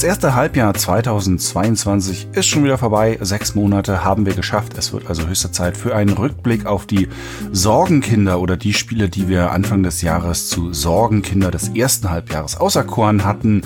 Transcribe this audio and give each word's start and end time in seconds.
Das 0.00 0.08
erste 0.08 0.34
Halbjahr 0.34 0.72
2022 0.72 2.28
ist 2.32 2.46
schon 2.46 2.64
wieder 2.64 2.78
vorbei. 2.78 3.18
Sechs 3.20 3.54
Monate 3.54 4.02
haben 4.02 4.24
wir 4.24 4.32
geschafft. 4.32 4.78
Es 4.78 4.94
wird 4.94 5.06
also 5.08 5.26
höchste 5.26 5.52
Zeit 5.52 5.76
für 5.76 5.94
einen 5.94 6.14
Rückblick 6.14 6.64
auf 6.64 6.86
die 6.86 7.08
Sorgenkinder 7.52 8.40
oder 8.40 8.56
die 8.56 8.72
Spiele, 8.72 9.10
die 9.10 9.28
wir 9.28 9.50
Anfang 9.50 9.82
des 9.82 10.00
Jahres 10.00 10.48
zu 10.48 10.72
Sorgenkinder 10.72 11.50
des 11.50 11.68
ersten 11.68 12.08
Halbjahres 12.08 12.56
auserkoren 12.56 13.26
hatten. 13.26 13.60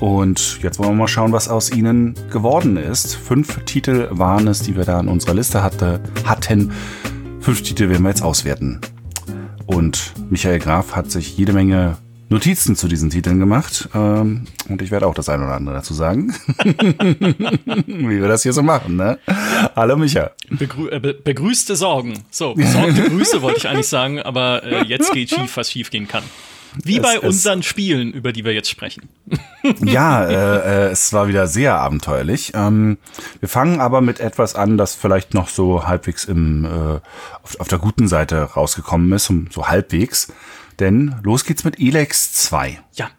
Und 0.00 0.60
jetzt 0.60 0.80
wollen 0.80 0.88
wir 0.88 0.96
mal 0.96 1.06
schauen, 1.06 1.30
was 1.30 1.48
aus 1.48 1.70
ihnen 1.70 2.16
geworden 2.32 2.76
ist. 2.76 3.14
Fünf 3.14 3.64
Titel 3.64 4.08
waren 4.10 4.48
es, 4.48 4.62
die 4.62 4.74
wir 4.74 4.84
da 4.84 4.98
in 4.98 5.06
unserer 5.06 5.34
Liste 5.34 5.62
hatte, 5.62 6.00
hatten. 6.24 6.72
Fünf 7.38 7.62
Titel 7.62 7.88
werden 7.90 8.02
wir 8.02 8.08
jetzt 8.08 8.24
auswerten. 8.24 8.80
Und 9.66 10.14
Michael 10.30 10.58
Graf 10.58 10.96
hat 10.96 11.12
sich 11.12 11.38
jede 11.38 11.52
Menge 11.52 11.96
Notizen 12.28 12.74
zu 12.74 12.88
diesen 12.88 13.10
Titeln 13.10 13.38
gemacht. 13.38 13.88
Ähm, 13.94 14.46
und 14.68 14.82
ich 14.82 14.90
werde 14.90 15.06
auch 15.06 15.14
das 15.14 15.28
eine 15.28 15.44
oder 15.44 15.54
andere 15.54 15.76
dazu 15.76 15.94
sagen. 15.94 16.34
Wie 17.86 18.20
wir 18.20 18.28
das 18.28 18.42
hier 18.42 18.52
so 18.52 18.62
machen, 18.62 18.96
ne? 18.96 19.18
Hallo 19.76 19.96
Micha. 19.96 20.32
Begrü 20.50 20.88
äh, 20.90 20.98
be 20.98 21.14
begrüßte 21.14 21.76
Sorgen. 21.76 22.24
So, 22.30 22.54
besorgte 22.54 23.02
Grüße 23.10 23.42
wollte 23.42 23.58
ich 23.58 23.68
eigentlich 23.68 23.88
sagen, 23.88 24.20
aber 24.20 24.64
äh, 24.64 24.84
jetzt 24.84 25.12
geht 25.12 25.30
schief, 25.30 25.56
was 25.56 25.70
schief 25.70 25.90
gehen 25.90 26.08
kann. 26.08 26.24
Wie 26.82 26.96
es, 26.96 27.02
bei 27.02 27.20
unseren 27.20 27.62
Spielen, 27.62 28.12
über 28.12 28.32
die 28.32 28.44
wir 28.44 28.52
jetzt 28.52 28.68
sprechen. 28.68 29.08
ja, 29.84 30.26
äh, 30.26 30.34
äh, 30.34 30.90
es 30.90 31.12
war 31.12 31.28
wieder 31.28 31.46
sehr 31.46 31.78
abenteuerlich. 31.78 32.52
Ähm, 32.54 32.98
wir 33.40 33.48
fangen 33.48 33.80
aber 33.80 34.00
mit 34.00 34.20
etwas 34.20 34.54
an, 34.56 34.76
das 34.76 34.94
vielleicht 34.94 35.32
noch 35.32 35.48
so 35.48 35.86
halbwegs 35.86 36.24
im, 36.24 36.64
äh, 36.64 36.68
auf, 37.42 37.60
auf 37.60 37.68
der 37.68 37.78
guten 37.78 38.08
Seite 38.08 38.42
rausgekommen 38.42 39.10
ist, 39.12 39.32
so 39.50 39.68
halbwegs. 39.68 40.32
Denn 40.78 41.16
los 41.22 41.44
geht's 41.44 41.64
mit 41.64 41.78
Elex 41.78 42.32
2. 42.32 42.80
Ja, 42.94 43.10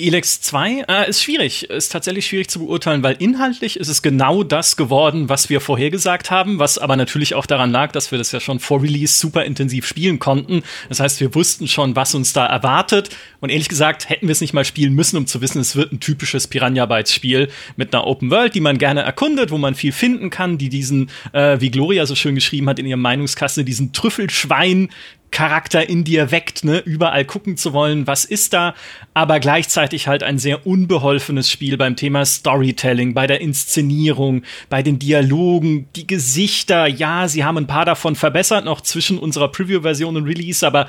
Elex 0.00 0.40
2 0.40 0.84
äh, 0.88 1.10
ist 1.10 1.22
schwierig, 1.22 1.68
ist 1.68 1.92
tatsächlich 1.92 2.26
schwierig 2.26 2.48
zu 2.48 2.60
beurteilen, 2.60 3.02
weil 3.02 3.16
inhaltlich 3.18 3.78
ist 3.78 3.88
es 3.88 4.00
genau 4.00 4.42
das 4.42 4.76
geworden, 4.76 5.28
was 5.28 5.50
wir 5.50 5.60
vorhergesagt 5.60 6.30
haben, 6.30 6.58
was 6.58 6.78
aber 6.78 6.96
natürlich 6.96 7.34
auch 7.34 7.46
daran 7.46 7.70
lag, 7.70 7.92
dass 7.92 8.10
wir 8.10 8.18
das 8.18 8.32
ja 8.32 8.40
schon 8.40 8.60
vor 8.60 8.82
Release 8.82 9.18
super 9.18 9.44
intensiv 9.44 9.86
spielen 9.86 10.18
konnten. 10.18 10.62
Das 10.88 11.00
heißt, 11.00 11.20
wir 11.20 11.34
wussten 11.34 11.68
schon, 11.68 11.96
was 11.96 12.14
uns 12.14 12.32
da 12.32 12.46
erwartet. 12.46 13.10
Und 13.40 13.50
ehrlich 13.50 13.68
gesagt, 13.68 14.08
hätten 14.08 14.26
wir 14.26 14.32
es 14.32 14.40
nicht 14.40 14.54
mal 14.54 14.64
spielen 14.64 14.94
müssen, 14.94 15.16
um 15.16 15.26
zu 15.26 15.40
wissen, 15.42 15.60
es 15.60 15.76
wird 15.76 15.92
ein 15.92 16.00
typisches 16.00 16.46
Piranha 16.46 16.86
Bytes 16.86 17.12
Spiel 17.12 17.48
mit 17.76 17.94
einer 17.94 18.06
Open 18.06 18.30
World, 18.30 18.54
die 18.54 18.60
man 18.60 18.78
gerne 18.78 19.02
erkundet, 19.02 19.50
wo 19.50 19.58
man 19.58 19.74
viel 19.74 19.92
finden 19.92 20.30
kann, 20.30 20.56
die 20.56 20.70
diesen, 20.70 21.10
äh, 21.32 21.60
wie 21.60 21.70
Gloria 21.70 22.06
so 22.06 22.14
schön 22.14 22.34
geschrieben 22.34 22.68
hat 22.68 22.78
in 22.78 22.86
ihrem 22.86 23.02
Meinungskasten, 23.02 23.66
diesen 23.66 23.92
Trüffelschwein 23.92 24.88
Charakter 25.30 25.88
in 25.88 26.04
dir 26.04 26.30
weckt, 26.30 26.64
ne, 26.64 26.78
überall 26.78 27.24
gucken 27.24 27.56
zu 27.56 27.72
wollen, 27.72 28.06
was 28.06 28.24
ist 28.24 28.52
da, 28.52 28.74
aber 29.14 29.38
gleichzeitig 29.60 30.08
halt 30.08 30.22
ein 30.22 30.38
sehr 30.38 30.66
unbeholfenes 30.66 31.50
Spiel 31.50 31.76
beim 31.76 31.94
Thema 31.94 32.24
Storytelling, 32.24 33.12
bei 33.12 33.26
der 33.26 33.42
Inszenierung, 33.42 34.42
bei 34.70 34.82
den 34.82 34.98
Dialogen, 34.98 35.86
die 35.96 36.06
Gesichter, 36.06 36.86
ja, 36.86 37.28
sie 37.28 37.44
haben 37.44 37.58
ein 37.58 37.66
paar 37.66 37.84
davon 37.84 38.16
verbessert 38.16 38.64
noch 38.64 38.80
zwischen 38.80 39.18
unserer 39.18 39.48
Preview-Version 39.48 40.16
und 40.16 40.24
Release, 40.24 40.66
aber 40.66 40.88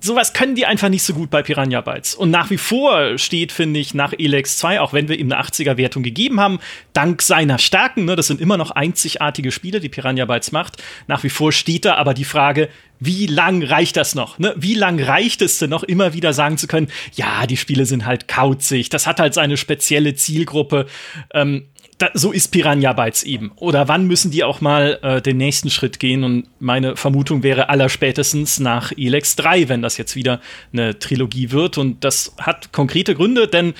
sowas 0.00 0.32
können 0.32 0.54
die 0.54 0.66
einfach 0.66 0.88
nicht 0.88 1.02
so 1.02 1.14
gut 1.14 1.30
bei 1.30 1.42
Piranha 1.42 1.80
Bytes. 1.80 2.14
Und 2.14 2.30
nach 2.30 2.50
wie 2.50 2.58
vor 2.58 3.18
steht, 3.18 3.52
finde 3.52 3.80
ich, 3.80 3.94
nach 3.94 4.12
Elex 4.16 4.58
2, 4.58 4.80
auch 4.80 4.92
wenn 4.92 5.08
wir 5.08 5.18
ihm 5.18 5.32
eine 5.32 5.42
80er-Wertung 5.42 6.02
gegeben 6.02 6.40
haben, 6.40 6.60
dank 6.92 7.22
seiner 7.22 7.58
Stärken, 7.58 8.04
ne, 8.04 8.16
das 8.16 8.26
sind 8.26 8.40
immer 8.40 8.56
noch 8.56 8.70
einzigartige 8.70 9.50
Spiele, 9.50 9.80
die 9.80 9.88
Piranha 9.88 10.24
Bytes 10.24 10.52
macht, 10.52 10.82
nach 11.06 11.24
wie 11.24 11.30
vor 11.30 11.52
steht 11.52 11.84
da 11.84 11.94
aber 11.96 12.14
die 12.14 12.24
Frage, 12.24 12.68
wie 13.00 13.26
lang 13.26 13.62
reicht 13.62 13.96
das 13.96 14.14
noch? 14.14 14.38
Ne? 14.38 14.54
Wie 14.56 14.74
lang 14.74 15.00
reicht 15.00 15.42
es 15.42 15.58
denn 15.58 15.70
noch, 15.70 15.82
immer 15.82 16.14
wieder 16.14 16.32
sagen 16.32 16.56
zu 16.56 16.66
können, 16.66 16.88
ja, 17.14 17.46
die 17.46 17.56
Spiele 17.56 17.86
sind 17.86 18.06
halt 18.06 18.28
kauzig, 18.28 18.88
das 18.88 19.06
hat 19.06 19.20
halt 19.20 19.34
seine 19.34 19.56
spezielle 19.56 20.14
Zielgruppe. 20.14 20.86
Ähm, 21.32 21.66
da, 21.98 22.10
so 22.14 22.32
ist 22.32 22.48
Piranha 22.48 22.92
Bytes 22.92 23.22
eben. 23.22 23.52
Oder 23.56 23.88
wann 23.88 24.06
müssen 24.06 24.30
die 24.30 24.44
auch 24.44 24.60
mal 24.60 24.98
äh, 25.02 25.22
den 25.22 25.36
nächsten 25.36 25.70
Schritt 25.70 26.00
gehen? 26.00 26.24
Und 26.24 26.48
meine 26.60 26.96
Vermutung 26.96 27.42
wäre 27.42 27.68
allerspätestens 27.68 28.58
nach 28.60 28.92
Elex 28.96 29.36
3, 29.36 29.68
wenn 29.68 29.82
das 29.82 29.96
jetzt 29.96 30.16
wieder 30.16 30.40
eine 30.72 30.98
Trilogie 30.98 31.50
wird. 31.50 31.78
Und 31.78 32.04
das 32.04 32.34
hat 32.40 32.72
konkrete 32.72 33.14
Gründe, 33.14 33.48
denn 33.48 33.74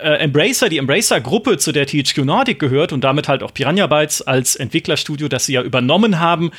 äh, 0.00 0.18
Embracer, 0.18 0.68
die 0.68 0.78
Embracer-Gruppe, 0.78 1.58
zu 1.58 1.72
der 1.72 1.86
THQ 1.86 2.18
Nordic 2.18 2.58
gehört 2.58 2.92
und 2.92 3.02
damit 3.02 3.28
halt 3.28 3.42
auch 3.42 3.52
Piranha 3.52 3.86
Bytes 3.86 4.22
als 4.22 4.56
Entwicklerstudio, 4.56 5.28
das 5.28 5.46
sie 5.46 5.54
ja 5.54 5.62
übernommen 5.62 6.20
haben, 6.20 6.50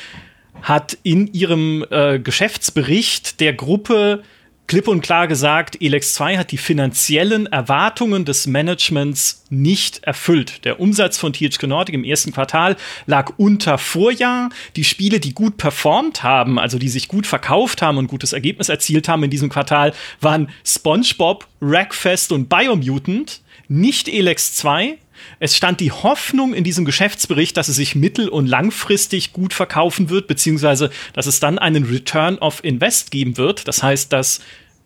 hat 0.61 0.97
in 1.03 1.27
ihrem 1.33 1.85
äh, 1.89 2.19
Geschäftsbericht 2.19 3.39
der 3.39 3.53
Gruppe 3.53 4.23
klipp 4.67 4.87
und 4.87 5.01
klar 5.01 5.27
gesagt, 5.27 5.81
Elex 5.81 6.13
2 6.15 6.37
hat 6.37 6.51
die 6.51 6.57
finanziellen 6.57 7.45
Erwartungen 7.47 8.25
des 8.25 8.47
Managements 8.47 9.43
nicht 9.49 10.03
erfüllt. 10.03 10.65
Der 10.65 10.79
Umsatz 10.79 11.17
von 11.17 11.33
THQ 11.33 11.63
Nordic 11.63 11.95
im 11.95 12.03
ersten 12.03 12.31
Quartal 12.31 12.75
lag 13.05 13.33
unter 13.37 13.77
Vorjahr. 13.77 14.49
Die 14.75 14.83
Spiele, 14.83 15.19
die 15.19 15.33
gut 15.33 15.57
performt 15.57 16.23
haben, 16.23 16.57
also 16.59 16.79
die 16.79 16.89
sich 16.89 17.07
gut 17.07 17.27
verkauft 17.27 17.81
haben 17.81 17.97
und 17.97 18.07
gutes 18.07 18.33
Ergebnis 18.33 18.69
erzielt 18.69 19.07
haben 19.07 19.23
in 19.23 19.29
diesem 19.29 19.49
Quartal, 19.49 19.93
waren 20.21 20.49
SpongeBob, 20.65 21.47
Rackfest 21.61 22.31
und 22.31 22.49
Biomutant, 22.49 23.41
nicht 23.67 24.07
Elex 24.07 24.55
2. 24.55 24.97
Es 25.39 25.55
stand 25.55 25.79
die 25.79 25.91
Hoffnung 25.91 26.53
in 26.53 26.63
diesem 26.63 26.85
Geschäftsbericht, 26.85 27.57
dass 27.57 27.67
es 27.67 27.75
sich 27.75 27.95
mittel- 27.95 28.29
und 28.29 28.47
langfristig 28.47 29.33
gut 29.33 29.53
verkaufen 29.53 30.09
wird, 30.09 30.27
beziehungsweise 30.27 30.89
dass 31.13 31.25
es 31.25 31.39
dann 31.39 31.59
einen 31.59 31.85
Return 31.85 32.37
of 32.37 32.63
Invest 32.63 33.11
geben 33.11 33.37
wird. 33.37 33.67
Das 33.67 33.83
heißt, 33.83 34.11
dass 34.13 34.41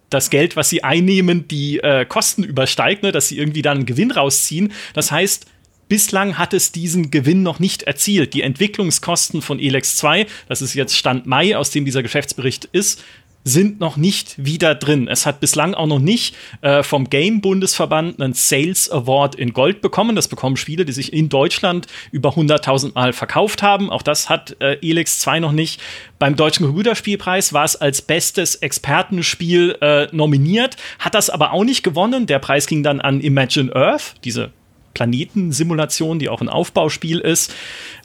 das 0.10 0.30
Geld, 0.30 0.56
was 0.56 0.70
sie 0.70 0.84
einnehmen, 0.84 1.48
die 1.48 1.80
äh, 1.80 2.06
Kosten 2.06 2.44
übersteigt, 2.44 3.04
ne, 3.04 3.12
dass 3.12 3.28
sie 3.28 3.38
irgendwie 3.38 3.62
dann 3.62 3.78
einen 3.78 3.86
Gewinn 3.86 4.12
rausziehen. 4.12 4.74
Das 4.94 5.12
heißt, 5.12 5.46
Bislang 5.90 6.38
hat 6.38 6.54
es 6.54 6.72
diesen 6.72 7.10
Gewinn 7.10 7.42
noch 7.42 7.58
nicht 7.58 7.82
erzielt. 7.82 8.36
Die 8.36 8.44
Entwicklungskosten 8.44 9.42
von 9.42 9.60
Elex 9.60 9.96
2, 9.98 10.28
das 10.48 10.62
ist 10.62 10.76
jetzt 10.76 10.96
Stand 10.96 11.26
Mai, 11.26 11.58
aus 11.58 11.72
dem 11.72 11.84
dieser 11.84 12.04
Geschäftsbericht 12.04 12.66
ist, 12.66 13.04
sind 13.44 13.80
noch 13.80 13.98
nicht 13.98 14.44
wieder 14.44 14.76
drin. 14.76 15.08
Es 15.08 15.26
hat 15.26 15.40
bislang 15.40 15.74
auch 15.74 15.88
noch 15.88 16.00
nicht 16.00 16.36
äh, 16.62 16.84
vom 16.84 17.10
Game-Bundesverband 17.10 18.22
einen 18.22 18.34
Sales 18.34 18.92
Award 18.92 19.36
in 19.36 19.54
Gold 19.54 19.82
bekommen. 19.82 20.16
Das 20.16 20.28
bekommen 20.28 20.58
Spiele, 20.58 20.86
die 20.86 20.92
sich 20.92 21.14
in 21.14 21.30
Deutschland 21.30 21.88
über 22.12 22.32
100.000 22.32 22.94
Mal 22.96 23.14
verkauft 23.14 23.64
haben. 23.64 23.90
Auch 23.90 24.02
das 24.02 24.30
hat 24.30 24.58
äh, 24.60 24.78
Elix 24.82 25.20
2 25.20 25.40
noch 25.40 25.54
nicht. 25.54 25.82
Beim 26.20 26.36
Deutschen 26.36 26.66
Computerspielpreis 26.66 27.54
war 27.54 27.64
es 27.64 27.76
als 27.76 28.02
bestes 28.02 28.56
Expertenspiel 28.56 29.78
äh, 29.82 30.08
nominiert, 30.12 30.76
hat 31.00 31.16
das 31.16 31.30
aber 31.30 31.54
auch 31.54 31.64
nicht 31.64 31.84
gewonnen. 31.84 32.26
Der 32.26 32.40
Preis 32.40 32.68
ging 32.68 32.84
dann 32.84 33.00
an 33.00 33.22
Imagine 33.22 33.74
Earth, 33.74 34.16
diese 34.26 34.52
Planetensimulation, 34.94 36.20
die 36.20 36.28
auch 36.28 36.42
ein 36.42 36.50
Aufbauspiel 36.50 37.20
ist. 37.20 37.54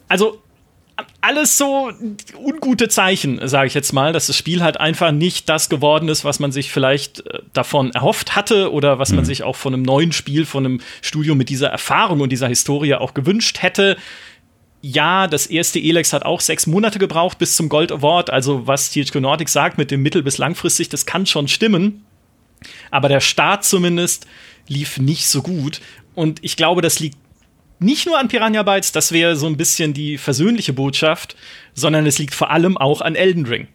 Also 0.07 0.44
alles 1.21 1.59
so 1.59 1.91
ungute 2.37 2.89
Zeichen, 2.89 3.47
sage 3.49 3.67
ich 3.67 3.75
jetzt 3.75 3.93
mal, 3.93 4.13
dass 4.13 4.27
das 4.27 4.37
Spiel 4.37 4.63
halt 4.63 4.79
einfach 4.79 5.11
nicht 5.11 5.49
das 5.49 5.69
geworden 5.69 6.09
ist, 6.09 6.25
was 6.25 6.39
man 6.39 6.53
sich 6.53 6.71
vielleicht 6.71 7.27
äh, 7.27 7.41
davon 7.53 7.91
erhofft 7.93 8.37
hatte 8.37 8.73
oder 8.73 8.99
was 8.99 9.11
mhm. 9.11 9.17
man 9.17 9.25
sich 9.25 9.43
auch 9.43 9.57
von 9.57 9.75
einem 9.75 9.83
neuen 9.83 10.13
Spiel, 10.13 10.47
von 10.47 10.65
einem 10.65 10.81
Studio 11.03 11.35
mit 11.35 11.49
dieser 11.49 11.69
Erfahrung 11.69 12.21
und 12.21 12.31
dieser 12.31 12.49
Historie 12.49 12.95
auch 12.95 13.15
gewünscht 13.15 13.63
hätte. 13.63 13.97
Ja, 14.83 15.27
das 15.27 15.47
erste 15.47 15.81
Elex 15.81 16.13
hat 16.13 16.25
auch 16.25 16.41
sechs 16.41 16.67
Monate 16.67 16.99
gebraucht 16.99 17.39
bis 17.39 17.57
zum 17.57 17.69
Gold 17.71 17.91
Award. 17.91 18.31
Also, 18.31 18.67
was 18.67 18.91
THQ 18.91 19.17
Nordic 19.17 19.49
sagt 19.49 19.79
mit 19.79 19.91
dem 19.91 20.03
mittel- 20.03 20.23
bis 20.23 20.37
langfristig, 20.39 20.91
das 20.91 21.07
kann 21.07 21.25
schon 21.25 21.49
stimmen. 21.49 22.05
Aber 22.91 23.09
der 23.09 23.21
Start 23.21 23.65
zumindest 23.65 24.27
lief 24.69 24.99
nicht 24.99 25.27
so 25.27 25.43
gut. 25.43 25.81
Und 26.15 26.39
ich 26.43 26.57
glaube, 26.57 26.83
das 26.83 27.01
liegt 27.01 27.17
nicht 27.79 28.07
nur 28.07 28.19
an 28.19 28.29
Piranha 28.29 28.63
Bytes, 28.63 28.93
das 28.93 29.13
wäre 29.13 29.37
so 29.37 29.47
ein 29.47 29.57
bisschen 29.57 29.95
die 29.95 30.19
versöhnliche 30.19 30.73
Botschaft, 30.73 31.37
sondern 31.75 32.07
es 32.07 32.19
liegt 32.19 32.35
vor 32.35 32.51
allem 32.51 32.77
auch 32.77 33.01
an 33.01 33.15
Elden 33.15 33.47
Ring. 33.47 33.69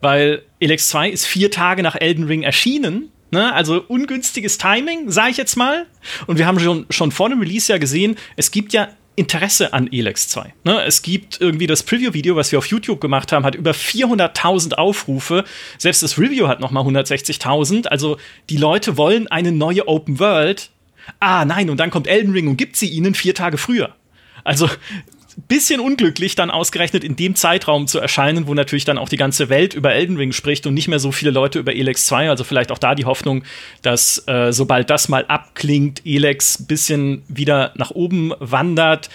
Weil 0.00 0.42
Elex 0.60 0.88
2 0.88 1.10
ist 1.10 1.26
vier 1.26 1.50
Tage 1.50 1.82
nach 1.82 1.96
Elden 1.96 2.24
Ring 2.24 2.42
erschienen. 2.42 3.10
Ne? 3.30 3.52
Also 3.52 3.82
ungünstiges 3.88 4.58
Timing, 4.58 5.10
sage 5.10 5.30
ich 5.30 5.36
jetzt 5.36 5.56
mal. 5.56 5.86
Und 6.26 6.38
wir 6.38 6.46
haben 6.46 6.60
schon, 6.60 6.86
schon 6.90 7.10
vor 7.10 7.28
dem 7.28 7.40
Release 7.40 7.72
ja 7.72 7.78
gesehen, 7.78 8.16
es 8.36 8.50
gibt 8.50 8.72
ja 8.72 8.88
Interesse 9.14 9.72
an 9.74 9.92
Elex 9.92 10.28
2. 10.28 10.54
Ne? 10.64 10.82
Es 10.84 11.02
gibt 11.02 11.40
irgendwie 11.40 11.66
das 11.66 11.82
Preview-Video, 11.82 12.36
was 12.36 12.50
wir 12.50 12.58
auf 12.58 12.66
YouTube 12.66 13.00
gemacht 13.00 13.32
haben, 13.32 13.44
hat 13.44 13.54
über 13.54 13.72
400.000 13.72 14.74
Aufrufe. 14.74 15.44
Selbst 15.78 16.02
das 16.02 16.18
Review 16.18 16.48
hat 16.48 16.60
noch 16.60 16.70
mal 16.70 16.82
160.000. 16.82 17.88
Also 17.88 18.16
die 18.48 18.56
Leute 18.56 18.96
wollen 18.96 19.28
eine 19.28 19.52
neue 19.52 19.86
Open 19.86 20.18
World 20.18 20.70
Ah, 21.20 21.44
nein, 21.44 21.70
und 21.70 21.78
dann 21.78 21.90
kommt 21.90 22.06
Elden 22.06 22.32
Ring 22.32 22.48
und 22.48 22.56
gibt 22.56 22.76
sie 22.76 22.88
ihnen 22.88 23.14
vier 23.14 23.34
Tage 23.34 23.58
früher. 23.58 23.94
Also 24.44 24.68
bisschen 25.48 25.80
unglücklich, 25.80 26.34
dann 26.34 26.50
ausgerechnet 26.50 27.04
in 27.04 27.16
dem 27.16 27.34
Zeitraum 27.34 27.86
zu 27.86 27.98
erscheinen, 27.98 28.46
wo 28.46 28.54
natürlich 28.54 28.84
dann 28.84 28.98
auch 28.98 29.08
die 29.08 29.16
ganze 29.16 29.48
Welt 29.48 29.74
über 29.74 29.92
Elden 29.92 30.16
Ring 30.16 30.32
spricht 30.32 30.66
und 30.66 30.74
nicht 30.74 30.88
mehr 30.88 30.98
so 30.98 31.12
viele 31.12 31.30
Leute 31.30 31.58
über 31.58 31.74
Elex 31.74 32.06
2. 32.06 32.28
Also 32.28 32.44
vielleicht 32.44 32.70
auch 32.70 32.78
da 32.78 32.94
die 32.94 33.04
Hoffnung, 33.04 33.44
dass 33.82 34.26
äh, 34.26 34.52
sobald 34.52 34.90
das 34.90 35.08
mal 35.08 35.24
abklingt, 35.26 36.02
Elex 36.04 36.60
ein 36.60 36.66
bisschen 36.66 37.22
wieder 37.28 37.72
nach 37.76 37.90
oben 37.90 38.32
wandert. 38.38 39.08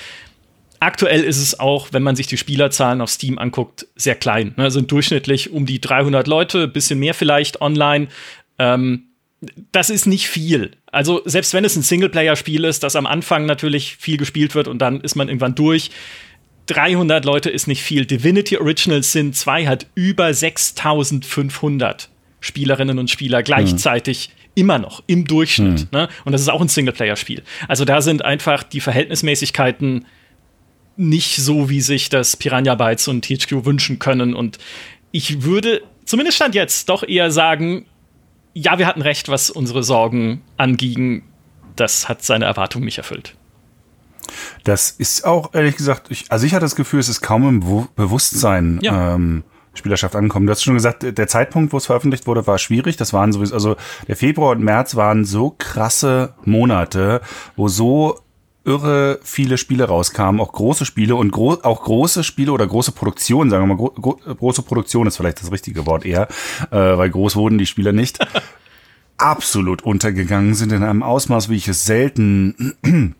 Aktuell 0.79 1.23
ist 1.23 1.37
es 1.37 1.59
auch, 1.59 1.89
wenn 1.91 2.03
man 2.03 2.15
sich 2.15 2.27
die 2.27 2.37
Spielerzahlen 2.37 3.01
auf 3.01 3.09
Steam 3.09 3.39
anguckt, 3.39 3.87
sehr 3.95 4.15
klein. 4.15 4.53
Ne? 4.57 4.69
Sind 4.69 4.91
durchschnittlich 4.91 5.51
um 5.51 5.65
die 5.65 5.81
300 5.81 6.27
Leute, 6.27 6.67
bisschen 6.67 6.99
mehr 6.99 7.13
vielleicht 7.13 7.61
online. 7.61 8.07
Ähm, 8.59 9.06
das 9.71 9.89
ist 9.89 10.07
nicht 10.07 10.27
viel. 10.27 10.71
Also 10.91 11.21
selbst 11.25 11.53
wenn 11.53 11.63
es 11.63 11.75
ein 11.75 11.83
Singleplayer-Spiel 11.83 12.63
ist, 12.63 12.83
das 12.83 12.95
am 12.95 13.05
Anfang 13.05 13.45
natürlich 13.45 13.97
viel 13.97 14.17
gespielt 14.17 14.55
wird 14.55 14.67
und 14.67 14.79
dann 14.79 15.01
ist 15.01 15.15
man 15.15 15.27
irgendwann 15.27 15.55
durch. 15.55 15.91
300 16.67 17.23
Leute 17.23 17.49
ist 17.49 17.67
nicht 17.67 17.81
viel. 17.81 18.05
Divinity 18.05 18.57
Original 18.57 19.03
Sin 19.03 19.33
2 19.33 19.67
hat 19.67 19.87
über 19.95 20.33
6500 20.33 22.09
Spielerinnen 22.39 22.99
und 22.99 23.09
Spieler 23.09 23.41
gleichzeitig 23.41 24.29
mhm. 24.29 24.51
immer 24.55 24.79
noch 24.79 25.03
im 25.07 25.25
Durchschnitt. 25.25 25.81
Mhm. 25.81 25.87
Ne? 25.91 26.09
Und 26.25 26.33
das 26.33 26.41
ist 26.41 26.49
auch 26.49 26.61
ein 26.61 26.67
Singleplayer-Spiel. 26.67 27.43
Also 27.67 27.85
da 27.85 28.01
sind 28.01 28.25
einfach 28.25 28.63
die 28.63 28.81
Verhältnismäßigkeiten 28.81 30.05
nicht 30.97 31.37
so, 31.37 31.69
wie 31.69 31.81
sich 31.81 32.09
das 32.09 32.35
Piranha 32.35 32.75
Bytes 32.75 33.07
und 33.07 33.23
THQ 33.23 33.65
wünschen 33.65 33.99
können. 33.99 34.33
Und 34.33 34.57
ich 35.11 35.43
würde, 35.43 35.83
zumindest 36.05 36.37
stand 36.37 36.55
jetzt, 36.55 36.89
doch 36.89 37.07
eher 37.07 37.31
sagen, 37.31 37.85
ja, 38.57 38.79
wir 38.79 38.87
hatten 38.87 39.01
recht, 39.01 39.29
was 39.29 39.49
unsere 39.51 39.83
Sorgen 39.83 40.41
angingen. 40.57 41.23
Das 41.75 42.09
hat 42.09 42.23
seine 42.23 42.45
Erwartungen 42.45 42.85
nicht 42.85 42.97
erfüllt. 42.97 43.35
Das 44.63 44.89
ist 44.89 45.25
auch, 45.25 45.53
ehrlich 45.53 45.77
gesagt, 45.77 46.07
ich, 46.09 46.25
also 46.31 46.45
ich 46.45 46.53
hatte 46.53 46.65
das 46.65 46.75
Gefühl, 46.75 46.99
es 46.99 47.07
ist 47.07 47.21
kaum 47.21 47.47
im 47.47 47.87
Bewusstsein 47.95 48.79
ja. 48.81 49.13
ähm, 49.13 49.43
Spielerschaft 49.75 50.15
angekommen. 50.15 50.47
Du 50.47 50.51
hast 50.51 50.63
schon 50.63 50.73
gesagt, 50.73 51.03
der 51.03 51.27
Zeitpunkt, 51.27 51.71
wo 51.71 51.77
es 51.77 51.85
veröffentlicht 51.85 52.25
wurde, 52.25 52.47
war 52.47 52.57
schwierig. 52.57 52.97
Das 52.97 53.13
waren 53.13 53.31
sowieso, 53.31 53.53
also 53.53 53.75
der 54.07 54.15
Februar 54.15 54.51
und 54.51 54.63
März 54.63 54.95
waren 54.95 55.23
so 55.23 55.55
krasse 55.57 56.33
Monate, 56.43 57.21
wo 57.55 57.67
so 57.67 58.19
irre 58.67 59.19
viele 59.23 59.57
Spiele 59.57 59.85
rauskamen, 59.85 60.41
auch 60.41 60.51
große 60.51 60.85
Spiele 60.85 61.15
und 61.15 61.31
gro 61.31 61.53
auch 61.63 61.83
große 61.83 62.23
Spiele 62.23 62.51
oder 62.51 62.67
große 62.67 62.91
Produktionen, 62.91 63.49
sagen 63.49 63.67
wir 63.67 63.75
mal, 63.75 63.91
gro 63.91 64.19
große 64.35 64.61
Produktion 64.61 65.07
ist 65.07 65.17
vielleicht 65.17 65.41
das 65.41 65.51
richtige 65.51 65.85
Wort 65.85 66.05
eher, 66.05 66.27
äh, 66.69 66.75
weil 66.97 67.09
groß 67.09 67.37
wurden 67.37 67.57
die 67.57 67.65
Spiele 67.65 67.93
nicht, 67.93 68.19
absolut 69.17 69.81
untergegangen 69.83 70.53
sind 70.53 70.73
in 70.73 70.83
einem 70.83 71.01
Ausmaß, 71.01 71.49
wie 71.49 71.55
ich 71.55 71.67
es 71.67 71.85
selten 71.85 72.75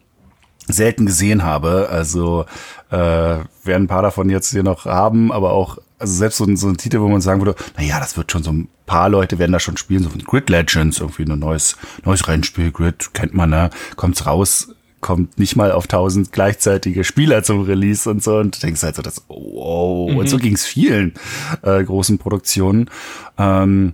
selten 0.67 1.05
gesehen 1.05 1.43
habe. 1.43 1.87
Also 1.89 2.45
äh, 2.91 2.97
werden 2.97 3.45
ein 3.63 3.87
paar 3.87 4.01
davon 4.01 4.29
jetzt 4.29 4.51
hier 4.51 4.63
noch 4.63 4.85
haben, 4.85 5.31
aber 5.31 5.51
auch 5.51 5.77
also 5.99 6.13
selbst 6.13 6.37
so 6.37 6.45
ein, 6.45 6.57
so 6.57 6.67
ein 6.67 6.77
Titel, 6.77 6.99
wo 6.99 7.07
man 7.07 7.21
sagen 7.21 7.41
würde, 7.41 7.55
na 7.75 7.83
ja, 7.83 7.99
das 7.99 8.17
wird 8.17 8.31
schon 8.31 8.43
so 8.43 8.51
ein 8.51 8.69
paar 8.85 9.09
Leute 9.09 9.39
werden 9.39 9.51
da 9.51 9.59
schon 9.59 9.77
spielen, 9.77 10.03
so 10.03 10.09
von 10.09 10.19
Grid 10.19 10.49
Legends, 10.49 10.99
irgendwie 10.99 11.23
ein 11.23 11.39
neues 11.39 11.75
neues 12.03 12.27
Rennspiel, 12.27 12.71
Grid 12.71 13.13
kennt 13.13 13.33
man, 13.33 13.49
ne, 13.49 13.69
kommt's 13.95 14.25
raus, 14.25 14.69
kommt 15.07 15.39
nicht 15.39 15.55
mal 15.55 15.71
auf 15.71 15.87
tausend 15.87 16.33
gleichzeitige 16.33 17.05
Spieler 17.05 17.41
zum 17.41 17.61
Release 17.61 18.09
und 18.09 18.21
so 18.21 18.39
und 18.39 18.57
du 18.57 18.59
denkst 18.59 18.83
halt 18.83 18.97
so, 18.97 19.01
das, 19.01 19.23
wow, 19.29 20.11
mhm. 20.11 20.17
und 20.17 20.27
so 20.27 20.35
ging's 20.37 20.65
vielen 20.65 21.13
äh, 21.61 21.81
großen 21.81 22.17
Produktionen. 22.17 22.89
Ähm, 23.37 23.93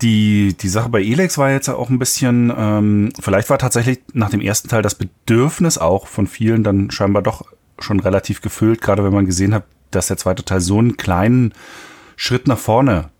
die, 0.00 0.56
die 0.60 0.68
Sache 0.68 0.88
bei 0.88 1.00
Elex 1.04 1.38
war 1.38 1.52
jetzt 1.52 1.68
auch 1.68 1.88
ein 1.88 2.00
bisschen, 2.00 2.52
ähm, 2.56 3.12
vielleicht 3.20 3.48
war 3.48 3.58
tatsächlich 3.58 4.00
nach 4.12 4.30
dem 4.30 4.40
ersten 4.40 4.68
Teil 4.68 4.82
das 4.82 4.96
Bedürfnis 4.96 5.78
auch 5.78 6.08
von 6.08 6.26
vielen 6.26 6.64
dann 6.64 6.90
scheinbar 6.90 7.22
doch 7.22 7.44
schon 7.78 8.00
relativ 8.00 8.40
gefüllt, 8.40 8.80
gerade 8.80 9.04
wenn 9.04 9.14
man 9.14 9.26
gesehen 9.26 9.54
hat, 9.54 9.62
dass 9.92 10.08
der 10.08 10.16
zweite 10.16 10.44
Teil 10.44 10.60
so 10.60 10.80
einen 10.80 10.96
kleinen 10.96 11.54
Schritt 12.16 12.48
nach 12.48 12.58
vorne 12.58 13.10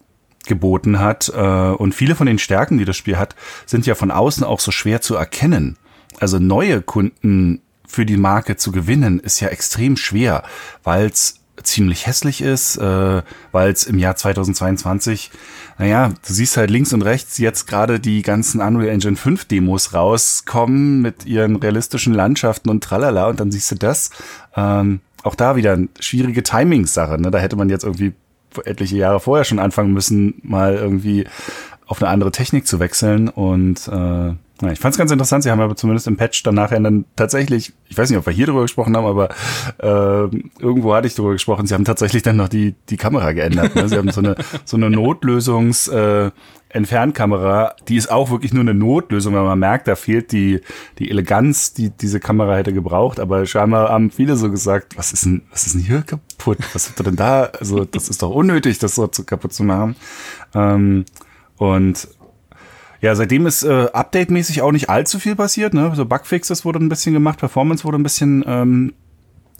geboten 0.46 0.99
hat. 0.99 1.32
Äh, 1.32 1.38
und 1.38 1.94
viele 1.94 2.17
von 2.17 2.26
den 2.26 2.40
Stärken, 2.40 2.76
die 2.76 2.84
das 2.84 2.96
Spiel 2.96 3.19
hat, 3.19 3.37
sind 3.67 3.87
ja 3.87 3.94
von 3.94 4.11
außen 4.11 4.43
auch 4.43 4.58
so 4.58 4.73
schwer 4.73 5.00
zu 5.00 5.14
erkennen. 5.14 5.79
Also 6.22 6.38
neue 6.38 6.82
Kunden 6.82 7.62
für 7.84 8.06
die 8.06 8.16
Marke 8.16 8.56
zu 8.56 8.70
gewinnen, 8.70 9.19
ist 9.19 9.40
ja 9.40 9.48
extrem 9.48 9.96
schwer, 9.96 10.44
weil 10.84 11.06
es 11.06 11.40
ziemlich 11.64 12.06
hässlich 12.06 12.42
ist, 12.42 12.76
äh, 12.76 13.22
weil 13.50 13.72
es 13.72 13.82
im 13.82 13.98
Jahr 13.98 14.14
2022, 14.14 15.32
naja, 15.78 16.10
du 16.10 16.32
siehst 16.32 16.56
halt 16.56 16.70
links 16.70 16.92
und 16.92 17.02
rechts 17.02 17.38
jetzt 17.38 17.66
gerade 17.66 17.98
die 17.98 18.22
ganzen 18.22 18.60
Unreal 18.60 18.94
Engine 18.94 19.16
5 19.16 19.46
Demos 19.46 19.94
rauskommen 19.94 21.02
mit 21.02 21.26
ihren 21.26 21.56
realistischen 21.56 22.14
Landschaften 22.14 22.70
und 22.70 22.84
tralala 22.84 23.26
und 23.26 23.40
dann 23.40 23.50
siehst 23.50 23.72
du 23.72 23.74
das. 23.74 24.10
Ähm, 24.54 25.00
auch 25.24 25.34
da 25.34 25.56
wieder 25.56 25.72
eine 25.72 25.88
schwierige 25.98 26.44
Timing-Sache. 26.44 27.20
Ne? 27.20 27.32
Da 27.32 27.38
hätte 27.38 27.56
man 27.56 27.69
jetzt 27.69 27.82
irgendwie 27.82 28.12
etliche 28.64 28.96
Jahre 28.96 29.19
vorher 29.19 29.44
schon 29.44 29.58
anfangen 29.58 29.92
müssen, 29.92 30.34
mal 30.42 30.76
irgendwie 30.76 31.26
auf 31.92 32.00
eine 32.00 32.10
andere 32.10 32.32
Technik 32.32 32.66
zu 32.66 32.80
wechseln 32.80 33.28
und 33.28 33.86
äh, 33.86 34.32
ich 34.72 34.78
fand 34.78 34.94
es 34.94 34.98
ganz 34.98 35.10
interessant. 35.10 35.44
Sie 35.44 35.50
haben 35.50 35.60
aber 35.60 35.76
zumindest 35.76 36.06
im 36.06 36.16
Patch 36.16 36.42
dann 36.42 36.54
nachher 36.54 36.80
dann 36.80 37.04
tatsächlich, 37.16 37.74
ich 37.88 37.98
weiß 37.98 38.08
nicht, 38.08 38.18
ob 38.18 38.24
wir 38.24 38.32
hier 38.32 38.46
drüber 38.46 38.62
gesprochen 38.62 38.96
haben, 38.96 39.04
aber 39.04 39.28
äh, 39.78 40.36
irgendwo 40.58 40.94
hatte 40.94 41.06
ich 41.06 41.14
drüber 41.14 41.32
gesprochen. 41.32 41.66
Sie 41.66 41.74
haben 41.74 41.84
tatsächlich 41.84 42.22
dann 42.22 42.36
noch 42.36 42.48
die 42.48 42.74
die 42.88 42.96
Kamera 42.96 43.32
geändert. 43.32 43.74
Ne? 43.74 43.90
Sie 43.90 43.96
haben 43.96 44.10
so 44.10 44.20
eine 44.22 44.36
so 44.64 44.78
eine 44.78 44.88
Notlösungs 44.88 45.88
äh, 45.88 46.30
Entfernkamera, 46.72 47.74
die 47.88 47.96
ist 47.96 48.10
auch 48.10 48.30
wirklich 48.30 48.52
nur 48.52 48.62
eine 48.62 48.72
Notlösung, 48.72 49.34
weil 49.34 49.44
man 49.44 49.58
merkt, 49.58 49.88
da 49.88 49.94
fehlt 49.94 50.32
die, 50.32 50.60
die 50.98 51.10
Eleganz, 51.10 51.74
die 51.74 51.90
diese 51.90 52.18
Kamera 52.18 52.56
hätte 52.56 52.72
gebraucht. 52.72 53.20
Aber 53.20 53.44
scheinbar 53.44 53.90
haben 53.90 54.10
viele 54.10 54.36
so 54.36 54.50
gesagt, 54.50 54.96
was 54.96 55.12
ist 55.12 55.26
denn, 55.26 55.42
was 55.50 55.66
ist 55.66 55.74
denn 55.74 55.82
hier 55.82 56.02
kaputt? 56.02 56.58
Was 56.72 56.88
habt 56.88 57.00
ihr 57.00 57.04
denn 57.04 57.16
da? 57.16 57.44
Also, 57.58 57.84
das 57.84 58.08
ist 58.08 58.22
doch 58.22 58.30
unnötig, 58.30 58.78
das 58.78 58.94
so 58.94 59.06
zu 59.06 59.24
kaputt 59.24 59.52
zu 59.52 59.64
machen. 59.64 59.96
Ähm, 60.54 61.04
und 61.62 62.08
ja, 63.00 63.14
seitdem 63.14 63.46
ist 63.46 63.62
äh, 63.62 63.86
update-mäßig 63.92 64.62
auch 64.62 64.72
nicht 64.72 64.90
allzu 64.90 65.20
viel 65.20 65.36
passiert. 65.36 65.74
Ne? 65.74 65.92
So 65.94 66.04
Bugfixes 66.04 66.64
wurde 66.64 66.80
ein 66.80 66.88
bisschen 66.88 67.12
gemacht, 67.12 67.38
Performance 67.38 67.84
wurde 67.84 67.98
ein 67.98 68.02
bisschen 68.02 68.44
ähm, 68.48 68.94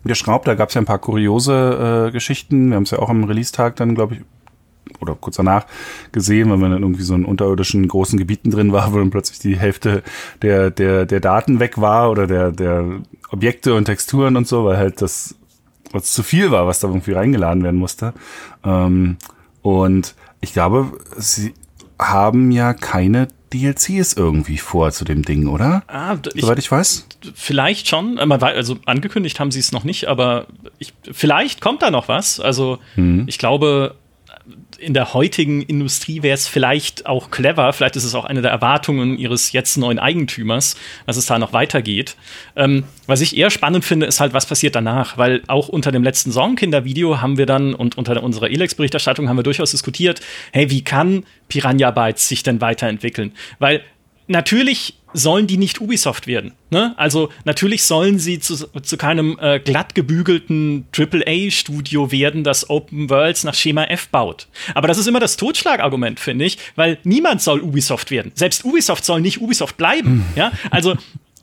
geschraubt. 0.05 0.49
Da 0.49 0.57
gab 0.57 0.71
es 0.71 0.75
ja 0.75 0.81
ein 0.81 0.85
paar 0.85 0.99
kuriose 0.99 2.09
äh, 2.09 2.11
Geschichten. 2.11 2.71
Wir 2.71 2.77
haben 2.77 2.83
es 2.83 2.91
ja 2.91 2.99
auch 2.99 3.09
am 3.09 3.23
Release-Tag 3.23 3.77
dann, 3.77 3.95
glaube 3.95 4.17
ich, 4.17 4.21
oder 4.99 5.15
kurz 5.15 5.37
danach 5.37 5.65
gesehen, 6.11 6.51
weil 6.51 6.57
man 6.57 6.73
dann 6.73 6.83
irgendwie 6.83 7.05
so 7.05 7.15
in 7.15 7.25
unterirdischen 7.25 7.87
großen 7.87 8.19
Gebieten 8.19 8.51
drin 8.51 8.73
war, 8.73 8.93
wo 8.93 8.99
dann 8.99 9.11
plötzlich 9.11 9.39
die 9.39 9.57
Hälfte 9.57 10.03
der, 10.43 10.73
der, 10.73 11.07
der 11.07 11.21
Daten 11.21 11.61
weg 11.61 11.81
war 11.81 12.11
oder 12.11 12.27
der, 12.27 12.51
der 12.51 12.85
Objekte 13.31 13.75
und 13.75 13.85
Texturen 13.85 14.37
und 14.37 14.49
so, 14.49 14.65
weil 14.65 14.77
halt 14.77 15.01
das 15.01 15.37
was 15.93 16.11
zu 16.11 16.25
viel 16.25 16.51
war, 16.51 16.67
was 16.67 16.81
da 16.81 16.89
irgendwie 16.89 17.13
reingeladen 17.13 17.63
werden 17.63 17.79
musste. 17.79 18.13
Ähm, 18.65 19.19
und 19.63 20.17
ich 20.41 20.53
glaube, 20.53 20.99
sie 21.17 21.55
haben 22.11 22.51
ja 22.51 22.75
keine 22.75 23.29
DLCs 23.53 24.15
irgendwie 24.15 24.59
vor 24.59 24.93
zu 24.93 25.05
dem 25.05 25.23
Ding, 25.23 25.47
oder? 25.47 25.83
Ah, 25.87 26.17
ich, 26.35 26.43
Soweit 26.43 26.59
ich 26.59 26.71
weiß. 26.71 27.07
Vielleicht 27.35 27.89
schon. 27.89 28.19
Also 28.19 28.79
angekündigt 28.87 29.39
haben 29.41 29.51
sie 29.51 29.61
es 29.61 29.73
noch 29.73 29.85
nicht, 29.85 30.09
aber 30.09 30.47
ich, 30.79 30.95
vielleicht 31.11 31.61
kommt 31.61 31.83
da 31.83 31.91
noch 31.91 32.09
was. 32.09 32.41
Also 32.41 32.79
hm. 32.95 33.25
ich 33.27 33.39
glaube, 33.39 33.95
in 34.79 34.95
der 34.95 35.15
heutigen 35.15 35.63
Industrie 35.63 36.23
wäre 36.23 36.35
es 36.35 36.49
vielleicht 36.49 37.07
auch 37.07 37.31
clever, 37.31 37.73
vielleicht 37.73 37.97
ist 37.97 38.05
es 38.05 38.15
auch 38.15 38.25
eine 38.25 38.43
der 38.43 38.51
Erwartungen 38.51 39.17
ihres 39.17 39.53
jetzt 39.53 39.77
neuen 39.77 39.99
Eigentümers, 39.99 40.77
dass 41.07 41.17
es 41.17 41.27
da 41.27 41.39
noch 41.39 41.53
weitergeht. 41.53 42.17
Ähm, 42.57 42.85
was 43.07 43.21
ich 43.21 43.37
eher 43.37 43.51
spannend 43.51 43.85
finde, 43.85 44.07
ist 44.07 44.21
halt, 44.21 44.35
was 44.35 44.47
passiert 44.47 44.75
danach, 44.75 45.19
weil 45.19 45.43
auch 45.47 45.69
unter 45.69 45.93
dem 45.93 46.03
letzten 46.03 46.33
Songkinder-Video 46.33 47.21
haben 47.21 47.39
wir 47.39 47.47
dann 47.47 47.75
und 47.75 47.97
unter 47.97 48.23
unserer 48.23 48.51
Elex-Berichterstattung 48.51 49.29
haben 49.29 49.37
wir 49.37 49.45
durchaus 49.45 49.71
diskutiert, 49.71 50.21
hey, 50.53 50.71
wie 50.71 50.83
kann 50.83 51.25
Piranha 51.49 51.91
Bytes 51.91 52.29
sich 52.29 52.43
denn 52.43 52.61
weiterentwickeln? 52.61 53.33
Weil 53.59 53.83
natürlich 54.27 54.95
sollen 55.15 55.47
die 55.47 55.57
nicht 55.57 55.81
Ubisoft 55.81 56.27
werden. 56.27 56.53
Ne? 56.71 56.95
Also 56.97 57.31
natürlich 57.45 57.83
sollen 57.85 58.19
sie 58.19 58.39
zu, 58.39 58.57
zu 58.83 58.97
keinem 58.97 59.39
äh, 59.41 59.61
glatt 59.61 59.95
gebügelten 59.95 60.87
AAA-Studio 60.97 62.11
werden, 62.11 62.45
das 62.45 62.71
Open 62.71 63.11
Worlds 63.11 63.45
nach 63.45 63.55
Schema 63.55 63.85
F 63.85 64.09
baut. 64.09 64.49
Aber 64.75 64.89
das 64.89 64.99
ist 64.99 65.07
immer 65.07 65.21
das 65.21 65.37
Totschlagargument, 65.37 66.21
finde 66.21 66.45
ich, 66.45 66.59
weil 66.77 66.99
niemand 67.05 67.43
soll 67.43 67.61
Ubisoft 67.61 68.11
werden. 68.11 68.33
Selbst 68.35 68.65
Ubisoft 68.65 69.05
soll 69.05 69.21
nicht 69.21 69.41
Ubisoft 69.41 69.77
bleiben. 69.77 70.09
Hm. 70.09 70.25
Ja? 70.37 70.53
Also 70.71 70.97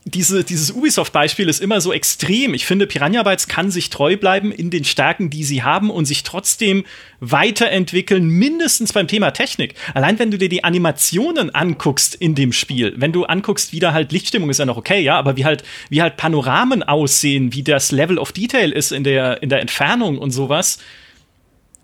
diese, 0.05 0.43
dieses 0.43 0.71
Ubisoft-Beispiel 0.71 1.49
ist 1.49 1.61
immer 1.61 1.81
so 1.81 1.91
extrem. 1.91 2.53
Ich 2.53 2.65
finde, 2.65 2.87
Piranha 2.87 3.21
Bytes 3.23 3.47
kann 3.47 3.69
sich 3.69 3.89
treu 3.89 4.15
bleiben 4.17 4.51
in 4.51 4.69
den 4.69 4.85
Stärken, 4.85 5.29
die 5.29 5.43
sie 5.43 5.61
haben 5.61 5.89
und 5.91 6.05
sich 6.05 6.23
trotzdem 6.23 6.85
weiterentwickeln, 7.19 8.27
mindestens 8.27 8.93
beim 8.93 9.07
Thema 9.07 9.31
Technik. 9.31 9.75
Allein 9.93 10.17
wenn 10.17 10.31
du 10.31 10.37
dir 10.37 10.49
die 10.49 10.63
Animationen 10.63 11.53
anguckst 11.53 12.15
in 12.15 12.33
dem 12.33 12.53
Spiel, 12.53 12.93
wenn 12.97 13.11
du 13.11 13.25
anguckst, 13.25 13.73
wie 13.73 13.79
da 13.79 13.91
halt 13.93 14.11
Lichtstimmung 14.11 14.49
ist 14.49 14.59
ja 14.59 14.65
noch 14.65 14.77
okay, 14.77 15.01
ja, 15.01 15.17
aber 15.17 15.35
wie 15.35 15.45
halt, 15.45 15.63
wie 15.89 16.01
halt 16.01 16.15
Panoramen 16.15 16.81
aussehen, 16.81 17.53
wie 17.53 17.63
das 17.63 17.91
Level 17.91 18.17
of 18.17 18.31
Detail 18.31 18.71
ist 18.71 18.91
in 18.91 19.03
der, 19.03 19.43
in 19.43 19.49
der 19.49 19.59
Entfernung 19.59 20.17
und 20.17 20.31
sowas, 20.31 20.79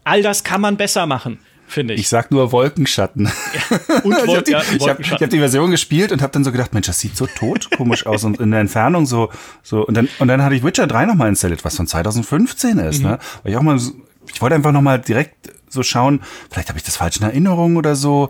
all 0.06 0.22
das 0.22 0.44
kann 0.44 0.62
man 0.62 0.78
besser 0.78 1.06
machen 1.06 1.40
finde 1.68 1.94
ich. 1.94 2.02
Ich 2.02 2.10
sag 2.10 2.32
nur 2.32 2.52
Wolkenschatten. 2.52 3.30
Ja, 3.56 3.98
und 4.04 4.12
Wolken, 4.12 4.30
ich 4.30 4.36
habe 4.36 4.44
die, 4.44 4.52
ja, 4.52 4.90
hab, 4.90 5.22
hab 5.22 5.30
die, 5.30 5.40
Version 5.40 5.72
gespielt 5.72 6.12
und 6.12 6.22
habe 6.22 6.32
dann 6.32 6.44
so 6.44 6.52
gedacht, 6.52 6.74
Mensch, 6.74 6.88
das 6.88 7.00
sieht 7.00 7.16
so 7.16 7.26
tot 7.26 7.70
komisch 7.76 8.06
aus 8.06 8.24
und 8.24 8.40
in 8.40 8.52
der 8.52 8.60
Entfernung 8.60 9.06
so 9.06 9.30
so 9.64 9.86
und 9.86 9.96
dann 9.96 10.10
und 10.20 10.28
dann 10.28 10.44
hatte 10.44 10.56
ich 10.56 10.64
Witcher 10.64 10.88
3 10.88 11.06
nochmal 11.06 11.30
installiert, 11.30 11.64
was 11.64 11.76
von 11.76 11.88
2015 11.88 12.80
ist, 12.80 13.00
mhm. 13.00 13.10
ne? 13.10 13.20
Weil 13.44 13.52
ich 13.52 13.58
auch 13.58 13.62
mal 13.62 13.80
ich 14.34 14.42
wollte 14.42 14.56
einfach 14.56 14.72
nochmal 14.72 15.00
direkt 15.00 15.54
so 15.70 15.84
schauen, 15.84 16.22
vielleicht 16.50 16.70
habe 16.70 16.78
ich 16.78 16.84
das 16.84 16.98
falsch 16.98 17.18
in 17.18 17.24
Erinnerung 17.24 17.78
oder 17.78 17.96
so, 17.96 18.30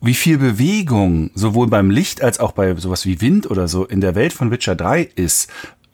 wie 0.00 0.14
viel 0.14 0.38
Bewegung 0.38 1.30
sowohl 1.34 1.68
beim 1.68 1.90
Licht 1.90 2.22
als 2.22 2.40
auch 2.40 2.52
bei 2.52 2.74
sowas 2.76 3.06
wie 3.06 3.20
Wind 3.20 3.50
oder 3.50 3.68
so 3.68 3.84
in 3.84 4.00
der 4.00 4.14
Welt 4.14 4.32
von 4.32 4.50
Witcher 4.50 4.74
3 4.74 5.02
ist 5.14 5.48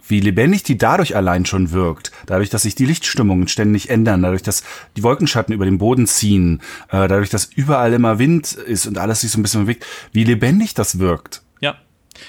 wie 0.09 0.21
lebendig 0.21 0.63
die 0.63 0.79
dadurch 0.79 1.15
allein 1.17 1.47
schon 1.47 1.71
wirkt, 1.71 2.13
dadurch, 2.27 2.51
dass 2.51 2.63
sich 2.63 2.75
die 2.75 2.87
Lichtstimmungen 2.87 3.49
ständig 3.49 3.91
ändern, 3.91 4.23
dadurch, 4.23 4.43
dass 4.43 4.63
die 4.97 5.03
Wolkenschatten 5.03 5.55
über 5.55 5.65
den 5.65 5.79
Boden 5.79 6.07
ziehen, 6.07 6.61
äh, 6.89 7.09
dadurch, 7.09 7.31
dass 7.31 7.45
überall 7.47 7.93
immer 7.93 8.19
Wind 8.19 8.53
ist 8.53 8.87
und 8.87 8.99
alles 8.99 9.21
sich 9.21 9.31
so 9.31 9.39
ein 9.39 9.43
bisschen 9.43 9.63
bewegt, 9.63 9.87
wie 10.13 10.25
lebendig 10.25 10.75
das 10.75 10.99
wirkt. 10.99 11.43
Ja. 11.61 11.77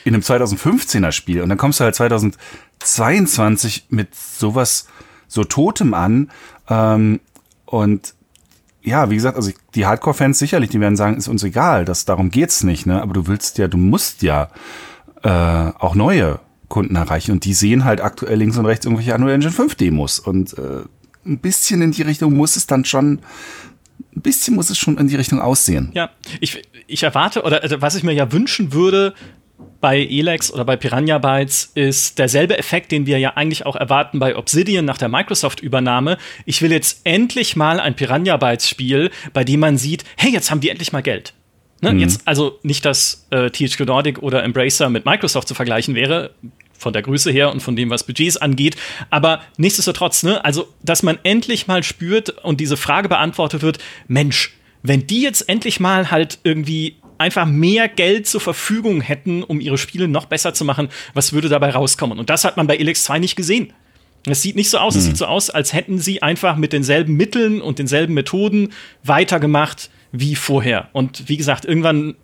In 0.04 0.14
einem 0.14 0.24
2015er 0.24 1.12
Spiel. 1.12 1.42
Und 1.42 1.50
dann 1.50 1.58
kommst 1.58 1.80
du 1.80 1.86
halt 1.86 1.96
2022 1.96 3.88
mit 3.90 4.14
sowas 4.14 4.88
so 5.28 5.44
Totem 5.44 5.94
an. 5.94 6.32
Ähm, 6.70 7.20
und 7.66 8.14
ja, 8.82 9.10
wie 9.10 9.16
gesagt, 9.16 9.38
also 9.38 9.52
die 9.76 9.86
Hardcore-Fans 9.86 10.40
sicherlich, 10.40 10.70
die 10.70 10.80
werden 10.80 10.96
sagen, 10.96 11.18
ist 11.18 11.28
uns 11.28 11.44
egal, 11.44 11.86
das, 11.86 12.06
darum 12.06 12.32
geht's 12.32 12.64
nicht, 12.64 12.86
ne? 12.86 13.02
Aber 13.02 13.14
du 13.14 13.28
willst 13.28 13.58
ja, 13.58 13.68
du 13.68 13.78
musst 13.78 14.22
ja 14.22 14.50
äh, 15.22 15.30
auch 15.30 15.96
neue 15.96 16.40
Kunden 16.70 16.96
erreichen 16.96 17.32
und 17.32 17.46
die 17.46 17.54
sehen 17.54 17.84
halt 17.84 18.02
aktuell 18.02 18.38
links 18.38 18.58
und 18.58 18.66
rechts 18.66 18.86
irgendwelche 18.86 19.14
Unreal 19.14 19.36
Engine 19.36 19.52
5 19.52 19.76
Demos 19.76 20.20
und 20.20 20.58
äh, 20.58 20.84
ein 21.26 21.40
bisschen 21.40 21.82
in 21.82 21.92
die 21.92 22.04
Richtung 22.04 22.34
muss 22.34 22.56
es 22.56 22.68
dann 22.68 22.86
schon 22.86 23.20
ein 24.16 24.22
bisschen 24.22 24.56
muss 24.56 24.70
es 24.70 24.78
schon 24.78 24.98
in 24.98 25.08
die 25.08 25.16
Richtung 25.16 25.40
aussehen. 25.42 25.92
Ja, 25.94 26.10
ich, 26.40 26.62
ich 26.88 27.04
erwarte, 27.04 27.44
oder 27.44 27.62
also 27.62 27.82
was 27.82 27.96
ich 27.96 28.04
mir 28.04 28.14
ja 28.14 28.32
wünschen 28.32 28.74
würde, 28.74 29.14
bei 29.82 30.00
Elex 30.00 30.52
oder 30.52 30.66
bei 30.66 30.76
Piranha 30.76 31.20
Bytes 31.20 31.72
ist 31.76 32.20
derselbe 32.20 32.58
Effekt, 32.58 32.92
den 32.92 33.06
wir 33.06 33.18
ja 33.18 33.36
eigentlich 33.36 33.66
auch 33.66 33.76
erwarten 33.76 34.20
bei 34.20 34.36
Obsidian 34.36 34.86
nach 34.86 34.98
der 34.98 35.10
Microsoft-Übernahme. 35.10 36.18
Ich 36.46 36.62
will 36.62 36.72
jetzt 36.72 37.02
endlich 37.06 37.56
mal 37.56 37.80
ein 37.80 37.96
Piranha 37.96 38.38
Bytes-Spiel, 38.38 39.10
bei 39.34 39.44
dem 39.44 39.62
man 39.62 39.78
sieht, 39.78 40.04
hey, 40.18 40.32
jetzt 40.32 40.52
haben 40.52 40.60
die 40.60 40.70
endlich 40.70 40.92
mal 40.92 41.02
Geld. 41.02 41.34
Ne? 41.82 41.94
Mhm. 41.94 42.00
Jetzt, 42.00 42.28
also 42.28 42.60
nicht, 42.62 42.84
dass 42.84 43.28
äh, 43.30 43.50
THQ 43.50 43.86
Nordic 43.86 44.22
oder 44.22 44.44
Embracer 44.44 44.90
mit 44.90 45.06
Microsoft 45.06 45.48
zu 45.48 45.56
vergleichen 45.56 45.96
wäre, 45.96 46.32
von 46.80 46.94
der 46.94 47.04
Größe 47.04 47.30
her 47.30 47.52
und 47.52 47.62
von 47.62 47.76
dem, 47.76 47.90
was 47.90 48.04
Budgets 48.04 48.38
angeht. 48.38 48.76
Aber 49.12 49.42
nichtsdestotrotz, 49.58 50.24
ne, 50.24 50.44
also, 50.44 50.68
dass 50.82 51.04
man 51.04 51.20
endlich 51.24 51.68
mal 51.68 51.84
spürt 51.84 52.30
und 52.30 52.60
diese 52.60 52.78
Frage 52.78 53.10
beantwortet 53.10 53.62
wird, 53.62 53.78
Mensch, 54.08 54.54
wenn 54.82 55.06
die 55.06 55.22
jetzt 55.22 55.48
endlich 55.50 55.80
mal 55.80 56.10
halt 56.10 56.40
irgendwie 56.44 56.96
einfach 57.18 57.46
mehr 57.46 57.90
Geld 57.90 58.28
zur 58.28 58.42
Verfügung 58.42 59.02
hätten, 59.02 59.44
um 59.44 59.60
ihre 59.60 59.78
Spiele 59.78 60.08
noch 60.08 60.26
besser 60.26 60.54
zu 60.54 60.64
machen, 60.64 60.88
was 61.14 61.34
würde 61.34 61.50
dabei 61.50 61.72
rauskommen? 61.72 62.18
Und 62.18 62.30
das 62.30 62.46
hat 62.46 62.56
man 62.58 62.66
bei 62.66 62.78
Elex 62.78 63.04
2 63.04 63.20
nicht 63.20 63.36
gesehen. 63.36 63.74
Es 64.26 64.42
sieht 64.42 64.56
nicht 64.56 64.70
so 64.70 64.78
aus, 64.78 64.96
mhm. 64.96 65.00
es 65.00 65.06
sieht 65.06 65.18
so 65.18 65.26
aus, 65.26 65.50
als 65.50 65.74
hätten 65.74 66.00
sie 66.00 66.22
einfach 66.22 66.56
mit 66.56 66.74
denselben 66.74 67.16
Mitteln 67.16 67.62
und 67.62 67.80
denselben 67.80 68.14
Methoden 68.14 68.70
weitergemacht 69.04 69.90
wie 70.12 70.36
vorher. 70.36 70.90
Und 70.94 71.28
wie 71.30 71.38
gesagt, 71.38 71.66
irgendwann 71.66 72.16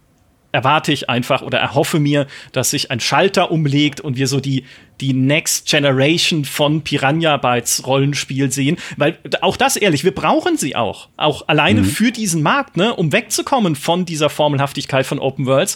erwarte 0.56 0.94
ich 0.94 1.10
einfach 1.10 1.42
oder 1.42 1.60
erhoffe 1.60 2.00
mir, 2.00 2.28
dass 2.54 2.72
sich 2.72 2.90
ein 2.90 3.02
Schalter 3.02 3.52
umlegt 3.52 4.00
und 4.00 4.16
wir 4.16 4.28
so 4.28 4.40
die, 4.40 4.64
die 5.02 5.14
Next 5.14 5.68
Generation 5.68 6.46
von 6.46 6.82
Piranha 6.82 7.36
Bytes 7.38 7.86
Rollenspiel 7.86 8.52
sehen. 8.52 8.78
Weil 8.96 9.20
auch 9.42 9.58
das 9.58 9.76
ehrlich, 9.76 10.06
wir 10.06 10.16
brauchen 10.16 10.58
sie 10.58 10.76
auch. 10.76 11.10
Auch 11.18 11.48
alleine 11.48 11.82
mhm. 11.82 11.86
für 11.86 12.12
diesen 12.12 12.42
Markt, 12.42 12.78
ne, 12.78 12.96
um 12.96 13.12
wegzukommen 13.12 13.76
von 13.76 14.06
dieser 14.06 14.30
Formelhaftigkeit 14.30 15.06
von 15.06 15.20
Open 15.20 15.46
Worlds 15.46 15.76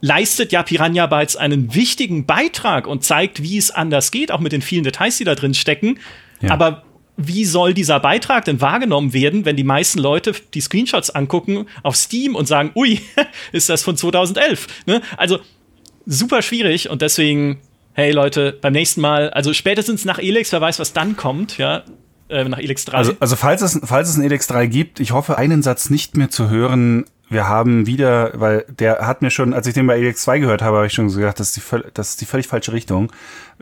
leistet 0.00 0.50
ja 0.52 0.62
Piranha 0.62 1.06
Bytes 1.06 1.36
einen 1.36 1.74
wichtigen 1.74 2.26
Beitrag 2.26 2.86
und 2.86 3.04
zeigt, 3.04 3.42
wie 3.42 3.56
es 3.56 3.70
anders 3.70 4.10
geht, 4.10 4.32
auch 4.32 4.40
mit 4.40 4.52
den 4.52 4.62
vielen 4.62 4.82
Details, 4.82 5.18
die 5.18 5.24
da 5.24 5.36
drin 5.36 5.54
stecken. 5.54 5.98
Ja. 6.40 6.50
Aber 6.50 6.82
wie 7.16 7.44
soll 7.44 7.74
dieser 7.74 8.00
Beitrag 8.00 8.44
denn 8.44 8.60
wahrgenommen 8.60 9.12
werden, 9.12 9.44
wenn 9.44 9.56
die 9.56 9.64
meisten 9.64 9.98
Leute 9.98 10.32
die 10.54 10.60
Screenshots 10.60 11.10
angucken 11.10 11.66
auf 11.82 11.96
Steam 11.96 12.34
und 12.34 12.46
sagen, 12.46 12.72
ui, 12.74 13.00
ist 13.52 13.68
das 13.68 13.82
von 13.82 13.96
2011? 13.96 14.66
Ne? 14.86 15.02
Also 15.16 15.40
super 16.06 16.42
schwierig 16.42 16.88
und 16.90 17.02
deswegen, 17.02 17.60
hey 17.92 18.12
Leute, 18.12 18.58
beim 18.60 18.72
nächsten 18.72 19.00
Mal, 19.00 19.30
also 19.30 19.52
spätestens 19.52 20.04
nach 20.04 20.18
Elex, 20.18 20.52
wer 20.52 20.60
weiß, 20.60 20.78
was 20.78 20.92
dann 20.92 21.16
kommt, 21.16 21.58
ja, 21.58 21.84
äh, 22.28 22.44
nach 22.44 22.58
Elex 22.58 22.84
3. 22.86 22.96
Also, 22.96 23.12
also 23.20 23.36
falls, 23.36 23.62
es, 23.62 23.80
falls 23.84 24.08
es 24.08 24.16
ein 24.16 24.24
Elex 24.24 24.46
3 24.46 24.66
gibt, 24.66 25.00
ich 25.00 25.12
hoffe, 25.12 25.36
einen 25.38 25.62
Satz 25.62 25.90
nicht 25.90 26.16
mehr 26.16 26.30
zu 26.30 26.48
hören, 26.48 27.04
wir 27.32 27.48
haben 27.48 27.86
wieder, 27.86 28.32
weil 28.34 28.64
der 28.68 29.06
hat 29.06 29.22
mir 29.22 29.30
schon, 29.30 29.54
als 29.54 29.66
ich 29.66 29.74
den 29.74 29.86
bei 29.86 30.00
EX 30.00 30.22
2 30.22 30.38
gehört 30.40 30.62
habe, 30.62 30.76
habe 30.76 30.86
ich 30.86 30.92
schon 30.92 31.06
gesagt, 31.06 31.40
das 31.40 31.56
ist, 31.56 31.56
die, 31.56 31.80
das 31.94 32.10
ist 32.10 32.20
die 32.20 32.26
völlig 32.26 32.48
falsche 32.48 32.72
Richtung. 32.72 33.10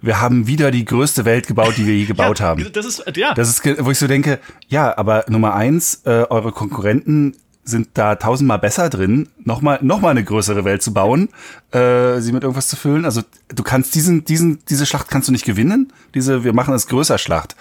Wir 0.01 0.21
haben 0.21 0.47
wieder 0.47 0.71
die 0.71 0.85
größte 0.85 1.25
Welt 1.25 1.47
gebaut, 1.47 1.75
die 1.77 1.87
wir 1.87 1.95
je 1.95 2.05
gebaut 2.07 2.41
ja, 2.41 2.47
haben. 2.47 2.67
Das 2.73 2.87
ist, 2.87 3.05
ja. 3.17 3.35
Das 3.35 3.49
ist, 3.49 3.65
wo 3.85 3.91
ich 3.91 3.99
so 3.99 4.07
denke, 4.07 4.39
ja, 4.69 4.97
aber 4.97 5.25
Nummer 5.29 5.55
eins, 5.55 6.03
äh, 6.05 6.27
eure 6.29 6.53
Konkurrenten 6.53 7.37
sind 7.63 7.89
da 7.95 8.17
tausendmal 8.17 8.59
besser 8.59 8.89
drin, 8.89 9.29
nochmal 9.45 9.79
noch 9.83 10.01
mal 10.01 10.11
eine 10.11 10.25
größere 10.25 10.65
Welt 10.65 10.83
zu 10.83 10.93
bauen, 10.93 11.29
äh, 11.73 12.19
sie 12.21 12.33
mit 12.33 12.43
irgendwas 12.43 12.69
zu 12.69 12.77
füllen. 12.77 13.05
Also 13.05 13.23
du 13.49 13.63
kannst 13.63 13.95
diesen, 13.95 14.25
diesen, 14.25 14.61
diese 14.69 14.87
Schlacht 14.87 15.09
kannst 15.09 15.29
du 15.29 15.33
nicht 15.33 15.45
gewinnen. 15.45 15.93
Diese, 16.15 16.43
wir 16.43 16.53
machen 16.53 16.75
es 16.75 16.87
größer 16.89 17.19
Schlacht. 17.19 17.57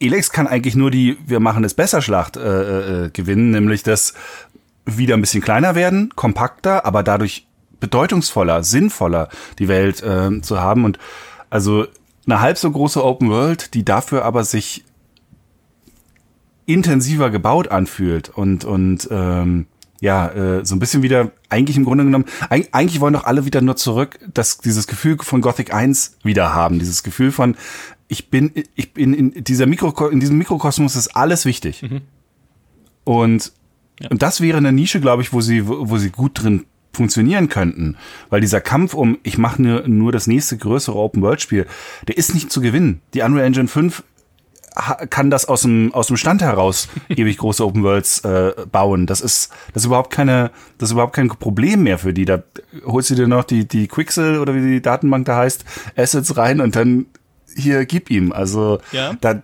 Elex 0.00 0.30
kann 0.30 0.46
eigentlich 0.46 0.74
nur 0.74 0.90
die 0.90 1.18
Wir 1.26 1.40
machen 1.40 1.62
es 1.62 1.74
besser 1.74 2.02
Schlacht 2.02 2.36
äh, 2.36 3.06
äh, 3.06 3.10
gewinnen, 3.10 3.50
nämlich 3.50 3.82
das 3.82 4.14
wieder 4.86 5.14
ein 5.14 5.20
bisschen 5.20 5.42
kleiner 5.42 5.74
werden, 5.74 6.10
kompakter, 6.16 6.84
aber 6.86 7.02
dadurch 7.02 7.46
bedeutungsvoller, 7.78 8.62
sinnvoller 8.62 9.28
die 9.58 9.68
Welt 9.68 10.02
äh, 10.02 10.40
zu 10.40 10.60
haben. 10.60 10.84
Und 10.84 10.98
also 11.50 11.86
eine 12.26 12.40
halb 12.40 12.58
so 12.58 12.70
große 12.70 13.04
Open 13.04 13.30
World, 13.30 13.74
die 13.74 13.84
dafür 13.84 14.24
aber 14.24 14.44
sich 14.44 14.84
intensiver 16.66 17.30
gebaut 17.30 17.68
anfühlt 17.68 18.28
und, 18.28 18.64
und 18.64 19.08
ähm, 19.10 19.66
ja, 20.00 20.28
äh, 20.28 20.64
so 20.64 20.74
ein 20.74 20.78
bisschen 20.78 21.02
wieder, 21.02 21.32
eigentlich 21.48 21.76
im 21.76 21.84
Grunde 21.84 22.04
genommen, 22.04 22.24
eigentlich 22.48 23.00
wollen 23.00 23.12
doch 23.12 23.24
alle 23.24 23.44
wieder 23.44 23.60
nur 23.60 23.76
zurück, 23.76 24.18
dass 24.32 24.58
dieses 24.58 24.86
Gefühl 24.86 25.18
von 25.20 25.42
Gothic 25.42 25.74
1 25.74 26.16
wieder 26.22 26.54
haben. 26.54 26.78
Dieses 26.78 27.02
Gefühl 27.02 27.32
von, 27.32 27.56
ich 28.10 28.28
bin, 28.28 28.52
ich 28.74 28.92
bin 28.92 29.14
in 29.14 29.44
dieser 29.44 29.66
Mikro, 29.66 30.08
in 30.08 30.18
diesem 30.18 30.36
Mikrokosmos 30.36 30.96
ist 30.96 31.16
alles 31.16 31.44
wichtig. 31.44 31.82
Mhm. 31.82 32.00
Und, 33.04 33.52
ja. 34.00 34.10
und 34.10 34.20
das 34.20 34.40
wäre 34.40 34.58
eine 34.58 34.72
Nische, 34.72 35.00
glaube 35.00 35.22
ich, 35.22 35.32
wo 35.32 35.40
sie, 35.40 35.66
wo, 35.68 35.88
wo 35.88 35.96
sie 35.96 36.10
gut 36.10 36.42
drin 36.42 36.66
funktionieren 36.92 37.48
könnten. 37.48 37.96
Weil 38.28 38.40
dieser 38.40 38.60
Kampf 38.60 38.94
um, 38.94 39.18
ich 39.22 39.38
mache 39.38 39.62
nur, 39.62 39.86
nur 39.86 40.10
das 40.10 40.26
nächste 40.26 40.58
größere 40.58 40.96
Open-World-Spiel, 40.96 41.66
der 42.08 42.18
ist 42.18 42.34
nicht 42.34 42.50
zu 42.50 42.60
gewinnen. 42.60 43.00
Die 43.14 43.22
Unreal 43.22 43.46
Engine 43.46 43.68
5 43.68 44.02
kann 45.10 45.30
das 45.30 45.46
aus 45.46 45.62
dem, 45.62 45.94
aus 45.94 46.08
dem 46.08 46.16
Stand 46.16 46.42
heraus 46.42 46.88
ewig 47.08 47.38
große 47.38 47.64
Open 47.64 47.84
Worlds 47.84 48.24
äh, 48.24 48.54
bauen. 48.70 49.06
Das 49.06 49.20
ist, 49.20 49.52
das 49.72 49.82
ist 49.82 49.86
überhaupt 49.86 50.10
keine, 50.10 50.50
das 50.78 50.88
ist 50.88 50.92
überhaupt 50.94 51.14
kein 51.14 51.28
Problem 51.28 51.84
mehr 51.84 51.98
für 51.98 52.12
die. 52.12 52.24
Da 52.24 52.42
holst 52.84 53.10
du 53.10 53.14
dir 53.14 53.28
noch 53.28 53.44
die, 53.44 53.68
die 53.68 53.86
Quixel 53.86 54.40
oder 54.40 54.52
wie 54.54 54.62
die 54.62 54.82
Datenbank 54.82 55.26
da 55.26 55.36
heißt, 55.36 55.64
Assets 55.96 56.36
rein 56.36 56.60
und 56.60 56.74
dann 56.74 57.06
hier 57.56 57.84
gib 57.86 58.10
ihm. 58.10 58.32
Also 58.32 58.78
ja. 58.92 59.14
da, 59.20 59.42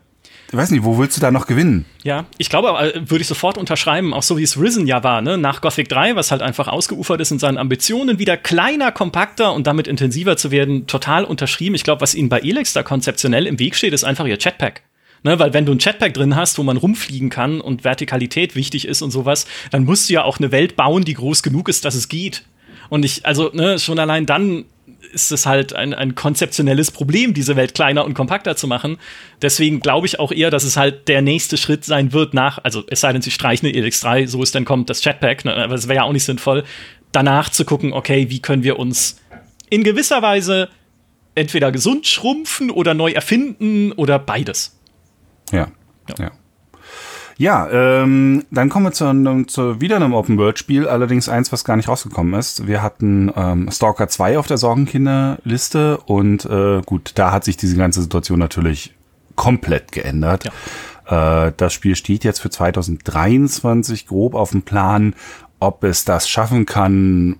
ich 0.48 0.56
weiß 0.56 0.70
nicht, 0.70 0.84
wo 0.84 0.98
willst 0.98 1.16
du 1.16 1.20
da 1.20 1.30
noch 1.30 1.46
gewinnen? 1.46 1.84
Ja, 2.04 2.26
ich 2.38 2.48
glaube, 2.50 2.68
äh, 2.68 3.10
würde 3.10 3.22
ich 3.22 3.26
sofort 3.26 3.58
unterschreiben, 3.58 4.14
auch 4.14 4.22
so 4.22 4.38
wie 4.38 4.42
es 4.42 4.60
Risen 4.60 4.86
ja 4.86 5.02
war, 5.02 5.20
ne? 5.20 5.36
nach 5.38 5.60
Gothic 5.60 5.88
3, 5.88 6.14
was 6.14 6.30
halt 6.30 6.42
einfach 6.42 6.68
ausgeufert 6.68 7.20
ist 7.20 7.32
in 7.32 7.38
seinen 7.38 7.58
Ambitionen, 7.58 8.18
wieder 8.18 8.36
kleiner, 8.36 8.92
kompakter 8.92 9.52
und 9.52 9.66
damit 9.66 9.88
intensiver 9.88 10.36
zu 10.36 10.50
werden, 10.50 10.86
total 10.86 11.24
unterschrieben. 11.24 11.74
Ich 11.74 11.84
glaube, 11.84 12.00
was 12.00 12.14
ihnen 12.14 12.28
bei 12.28 12.40
Elex 12.40 12.72
da 12.72 12.82
konzeptionell 12.82 13.46
im 13.46 13.58
Weg 13.58 13.74
steht, 13.74 13.92
ist 13.92 14.04
einfach 14.04 14.26
ihr 14.26 14.38
Chatpack. 14.38 14.82
Ne, 15.22 15.38
weil 15.40 15.52
wenn 15.52 15.66
du 15.66 15.72
ein 15.72 15.78
Chatpack 15.78 16.14
drin 16.14 16.36
hast, 16.36 16.58
wo 16.58 16.62
man 16.62 16.76
rumfliegen 16.76 17.30
kann 17.30 17.60
und 17.60 17.82
Vertikalität 17.82 18.54
wichtig 18.54 18.86
ist 18.86 19.02
und 19.02 19.10
sowas, 19.10 19.46
dann 19.72 19.84
musst 19.84 20.08
du 20.08 20.14
ja 20.14 20.22
auch 20.22 20.38
eine 20.38 20.52
Welt 20.52 20.76
bauen, 20.76 21.04
die 21.04 21.14
groß 21.14 21.42
genug 21.42 21.68
ist, 21.68 21.84
dass 21.84 21.96
es 21.96 22.08
geht. 22.08 22.44
Und 22.90 23.04
ich, 23.04 23.26
also, 23.26 23.50
ne, 23.52 23.80
schon 23.80 23.98
allein 23.98 24.26
dann 24.26 24.66
ist 25.12 25.32
es 25.32 25.46
halt 25.46 25.74
ein, 25.74 25.94
ein 25.94 26.14
konzeptionelles 26.14 26.90
Problem, 26.90 27.34
diese 27.34 27.56
Welt 27.56 27.74
kleiner 27.74 28.04
und 28.04 28.14
kompakter 28.14 28.56
zu 28.56 28.66
machen. 28.66 28.98
Deswegen 29.42 29.80
glaube 29.80 30.06
ich 30.06 30.18
auch 30.18 30.32
eher, 30.32 30.50
dass 30.50 30.64
es 30.64 30.76
halt 30.76 31.08
der 31.08 31.22
nächste 31.22 31.56
Schritt 31.56 31.84
sein 31.84 32.12
wird 32.12 32.34
nach, 32.34 32.58
also 32.62 32.82
es 32.88 33.00
sei 33.00 33.12
denn, 33.12 33.22
sie 33.22 33.30
streichen 33.30 33.68
eine 33.68 33.76
Elix 33.76 34.00
3, 34.00 34.26
so 34.26 34.42
es 34.42 34.50
dann 34.50 34.64
kommt, 34.64 34.90
das 34.90 35.00
Chatpack, 35.00 35.44
ne, 35.44 35.54
aber 35.54 35.74
es 35.74 35.88
wäre 35.88 35.96
ja 35.96 36.02
auch 36.02 36.12
nicht 36.12 36.24
sinnvoll, 36.24 36.64
danach 37.12 37.48
zu 37.48 37.64
gucken, 37.64 37.92
okay, 37.92 38.30
wie 38.30 38.40
können 38.40 38.62
wir 38.62 38.78
uns 38.78 39.20
in 39.70 39.84
gewisser 39.84 40.22
Weise 40.22 40.68
entweder 41.34 41.70
gesund 41.72 42.06
schrumpfen 42.06 42.70
oder 42.70 42.94
neu 42.94 43.12
erfinden 43.12 43.92
oder 43.92 44.18
beides. 44.18 44.78
Ja. 45.52 45.70
ja. 46.08 46.14
ja. 46.18 46.30
Ja, 47.38 47.68
ähm, 47.70 48.44
dann 48.50 48.70
kommen 48.70 48.86
wir 48.86 48.92
zu, 48.92 49.44
zu 49.44 49.80
wieder 49.80 49.96
einem 49.96 50.14
Open-World-Spiel, 50.14 50.88
allerdings 50.88 51.28
eins, 51.28 51.52
was 51.52 51.64
gar 51.64 51.76
nicht 51.76 51.88
rausgekommen 51.88 52.32
ist. 52.38 52.66
Wir 52.66 52.82
hatten 52.82 53.30
ähm, 53.36 53.70
Stalker 53.70 54.08
2 54.08 54.38
auf 54.38 54.46
der 54.46 54.56
Sorgenkinderliste 54.56 55.98
und 55.98 56.46
äh, 56.46 56.80
gut, 56.86 57.12
da 57.16 57.32
hat 57.32 57.44
sich 57.44 57.56
diese 57.58 57.76
ganze 57.76 58.00
Situation 58.00 58.38
natürlich 58.38 58.94
komplett 59.34 59.92
geändert. 59.92 60.48
Ja. 61.08 61.46
Äh, 61.46 61.52
das 61.56 61.74
Spiel 61.74 61.94
steht 61.94 62.24
jetzt 62.24 62.40
für 62.40 62.50
2023 62.50 64.06
grob 64.06 64.34
auf 64.34 64.52
dem 64.52 64.62
Plan. 64.62 65.14
Ob 65.58 65.84
es 65.84 66.04
das 66.04 66.28
schaffen 66.28 66.64
kann, 66.64 67.36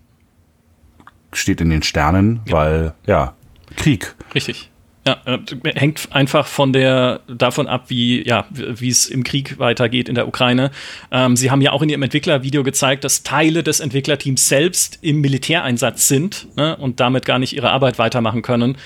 steht 1.32 1.60
in 1.60 1.70
den 1.70 1.82
Sternen, 1.82 2.40
ja. 2.46 2.52
weil 2.52 2.94
ja, 3.06 3.34
Krieg. 3.76 4.14
Richtig. 4.34 4.70
Ja, 5.06 5.18
äh, 5.24 5.38
hängt 5.74 6.08
einfach 6.10 6.48
von 6.48 6.72
der 6.72 7.20
davon 7.28 7.68
ab, 7.68 7.84
wie 7.88 8.26
ja 8.26 8.46
wie 8.50 8.88
es 8.88 9.06
im 9.06 9.22
Krieg 9.22 9.56
weitergeht 9.58 10.08
in 10.08 10.16
der 10.16 10.26
Ukraine. 10.26 10.72
Ähm, 11.12 11.36
sie 11.36 11.52
haben 11.52 11.60
ja 11.60 11.70
auch 11.70 11.82
in 11.82 11.88
ihrem 11.88 12.02
Entwicklervideo 12.02 12.64
gezeigt, 12.64 13.04
dass 13.04 13.22
Teile 13.22 13.62
des 13.62 13.78
Entwicklerteams 13.78 14.48
selbst 14.48 14.98
im 15.02 15.20
Militäreinsatz 15.20 16.08
sind 16.08 16.48
ne, 16.56 16.76
und 16.76 16.98
damit 16.98 17.24
gar 17.24 17.38
nicht 17.38 17.54
ihre 17.54 17.70
Arbeit 17.70 18.00
weitermachen 18.00 18.42
können. 18.42 18.78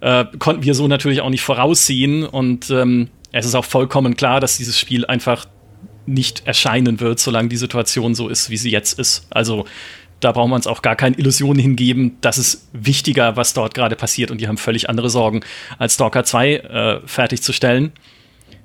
Äh, 0.00 0.24
konnten 0.40 0.64
wir 0.64 0.74
so 0.74 0.88
natürlich 0.88 1.20
auch 1.20 1.30
nicht 1.30 1.42
voraussehen 1.42 2.24
und 2.24 2.70
ähm, 2.70 3.08
es 3.30 3.46
ist 3.46 3.54
auch 3.54 3.64
vollkommen 3.64 4.16
klar, 4.16 4.40
dass 4.40 4.56
dieses 4.56 4.78
Spiel 4.78 5.06
einfach 5.06 5.46
nicht 6.06 6.46
erscheinen 6.46 6.98
wird, 6.98 7.20
solange 7.20 7.50
die 7.50 7.56
Situation 7.56 8.16
so 8.16 8.28
ist, 8.28 8.50
wie 8.50 8.56
sie 8.56 8.70
jetzt 8.70 8.98
ist. 8.98 9.26
Also 9.30 9.66
da 10.20 10.32
brauchen 10.32 10.50
wir 10.50 10.56
uns 10.56 10.66
auch 10.66 10.82
gar 10.82 10.96
keine 10.96 11.16
Illusionen 11.16 11.60
hingeben. 11.60 12.16
Das 12.20 12.38
ist 12.38 12.68
wichtiger, 12.72 13.36
was 13.36 13.54
dort 13.54 13.74
gerade 13.74 13.96
passiert 13.96 14.30
und 14.30 14.40
die 14.40 14.48
haben 14.48 14.58
völlig 14.58 14.88
andere 14.88 15.10
Sorgen, 15.10 15.40
als 15.78 15.94
Stalker 15.94 16.24
2 16.24 16.54
äh, 16.54 17.00
fertigzustellen. 17.06 17.92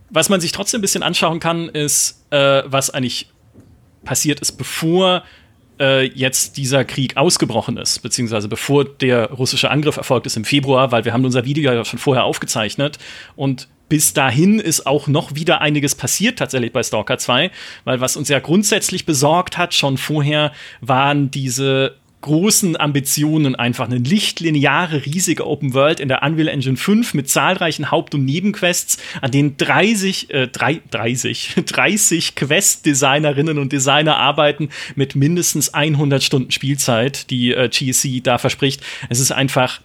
Was 0.10 0.30
man 0.30 0.42
sich 0.42 0.52
trotzdem 0.52 0.80
ein 0.80 0.82
bisschen 0.82 1.04
anschauen 1.04 1.40
kann, 1.40 1.70
ist, 1.70 2.26
äh, 2.32 2.64
was 2.66 2.90
eigentlich 2.90 3.30
passiert 4.04 4.40
ist, 4.40 4.54
bevor 4.54 5.24
äh, 5.80 6.06
jetzt 6.06 6.58
dieser 6.58 6.86
Krieg 6.86 7.18
ausgebrochen 7.18 7.78
ist, 7.78 8.00
beziehungsweise 8.00 8.48
bevor 8.48 8.86
der 8.86 9.32
russische 9.32 9.72
Angriff 9.72 9.98
erfolgt 9.98 10.26
ist 10.26 10.38
im 10.38 10.46
Februar, 10.46 10.92
weil 10.92 11.06
wir 11.06 11.14
haben 11.14 11.26
unser 11.26 11.46
Video 11.46 11.72
ja 11.72 11.84
schon 11.86 12.00
vorher 12.00 12.26
aufgezeichnet 12.26 13.00
und 13.36 13.68
bis 13.94 14.12
dahin 14.12 14.58
ist 14.58 14.88
auch 14.88 15.06
noch 15.06 15.36
wieder 15.36 15.62
einiges 15.62 15.94
passiert 15.94 16.40
tatsächlich 16.40 16.74
bei 16.74 16.82
Stalker 16.82 17.20
2, 17.20 17.52
weil 17.84 18.02
was 18.02 18.18
uns 18.18 18.28
ja 18.28 18.40
grundsätzlich 18.40 19.06
besorgt 19.06 19.60
hat 19.60 19.76
schon 19.76 20.00
vorher 20.00 20.52
waren 20.82 21.30
diese 21.30 21.94
großen 22.22 22.76
Ambitionen 22.76 23.54
einfach 23.54 23.86
eine 23.86 24.00
lichtlineare, 24.00 25.06
riesige 25.06 25.46
Open 25.46 25.76
World 25.76 26.00
in 26.00 26.08
der 26.08 26.24
Unreal 26.24 26.48
Engine 26.48 26.76
5 26.76 27.14
mit 27.14 27.30
zahlreichen 27.30 27.92
Haupt- 27.92 28.16
und 28.16 28.26
Nebenquests, 28.26 28.98
an 29.22 29.30
denen 29.30 29.58
30, 29.58 30.32
äh, 30.32 30.48
30, 30.48 31.54
30 31.68 32.34
Quest-Designerinnen 32.36 33.60
und 33.60 33.72
Designer 33.72 34.18
arbeiten 34.18 34.70
mit 34.96 35.16
mindestens 35.16 35.72
100 35.72 36.24
Stunden 36.24 36.50
Spielzeit, 36.50 37.30
die 37.30 37.54
äh, 37.54 37.70
GSC 37.70 38.22
da 38.22 38.40
verspricht. 38.40 38.82
Es 39.10 39.20
ist 39.20 39.32
einfach 39.32 39.82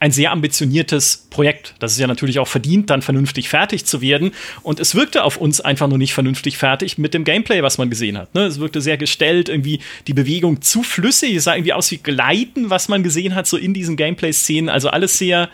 ein 0.00 0.12
sehr 0.12 0.30
ambitioniertes 0.30 1.26
Projekt, 1.30 1.74
das 1.80 1.92
ist 1.92 1.98
ja 1.98 2.06
natürlich 2.06 2.38
auch 2.38 2.48
verdient, 2.48 2.90
dann 2.90 3.02
vernünftig 3.02 3.48
fertig 3.48 3.84
zu 3.84 4.00
werden. 4.00 4.32
Und 4.62 4.80
es 4.80 4.94
wirkte 4.94 5.24
auf 5.24 5.36
uns 5.36 5.60
einfach 5.60 5.88
nur 5.88 5.98
nicht 5.98 6.14
vernünftig 6.14 6.56
fertig 6.56 6.98
mit 6.98 7.14
dem 7.14 7.24
Gameplay, 7.24 7.62
was 7.62 7.78
man 7.78 7.90
gesehen 7.90 8.16
hat. 8.16 8.34
Ne? 8.34 8.44
Es 8.44 8.60
wirkte 8.60 8.80
sehr 8.80 8.96
gestellt, 8.96 9.48
irgendwie 9.48 9.80
die 10.06 10.14
Bewegung 10.14 10.62
zu 10.62 10.82
flüssig. 10.82 11.34
Es 11.34 11.44
sah 11.44 11.54
irgendwie 11.54 11.72
aus 11.72 11.90
wie 11.90 11.98
Gleiten, 11.98 12.70
was 12.70 12.88
man 12.88 13.02
gesehen 13.02 13.34
hat, 13.34 13.46
so 13.46 13.56
in 13.56 13.74
diesen 13.74 13.96
Gameplay-Szenen. 13.96 14.68
Also 14.68 14.88
alles 14.90 15.18
sehr 15.18 15.48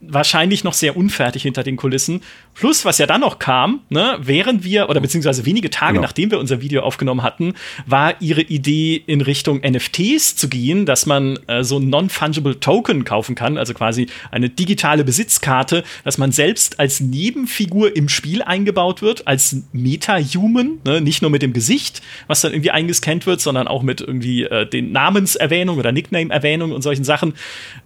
wahrscheinlich 0.00 0.64
noch 0.64 0.74
sehr 0.74 0.96
unfertig 0.96 1.42
hinter 1.42 1.62
den 1.62 1.76
Kulissen. 1.76 2.22
Plus, 2.56 2.84
was 2.84 2.98
ja 2.98 3.06
dann 3.06 3.20
noch 3.20 3.38
kam, 3.38 3.80
ne, 3.88 4.18
während 4.20 4.64
wir, 4.64 4.88
oder 4.88 5.00
beziehungsweise 5.00 5.46
wenige 5.46 5.70
Tage 5.70 5.94
genau. 5.94 6.02
nachdem 6.02 6.30
wir 6.30 6.38
unser 6.38 6.60
Video 6.60 6.82
aufgenommen 6.82 7.22
hatten, 7.22 7.54
war 7.86 8.20
ihre 8.20 8.42
Idee 8.42 9.02
in 9.06 9.20
Richtung 9.20 9.60
NFTs 9.60 10.36
zu 10.36 10.48
gehen, 10.48 10.86
dass 10.86 11.06
man 11.06 11.38
äh, 11.46 11.64
so 11.64 11.78
ein 11.78 11.88
Non-Fungible 11.88 12.60
Token 12.60 13.04
kaufen 13.04 13.34
kann, 13.34 13.58
also 13.58 13.74
quasi 13.74 14.06
eine 14.30 14.48
digitale 14.48 15.04
Besitzkarte, 15.04 15.84
dass 16.04 16.18
man 16.18 16.32
selbst 16.32 16.80
als 16.80 17.00
Nebenfigur 17.00 17.96
im 17.96 18.08
Spiel 18.08 18.42
eingebaut 18.42 19.02
wird, 19.02 19.26
als 19.26 19.62
Meta-Human, 19.72 20.78
ne, 20.84 21.00
nicht 21.00 21.22
nur 21.22 21.30
mit 21.30 21.42
dem 21.42 21.52
Gesicht, 21.52 22.02
was 22.26 22.40
dann 22.40 22.52
irgendwie 22.52 22.70
eingescannt 22.70 23.26
wird, 23.26 23.40
sondern 23.40 23.68
auch 23.68 23.82
mit 23.82 24.00
irgendwie 24.00 24.44
äh, 24.44 24.68
den 24.68 24.92
Namenserwähnung 24.92 25.78
oder 25.78 25.92
Nickname-Erwähnung 25.92 26.72
und 26.72 26.82
solchen 26.82 27.04
Sachen. 27.04 27.34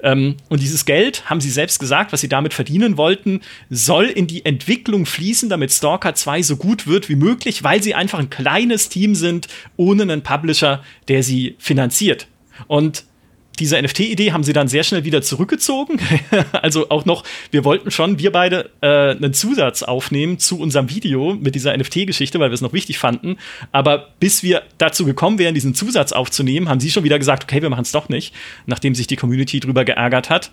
Ähm, 0.02 0.36
und 0.48 0.60
dieses 0.60 0.84
Geld, 0.84 1.28
haben 1.28 1.40
sie 1.40 1.50
selbst 1.50 1.78
gesagt, 1.78 1.90
gesagt, 1.90 2.12
was 2.12 2.20
sie 2.20 2.28
damit 2.28 2.54
verdienen 2.54 2.96
wollten, 2.96 3.40
soll 3.68 4.06
in 4.06 4.26
die 4.26 4.44
Entwicklung 4.44 4.60
fließen, 4.62 5.49
damit 5.49 5.73
Stalker 5.73 6.14
2 6.14 6.43
so 6.43 6.57
gut 6.57 6.87
wird 6.87 7.09
wie 7.09 7.17
möglich, 7.17 7.62
weil 7.64 7.83
sie 7.83 7.95
einfach 7.95 8.19
ein 8.19 8.31
kleines 8.31 8.88
Team 8.88 9.14
sind, 9.14 9.49
ohne 9.76 10.02
einen 10.02 10.23
Publisher, 10.23 10.83
der 11.09 11.23
sie 11.23 11.57
finanziert. 11.59 12.26
Und 12.67 13.05
diese 13.61 13.81
NFT-Idee 13.81 14.33
haben 14.33 14.43
sie 14.43 14.55
dann 14.55 14.69
sehr 14.69 14.83
schnell 14.83 15.05
wieder 15.05 15.21
zurückgezogen. 15.21 16.00
also 16.52 16.88
auch 16.88 17.05
noch, 17.05 17.25
wir 17.50 17.64
wollten 17.64 17.90
schon, 17.90 18.19
wir 18.19 18.33
beide, 18.33 18.71
äh, 18.81 19.11
einen 19.11 19.35
Zusatz 19.35 19.83
aufnehmen 19.83 20.38
zu 20.38 20.59
unserem 20.59 20.88
Video 20.88 21.35
mit 21.35 21.55
dieser 21.55 21.76
NFT-Geschichte, 21.76 22.40
weil 22.40 22.50
wir 22.50 22.55
es 22.55 22.62
noch 22.62 22.73
wichtig 22.73 22.99
fanden. 22.99 23.37
Aber 23.71 24.14
bis 24.19 24.43
wir 24.43 24.62
dazu 24.79 25.05
gekommen 25.05 25.38
wären, 25.38 25.55
diesen 25.55 25.75
Zusatz 25.75 26.12
aufzunehmen, 26.12 26.68
haben 26.68 26.81
sie 26.81 26.90
schon 26.90 27.05
wieder 27.05 27.18
gesagt, 27.18 27.44
okay, 27.44 27.61
wir 27.61 27.68
machen 27.68 27.83
es 27.83 27.92
doch 27.92 28.09
nicht, 28.09 28.35
nachdem 28.66 28.94
sich 28.94 29.07
die 29.07 29.16
Community 29.16 29.61
drüber 29.61 29.85
geärgert 29.85 30.31
hat 30.31 30.51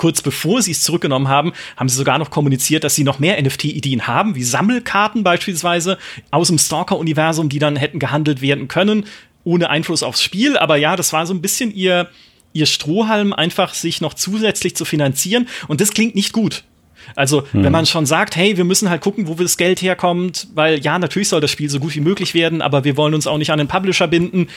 kurz 0.00 0.22
bevor 0.22 0.62
sie 0.62 0.70
es 0.70 0.82
zurückgenommen 0.82 1.28
haben, 1.28 1.52
haben 1.76 1.90
sie 1.90 1.96
sogar 1.96 2.18
noch 2.18 2.30
kommuniziert, 2.30 2.84
dass 2.84 2.94
sie 2.94 3.04
noch 3.04 3.18
mehr 3.18 3.40
NFT-Ideen 3.40 4.06
haben, 4.06 4.34
wie 4.34 4.42
Sammelkarten 4.42 5.22
beispielsweise 5.24 5.98
aus 6.30 6.48
dem 6.48 6.56
Stalker-Universum, 6.56 7.50
die 7.50 7.58
dann 7.58 7.76
hätten 7.76 7.98
gehandelt 7.98 8.40
werden 8.40 8.66
können, 8.66 9.04
ohne 9.44 9.68
Einfluss 9.68 10.02
aufs 10.02 10.22
Spiel. 10.22 10.56
Aber 10.56 10.76
ja, 10.76 10.96
das 10.96 11.12
war 11.12 11.26
so 11.26 11.34
ein 11.34 11.42
bisschen 11.42 11.70
ihr, 11.70 12.08
ihr 12.54 12.64
Strohhalm, 12.64 13.34
einfach 13.34 13.74
sich 13.74 14.00
noch 14.00 14.14
zusätzlich 14.14 14.74
zu 14.74 14.86
finanzieren. 14.86 15.48
Und 15.68 15.82
das 15.82 15.90
klingt 15.90 16.14
nicht 16.14 16.32
gut. 16.32 16.64
Also, 17.14 17.46
hm. 17.52 17.64
wenn 17.64 17.72
man 17.72 17.84
schon 17.84 18.06
sagt, 18.06 18.36
hey, 18.36 18.56
wir 18.56 18.64
müssen 18.64 18.88
halt 18.88 19.02
gucken, 19.02 19.28
wo 19.28 19.34
das 19.34 19.58
Geld 19.58 19.82
herkommt, 19.82 20.48
weil 20.54 20.80
ja, 20.80 20.98
natürlich 20.98 21.28
soll 21.28 21.42
das 21.42 21.50
Spiel 21.50 21.68
so 21.68 21.78
gut 21.78 21.94
wie 21.94 22.00
möglich 22.00 22.32
werden, 22.32 22.62
aber 22.62 22.84
wir 22.84 22.96
wollen 22.96 23.12
uns 23.12 23.26
auch 23.26 23.36
nicht 23.36 23.50
an 23.50 23.58
den 23.58 23.68
Publisher 23.68 24.08
binden. 24.08 24.48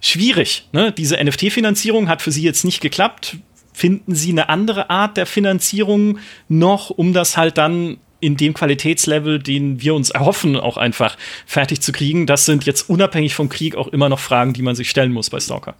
Schwierig. 0.00 0.68
Ne? 0.70 0.92
Diese 0.92 1.16
NFT-Finanzierung 1.16 2.08
hat 2.08 2.22
für 2.22 2.30
sie 2.30 2.44
jetzt 2.44 2.64
nicht 2.64 2.80
geklappt 2.80 3.38
finden 3.72 4.14
Sie 4.14 4.30
eine 4.30 4.48
andere 4.48 4.90
Art 4.90 5.16
der 5.16 5.26
Finanzierung 5.26 6.18
noch, 6.48 6.90
um 6.90 7.12
das 7.12 7.36
halt 7.36 7.58
dann 7.58 7.98
in 8.20 8.36
dem 8.36 8.54
Qualitätslevel, 8.54 9.40
den 9.40 9.82
wir 9.82 9.94
uns 9.94 10.10
erhoffen, 10.10 10.56
auch 10.56 10.76
einfach 10.76 11.16
fertig 11.44 11.82
zu 11.82 11.92
kriegen? 11.92 12.26
Das 12.26 12.46
sind 12.46 12.64
jetzt 12.64 12.88
unabhängig 12.88 13.34
vom 13.34 13.48
Krieg 13.48 13.74
auch 13.74 13.88
immer 13.88 14.08
noch 14.08 14.20
Fragen, 14.20 14.52
die 14.52 14.62
man 14.62 14.76
sich 14.76 14.88
stellen 14.88 15.12
muss 15.12 15.28
bei 15.28 15.40
Stalker. 15.40 15.74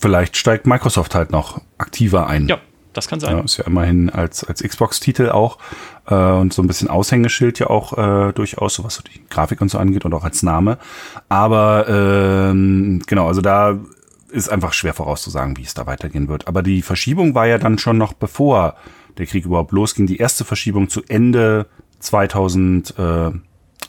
Vielleicht 0.00 0.36
steigt 0.36 0.66
Microsoft 0.66 1.14
halt 1.14 1.30
noch 1.30 1.60
aktiver 1.78 2.26
ein. 2.26 2.48
Ja, 2.48 2.58
das 2.92 3.08
kann 3.08 3.20
sein. 3.20 3.36
Ja, 3.36 3.44
ist 3.44 3.56
ja 3.58 3.64
immerhin 3.64 4.10
als, 4.10 4.44
als 4.44 4.62
Xbox-Titel 4.62 5.28
auch 5.30 5.58
äh, 6.06 6.14
und 6.14 6.52
so 6.52 6.62
ein 6.62 6.66
bisschen 6.66 6.88
Aushängeschild 6.88 7.58
ja 7.60 7.68
auch 7.68 7.96
äh, 7.96 8.32
durchaus, 8.32 8.74
so 8.74 8.84
was 8.84 8.96
so 8.96 9.02
die 9.02 9.22
Grafik 9.30 9.60
und 9.60 9.70
so 9.70 9.78
angeht 9.78 10.04
und 10.04 10.12
auch 10.14 10.24
als 10.24 10.42
Name. 10.42 10.78
Aber 11.28 11.86
ähm, 11.88 13.02
genau, 13.06 13.28
also 13.28 13.40
da 13.40 13.78
ist 14.34 14.48
einfach 14.48 14.72
schwer 14.72 14.94
vorauszusagen, 14.94 15.56
wie 15.56 15.62
es 15.62 15.74
da 15.74 15.86
weitergehen 15.86 16.28
wird. 16.28 16.48
Aber 16.48 16.62
die 16.62 16.82
Verschiebung 16.82 17.34
war 17.34 17.46
ja 17.46 17.58
dann 17.58 17.78
schon 17.78 17.98
noch 17.98 18.12
bevor 18.12 18.74
der 19.16 19.26
Krieg 19.26 19.44
überhaupt 19.44 19.72
losging. 19.72 20.06
Die 20.06 20.18
erste 20.18 20.44
Verschiebung 20.44 20.88
zu 20.88 21.02
Ende 21.08 21.66
2000, 22.00 22.94
äh, 22.98 23.26
äh, 23.28 23.32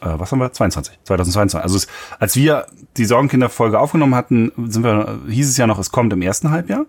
was 0.02 0.32
haben 0.32 0.40
wir? 0.40 0.52
22, 0.52 1.00
2022. 1.04 1.60
Also 1.62 1.78
es, 1.78 1.88
als 2.20 2.36
wir 2.36 2.68
die 2.98 3.06
Sorgenkinder-Folge 3.06 3.80
aufgenommen 3.80 4.16
hatten, 4.16 4.52
sind 4.68 4.84
wir, 4.84 5.20
hieß 5.28 5.50
es 5.50 5.58
ja 5.58 5.68
noch, 5.68 5.80
es 5.80 5.92
kommt 5.92 6.14
im 6.14 6.22
ersten 6.22 6.52
Halbjahr. 6.52 6.86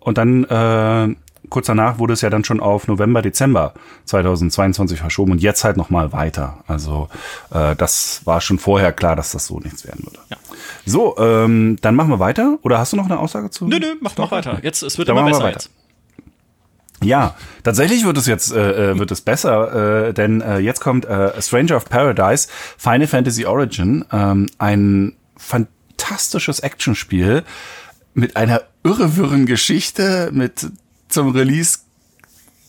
Und 0.00 0.18
dann 0.18 0.44
äh, 0.44 1.14
kurz 1.50 1.66
danach 1.66 1.98
wurde 1.98 2.12
es 2.12 2.20
ja 2.20 2.30
dann 2.30 2.44
schon 2.44 2.60
auf 2.60 2.88
November, 2.88 3.22
Dezember 3.22 3.74
2022 4.06 4.98
verschoben 4.98 5.32
und 5.32 5.42
jetzt 5.42 5.64
halt 5.64 5.76
nochmal 5.76 6.12
weiter. 6.12 6.58
Also 6.66 7.08
äh, 7.52 7.76
das 7.76 8.22
war 8.24 8.40
schon 8.40 8.58
vorher 8.58 8.92
klar, 8.92 9.16
dass 9.16 9.32
das 9.32 9.46
so 9.46 9.60
nichts 9.60 9.84
werden 9.84 10.04
würde. 10.04 10.18
Ja. 10.30 10.36
So, 10.86 11.16
ähm, 11.18 11.78
dann 11.80 11.94
machen 11.94 12.10
wir 12.10 12.18
weiter. 12.18 12.58
Oder 12.62 12.78
hast 12.78 12.92
du 12.92 12.96
noch 12.96 13.06
eine 13.06 13.18
Aussage 13.18 13.50
zu? 13.50 13.66
Nö, 13.66 13.78
nö, 13.78 13.94
mach, 14.00 14.16
mach 14.16 14.30
weiter. 14.30 14.58
Jetzt, 14.62 14.82
es 14.82 14.98
wird 14.98 15.08
dann 15.08 15.16
immer 15.16 15.26
besser 15.26 15.50
jetzt. 15.50 15.70
Ja, 17.02 17.34
tatsächlich 17.62 18.04
wird 18.04 18.16
es 18.16 18.26
jetzt 18.26 18.52
äh, 18.52 18.92
äh, 18.92 18.98
wird 18.98 19.10
es 19.10 19.20
besser, 19.20 20.08
äh, 20.08 20.14
denn 20.14 20.40
äh, 20.40 20.58
jetzt 20.58 20.80
kommt 20.80 21.04
äh, 21.04 21.40
Stranger 21.42 21.76
of 21.76 21.84
Paradise, 21.86 22.48
Final 22.78 23.06
Fantasy 23.06 23.44
Origin, 23.44 24.04
ähm, 24.10 24.46
ein 24.58 25.14
fantastisches 25.36 26.60
Actionspiel 26.60 27.42
mit 28.14 28.36
einer 28.36 28.62
irrewirren 28.84 29.44
Geschichte, 29.44 30.30
mit 30.32 30.70
zum 31.08 31.30
Release 31.30 31.78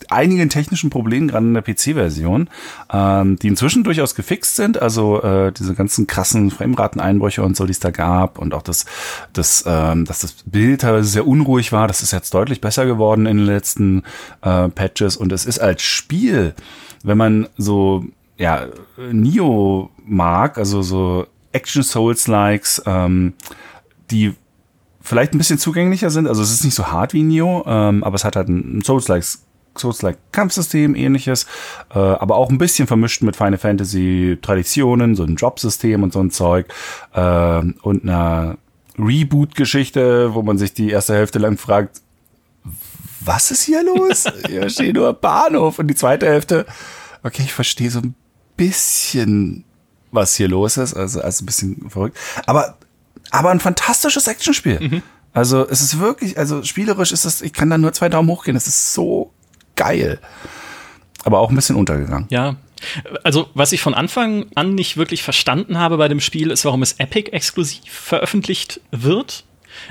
einigen 0.10 0.50
technischen 0.50 0.89
Problemen, 0.89 1.28
gerade 1.28 1.45
in 1.45 1.54
der 1.54 1.62
PC-Version, 1.62 2.50
ähm, 2.91 3.38
die 3.39 3.48
inzwischen 3.48 3.84
durchaus 3.84 4.15
gefixt 4.15 4.56
sind. 4.56 4.82
Also 4.82 5.21
äh, 5.21 5.52
diese 5.52 5.74
ganzen 5.74 6.08
krassen 6.08 6.52
Frameraten-Einbrüche 6.52 7.43
und 7.43 7.56
so, 7.56 7.65
die 7.65 7.71
es 7.71 7.80
da 7.80 7.91
gab 7.91 8.38
und 8.38 8.54
auch 8.54 8.62
das, 8.62 8.86
das, 9.34 9.63
ähm, 9.67 10.06
dass 10.06 10.19
das 10.19 10.36
Bild 10.45 10.82
teilweise 10.82 11.10
sehr 11.10 11.28
unruhig 11.28 11.71
war, 11.71 11.88
das 11.88 12.02
ist 12.02 12.12
jetzt 12.12 12.34
deutlich 12.34 12.62
besser 12.62 12.86
geworden 12.86 13.26
in 13.26 13.38
den 13.38 13.45
letzten 13.45 14.04
äh, 14.41 14.69
Patches 14.69 15.17
und 15.17 15.32
es 15.32 15.45
ist 15.45 15.60
als 15.60 15.82
Spiel, 15.82 16.54
wenn 17.04 17.17
man 17.17 17.48
so 17.58 18.06
ja 18.38 18.67
Nio 19.12 19.89
mag, 20.06 20.58
also 20.58 20.82
so 20.82 21.28
Action 21.52 21.84
Souls 21.84 22.28
Likes, 22.28 22.82
ähm, 22.86 23.34
die 24.12 24.36
vielleicht 25.06 25.34
ein 25.34 25.38
bisschen 25.38 25.58
zugänglicher 25.58 26.10
sind. 26.10 26.28
Also 26.28 26.41
es 26.41 26.52
ist 26.52 26.63
nicht 26.65 26.76
so 26.76 26.88
hart 26.88 27.13
wie 27.13 27.24
Neo, 27.24 27.63
ähm, 27.68 28.04
aber 28.04 28.15
es 28.15 28.26
hat 28.26 28.36
halt 28.36 28.50
ein 28.50 28.82
Souls-like 28.84 29.24
Souls-like 29.78 30.18
Kampfsystem, 30.32 30.96
ähnliches, 30.96 31.48
äh, 31.94 32.00
aber 32.00 32.38
auch 32.38 32.50
ein 32.50 32.58
bisschen 32.58 32.88
vermischt 32.88 33.22
mit 33.24 33.36
Final 33.36 33.58
Fantasy 33.58 34.38
Traditionen, 34.41 35.15
so 35.15 35.24
ein 35.24 35.36
Jobsystem 35.36 36.02
und 36.02 36.13
so 36.13 36.22
ein 36.22 36.32
Zeug 36.32 36.68
äh, 37.13 37.60
und 37.82 38.04
einer 38.04 38.58
Reboot-Geschichte, 38.98 40.34
wo 40.34 40.41
man 40.44 40.58
sich 40.58 40.74
die 40.74 40.89
erste 40.89 41.13
Hälfte 41.13 41.39
lang 41.39 41.58
fragt, 41.58 42.02
was 43.20 43.52
ist 43.52 43.63
hier 43.63 43.84
los? 43.84 44.26
Hier 44.48 44.70
steht 44.70 44.96
nur 44.96 45.13
Bahnhof. 45.13 45.80
Und 45.80 45.88
die 45.88 45.96
zweite 45.96 46.28
Hälfte, 46.28 46.65
okay, 47.24 47.41
ich 47.44 47.54
verstehe 47.54 47.89
so 47.89 48.00
ein 48.00 48.15
bisschen, 48.56 49.65
was 50.12 50.36
hier 50.36 50.48
los 50.48 50.78
ist. 50.78 50.94
Also, 50.94 51.22
also 51.22 51.44
ein 51.44 51.46
bisschen 51.46 51.89
verrückt. 51.89 52.18
Aber, 52.46 52.78
aber 53.36 53.52
ein 53.52 53.60
fantastisches 53.60 54.28
Actionspiel. 54.28 54.80
Mhm. 54.80 55.02
Also 55.34 55.67
es 55.67 55.82
ist 55.82 56.00
wirklich, 56.00 56.38
also 56.38 56.63
spielerisch 56.63 57.12
ist 57.12 57.26
das, 57.26 57.41
ich 57.41 57.54
kann 57.54 57.69
da 57.69 57.78
nur 57.78 57.91
zwei 57.93 58.10
Daumen 58.10 58.30
hochgehen. 58.30 58.56
Es 58.56 58.67
ist 58.67 58.93
so 58.93 59.34
geil. 59.76 60.19
Aber 61.24 61.39
auch 61.39 61.50
ein 61.50 61.56
bisschen 61.56 61.76
untergegangen. 61.76 62.28
Ja, 62.30 62.56
also, 63.24 63.50
was 63.54 63.71
ich 63.71 63.82
von 63.82 63.93
Anfang 63.93 64.45
an 64.56 64.76
nicht 64.76 64.98
wirklich 64.98 65.24
verstanden 65.24 65.80
habe 65.80 65.98
bei 65.98 66.08
dem 66.08 66.19
Spiel, 66.19 66.52
ist, 66.52 66.65
warum 66.65 66.82
es 66.82 66.93
Epic 66.93 67.32
exklusiv 67.32 67.82
veröffentlicht 67.86 68.82
wird. 68.91 69.45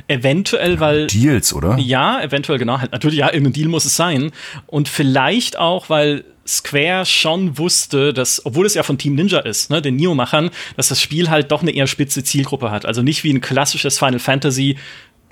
Eventuell, 0.09 0.81
weil. 0.81 1.07
Deals, 1.09 1.53
oder? 1.53 1.77
Ja, 1.79 2.23
eventuell, 2.23 2.59
genau. 2.59 2.81
Halt, 2.81 2.93
natürlich, 2.93 3.19
ja, 3.19 3.27
irgendein 3.27 3.53
Deal 3.53 3.69
muss 3.69 3.85
es 3.85 3.97
sein. 3.97 4.33
Und 4.67 4.89
vielleicht 4.89 5.59
auch, 5.59 5.91
weil 5.91 6.25
Square 6.47 7.07
schon 7.07 7.59
wusste, 7.59 8.13
dass, 8.13 8.45
obwohl 8.45 8.67
es 8.67 8.75
ja 8.75 8.83
von 8.83 8.99
Team 8.99 9.15
Ninja 9.15 9.41
ist, 9.41 9.71
ne, 9.71 9.81
den 9.81 9.97
Neo-Machern, 9.97 10.51
dass 10.77 10.89
das 10.89 11.01
Spiel 11.01 11.31
halt 11.31 11.51
doch 11.51 11.63
eine 11.63 11.71
eher 11.71 11.87
spitze 11.87 12.23
Zielgruppe 12.23 12.71
hat. 12.71 12.87
Also 12.87 13.03
nicht 13.03 13.25
wie 13.25 13.33
ein 13.33 13.41
klassisches 13.41 13.99
Final 13.99 14.19
Fantasy, 14.19 14.77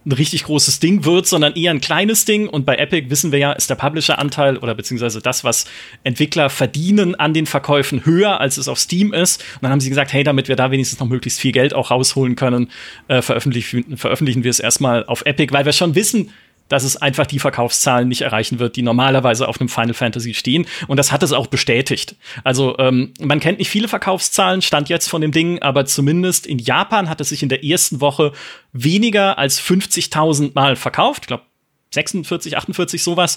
ein 0.05 0.12
richtig 0.12 0.44
großes 0.44 0.81
Ding 0.81 1.05
wird, 1.05 1.27
sondern 1.27 1.55
eher 1.55 1.70
ein 1.70 1.81
kleines 1.81 2.25
Ding. 2.25 2.48
Und 2.48 2.66
bei 2.66 2.77
Epic 2.77 3.09
wissen 3.11 3.31
wir 3.31 3.38
ja, 3.38 3.53
ist 3.53 3.70
der 3.70 3.77
Publisher-Anteil 3.77 4.57
oder 4.59 4.75
beziehungsweise 4.75 5.20
das, 5.20 5.44
was 5.44 5.66
Entwickler 6.03 6.51
verdienen 6.51 7.14
an 7.14 7.35
den 7.35 7.46
Verkäufen, 7.46 8.05
höher, 8.05 8.40
als 8.40 8.57
es 8.57 8.68
auf 8.68 8.79
Steam 8.79 9.12
ist. 9.12 9.40
Und 9.57 9.62
dann 9.62 9.72
haben 9.72 9.81
sie 9.81 9.88
gesagt, 9.88 10.12
hey, 10.12 10.25
damit 10.25 10.48
wir 10.48 10.57
da 10.57 10.70
wenigstens 10.70 10.98
noch 10.98 11.09
möglichst 11.09 11.40
viel 11.40 11.53
Geld 11.53 11.72
auch 11.75 11.90
rausholen 11.90 12.35
können, 12.35 12.70
äh, 13.09 13.22
veröffentlichen, 13.22 13.96
veröffentlichen 13.96 14.42
wir 14.42 14.51
es 14.51 14.61
erstmal 14.61 15.05
auf 15.05 15.25
Epic, 15.25 15.53
weil 15.53 15.64
wir 15.64 15.72
schon 15.72 15.94
wissen, 15.94 16.31
dass 16.73 16.85
es 16.85 16.97
einfach 16.97 17.27
die 17.27 17.39
Verkaufszahlen 17.39 18.09
nicht 18.09 18.23
erreichen 18.23 18.59
wird, 18.59 18.77
die 18.77 18.83
normalerweise 18.83 19.47
auf 19.47 19.61
einem 19.61 19.69
Final 19.69 19.93
Fantasy 19.93 20.33
stehen. 20.33 20.67
Und 20.87 20.97
das 20.97 21.13
hat 21.13 21.23
es 21.23 21.33
auch 21.33 21.47
bestätigt. 21.47 22.17
Also 22.45 22.79
ähm, 22.79 23.13
man 23.21 23.41
kennt 23.41 23.59
nicht 23.59 23.69
viele 23.69 23.89
Verkaufszahlen, 23.89 24.63
stand 24.63 24.89
jetzt 24.89 25.11
von 25.11 25.21
dem 25.21 25.33
Ding, 25.33 25.61
aber 25.61 25.85
zumindest 25.85 26.47
in 26.47 26.59
Japan 26.59 27.11
hat 27.11 27.21
es 27.21 27.29
sich 27.29 27.43
in 27.43 27.51
der 27.51 27.63
ersten 27.63 28.01
Woche 28.01 28.33
weniger 28.73 29.37
als 29.37 29.61
50.000 29.61 30.53
Mal 30.55 30.77
verkauft. 30.77 31.25
Ich 31.25 31.27
glaube 31.27 31.43
46, 31.91 32.57
48 32.57 33.03
sowas. 33.03 33.37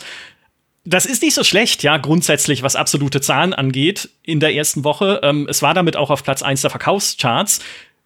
Das 0.85 1.05
ist 1.05 1.21
nicht 1.21 1.33
so 1.33 1.43
schlecht, 1.43 1.83
ja, 1.83 1.97
grundsätzlich, 1.97 2.63
was 2.63 2.77
absolute 2.77 3.19
Zahlen 3.19 3.53
angeht 3.53 4.11
in 4.23 4.39
der 4.39 4.55
ersten 4.55 4.85
Woche. 4.85 5.19
Ähm, 5.23 5.45
es 5.49 5.61
war 5.61 5.73
damit 5.73 5.97
auch 5.97 6.09
auf 6.09 6.23
Platz 6.23 6.41
1 6.41 6.61
der 6.61 6.69
Verkaufscharts. 6.69 7.59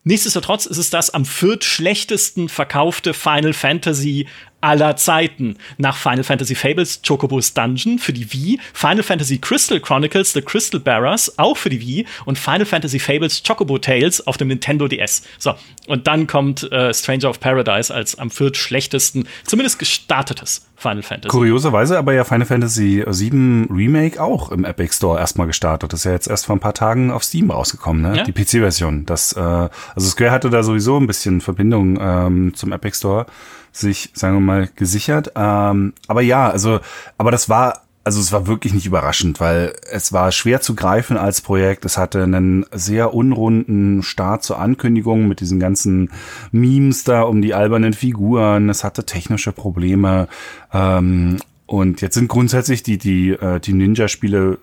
Nichtsdestotrotz 0.03 0.65
ist 0.65 0.77
es 0.77 0.89
das 0.89 1.09
am 1.11 1.25
viertschlechtesten 1.25 2.49
verkaufte 2.49 3.13
Final 3.13 3.53
Fantasy 3.53 4.27
aller 4.61 4.95
Zeiten. 4.95 5.57
Nach 5.77 5.95
Final 5.95 6.23
Fantasy 6.23 6.55
Fables 6.55 7.01
Chocobo's 7.05 7.53
Dungeon 7.53 7.99
für 7.99 8.13
die 8.13 8.31
Wii, 8.31 8.59
Final 8.73 9.03
Fantasy 9.03 9.37
Crystal 9.37 9.79
Chronicles 9.79 10.33
The 10.33 10.41
Crystal 10.41 10.79
Bearers 10.79 11.37
auch 11.37 11.57
für 11.57 11.69
die 11.69 11.79
Wii 11.79 12.05
und 12.25 12.37
Final 12.37 12.65
Fantasy 12.65 12.99
Fables 12.99 13.41
Chocobo 13.45 13.77
Tales 13.77 14.25
auf 14.27 14.37
dem 14.37 14.49
Nintendo 14.49 14.87
DS. 14.87 15.23
So, 15.37 15.53
und 15.87 16.07
dann 16.07 16.27
kommt 16.27 16.71
äh, 16.71 16.93
Stranger 16.93 17.29
of 17.29 17.39
Paradise 17.39 17.93
als 17.93 18.17
am 18.17 18.29
viertschlechtesten, 18.29 19.27
zumindest 19.45 19.79
gestartetes 19.79 20.65
Final 20.75 21.03
Fantasy. 21.03 21.29
Kurioserweise 21.29 21.97
aber 21.97 22.13
ja 22.13 22.23
Final 22.23 22.45
Fantasy 22.45 23.03
VII 23.05 23.67
Remake 23.69 24.21
auch 24.21 24.51
im 24.51 24.63
Epic 24.63 24.95
Store 24.95 25.19
erstmal 25.19 25.47
gestartet. 25.47 25.91
Das 25.91 26.01
ist 26.01 26.03
ja 26.05 26.13
jetzt 26.13 26.27
erst 26.27 26.45
vor 26.45 26.55
ein 26.55 26.61
paar 26.61 26.73
Tagen 26.73 27.11
auf 27.11 27.23
Steam 27.23 27.51
rausgekommen, 27.51 28.01
ne? 28.01 28.17
Ja? 28.17 28.23
Die 28.23 28.31
PC-Version. 28.31 29.05
Das, 29.05 29.33
äh, 29.33 29.39
also 29.39 30.09
Square 30.09 30.31
hatte 30.31 30.49
da 30.49 30.63
sowieso 30.63 30.97
ein 30.97 31.07
bisschen 31.07 31.41
Verbindung 31.41 31.99
ähm, 32.01 32.53
zum 32.55 32.71
Epic 32.71 32.97
Store 32.97 33.25
sich, 33.71 34.11
sagen 34.13 34.35
wir 34.35 34.41
mal, 34.41 34.69
gesichert. 34.75 35.31
Ähm, 35.35 35.93
aber 36.07 36.21
ja, 36.21 36.49
also, 36.49 36.79
aber 37.17 37.31
das 37.31 37.49
war 37.49 37.83
also 38.03 38.21
es 38.21 38.31
war 38.31 38.47
wirklich 38.47 38.73
nicht 38.73 38.87
überraschend, 38.87 39.39
weil 39.39 39.73
es 39.91 40.11
war 40.13 40.31
schwer 40.31 40.61
zu 40.61 40.73
greifen 40.73 41.15
als 41.15 41.41
Projekt. 41.41 41.85
Es 41.85 41.97
hatte 41.97 42.23
einen 42.23 42.65
sehr 42.71 43.13
unrunden 43.13 44.01
Start 44.01 44.43
zur 44.43 44.57
Ankündigung 44.57 45.27
mit 45.27 45.41
diesen 45.41 45.59
ganzen 45.59 46.09
Memes 46.51 47.03
da 47.03 47.21
um 47.21 47.41
die 47.41 47.53
albernen 47.53 47.93
Figuren. 47.93 48.69
Es 48.69 48.83
hatte 48.83 49.05
technische 49.05 49.51
Probleme. 49.51 50.27
Ähm, 50.73 51.37
und 51.67 52.01
jetzt 52.01 52.15
sind 52.15 52.29
grundsätzlich 52.29 52.81
die, 52.81 52.97
die, 52.97 53.29
äh, 53.29 53.59
die 53.59 53.73
Ninja-Spiele 53.73 54.57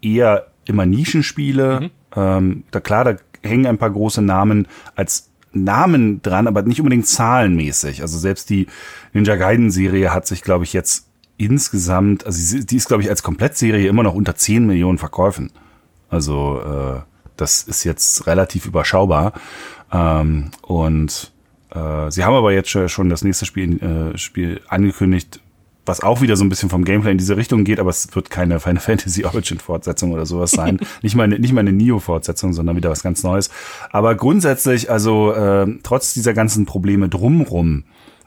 eher 0.00 0.46
immer 0.64 0.86
Nischenspiele. 0.86 1.80
Mhm. 1.80 1.90
Ähm, 2.16 2.64
da 2.70 2.80
klar, 2.80 3.04
da 3.04 3.16
hängen 3.42 3.66
ein 3.66 3.78
paar 3.78 3.90
große 3.90 4.22
Namen 4.22 4.68
als 4.94 5.29
Namen 5.52 6.22
dran, 6.22 6.46
aber 6.46 6.62
nicht 6.62 6.80
unbedingt 6.80 7.06
zahlenmäßig. 7.06 8.02
Also 8.02 8.18
selbst 8.18 8.50
die 8.50 8.66
Ninja 9.12 9.36
Gaiden 9.36 9.70
Serie 9.70 10.12
hat 10.12 10.26
sich, 10.26 10.42
glaube 10.42 10.64
ich, 10.64 10.72
jetzt 10.72 11.06
insgesamt, 11.38 12.26
also 12.26 12.58
die 12.58 12.76
ist, 12.76 12.88
glaube 12.88 13.02
ich, 13.02 13.08
als 13.08 13.22
Komplettserie 13.22 13.88
immer 13.88 14.02
noch 14.02 14.14
unter 14.14 14.36
10 14.36 14.66
Millionen 14.66 14.98
Verkäufen. 14.98 15.50
Also 16.08 16.60
äh, 16.60 17.00
das 17.36 17.62
ist 17.62 17.84
jetzt 17.84 18.26
relativ 18.26 18.66
überschaubar. 18.66 19.32
Ähm, 19.92 20.50
und 20.62 21.32
äh, 21.70 22.10
sie 22.10 22.24
haben 22.24 22.34
aber 22.34 22.52
jetzt 22.52 22.70
schon 22.70 23.08
das 23.08 23.22
nächste 23.22 23.46
Spiel, 23.46 23.82
äh, 23.82 24.18
Spiel 24.18 24.60
angekündigt, 24.68 25.40
was 25.90 26.02
auch 26.02 26.20
wieder 26.20 26.36
so 26.36 26.44
ein 26.44 26.48
bisschen 26.48 26.70
vom 26.70 26.84
Gameplay 26.84 27.10
in 27.10 27.18
diese 27.18 27.36
Richtung 27.36 27.64
geht, 27.64 27.80
aber 27.80 27.90
es 27.90 28.14
wird 28.14 28.30
keine 28.30 28.60
Final 28.60 28.80
Fantasy 28.80 29.24
Origin 29.24 29.58
Fortsetzung 29.58 30.12
oder 30.12 30.24
sowas 30.24 30.52
sein. 30.52 30.78
nicht 31.02 31.16
mal 31.16 31.24
eine, 31.24 31.38
nicht 31.38 31.52
mal 31.52 31.60
eine 31.60 31.72
Neo 31.72 31.98
Fortsetzung, 31.98 32.52
sondern 32.52 32.76
wieder 32.76 32.90
was 32.90 33.02
ganz 33.02 33.22
Neues. 33.22 33.50
Aber 33.90 34.14
grundsätzlich, 34.14 34.90
also 34.90 35.32
äh, 35.32 35.66
trotz 35.82 36.14
dieser 36.14 36.32
ganzen 36.32 36.64
Probleme 36.64 37.08
drumrum, 37.08 37.84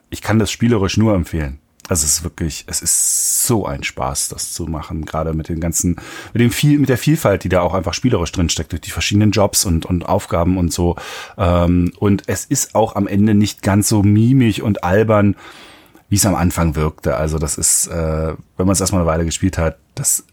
ich 0.10 0.21
kann 0.21 0.39
das 0.39 0.52
spielerisch 0.52 0.97
nur 0.97 1.15
empfehlen. 1.15 1.60
Also 1.89 2.06
es 2.06 2.13
ist 2.13 2.23
wirklich, 2.23 2.63
es 2.67 2.82
ist 2.82 3.45
so 3.45 3.65
ein 3.65 3.84
Spaß, 3.84 4.30
das 4.30 4.54
zu 4.54 4.65
machen, 4.65 5.06
gerade 5.06 5.34
mit 5.34 5.49
den 5.49 5.60
ganzen, 5.60 5.97
mit 6.34 6.41
dem 6.41 6.52
viel, 6.52 6.80
mit 6.80 6.88
der 6.88 6.97
Vielfalt, 6.97 7.43
die 7.43 7.49
da 7.49 7.62
auch 7.62 7.73
einfach 7.73 7.93
spielerisch 7.93 8.32
drinsteckt, 8.32 8.71
durch 8.71 8.82
die 8.82 8.91
verschiedenen 8.91 9.32
Jobs 9.32 9.65
und, 9.65 9.86
und 9.86 10.06
Aufgaben 10.06 10.58
und 10.58 10.71
so. 10.71 10.95
Ähm, 11.38 11.91
und 11.99 12.23
es 12.28 12.45
ist 12.45 12.76
auch 12.76 12.95
am 12.95 13.06
Ende 13.06 13.34
nicht 13.34 13.62
ganz 13.63 13.89
so 13.89 14.02
mimig 14.02 14.62
und 14.62 14.84
albern, 14.84 15.36
wie 16.13 16.17
es 16.17 16.28
am 16.28 16.36
Anfang 16.36 16.76
wirkte. 16.76 17.17
Also 17.17 17.39
das 17.39 17.58
ist, 17.58 17.88
äh, 17.88 18.28
wenn 18.58 18.67
man 18.67 18.69
es 18.69 18.80
erstmal 18.80 19.02
eine 19.02 19.10
Weile 19.10 19.26
gespielt 19.26 19.58
hat, 19.58 19.78
das 19.95 20.23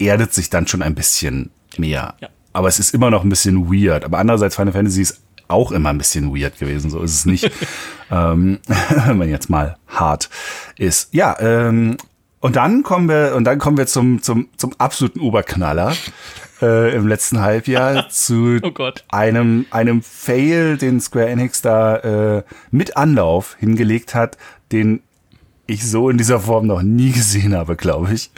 erdet 0.00 0.34
sich 0.34 0.50
dann 0.50 0.66
schon 0.66 0.82
ein 0.82 0.96
bisschen 0.96 1.50
mehr. 1.78 2.14
Ja. 2.20 2.30
Aber 2.52 2.66
es 2.66 2.80
ist 2.80 2.92
immer 2.92 3.10
noch 3.10 3.22
ein 3.22 3.28
bisschen 3.28 3.72
weird. 3.72 4.04
Aber 4.04 4.18
andererseits 4.18 4.56
Final 4.56 4.72
Fantasy 4.72 5.02
ist 5.02 5.20
auch 5.46 5.70
immer 5.70 5.90
ein 5.90 5.98
bisschen 5.98 6.34
weird 6.34 6.58
gewesen. 6.58 6.90
So 6.90 7.00
ist 7.00 7.14
es 7.14 7.26
nicht, 7.26 7.48
ähm, 8.10 8.58
wenn 9.06 9.18
man 9.18 9.28
jetzt 9.28 9.48
mal 9.48 9.76
hart 9.86 10.30
ist. 10.76 11.14
Ja, 11.14 11.36
ähm, 11.38 11.96
und 12.40 12.56
dann 12.56 12.82
kommen 12.82 13.08
wir 13.08 13.34
und 13.36 13.44
dann 13.44 13.60
kommen 13.60 13.78
wir 13.78 13.86
zum 13.86 14.22
zum 14.22 14.48
zum 14.56 14.72
absoluten 14.78 15.20
Oberknaller 15.20 15.94
äh, 16.60 16.92
im 16.92 17.06
letzten 17.06 17.40
Halbjahr 17.40 18.08
zu 18.08 18.58
oh 18.64 18.90
einem 19.10 19.66
einem 19.70 20.02
Fail, 20.02 20.76
den 20.76 21.00
Square 21.00 21.28
Enix 21.28 21.62
da 21.62 22.38
äh, 22.38 22.42
mit 22.72 22.96
Anlauf 22.96 23.54
hingelegt 23.60 24.16
hat, 24.16 24.36
den 24.72 25.04
ich 25.70 25.88
so 25.88 26.10
in 26.10 26.18
dieser 26.18 26.40
Form 26.40 26.66
noch 26.66 26.82
nie 26.82 27.12
gesehen 27.12 27.54
habe, 27.54 27.76
glaube 27.76 28.12
ich. 28.12 28.30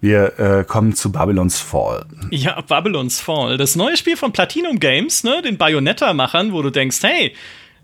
Wir 0.00 0.38
äh, 0.38 0.64
kommen 0.64 0.94
zu 0.94 1.12
Babylon's 1.12 1.60
Fall. 1.60 2.06
Ja, 2.30 2.60
Babylon's 2.60 3.20
Fall. 3.20 3.56
Das 3.56 3.76
neue 3.76 3.96
Spiel 3.96 4.16
von 4.16 4.32
Platinum 4.32 4.80
Games, 4.80 5.22
ne, 5.22 5.42
den 5.42 5.58
Bayonetta-Machern, 5.58 6.52
wo 6.52 6.62
du 6.62 6.70
denkst, 6.70 6.98
hey, 7.02 7.34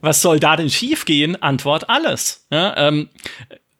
was 0.00 0.22
soll 0.22 0.40
da 0.40 0.56
denn 0.56 0.70
schiefgehen? 0.70 1.40
Antwort 1.40 1.88
alles. 1.88 2.46
Ja, 2.50 2.76
ähm, 2.88 3.08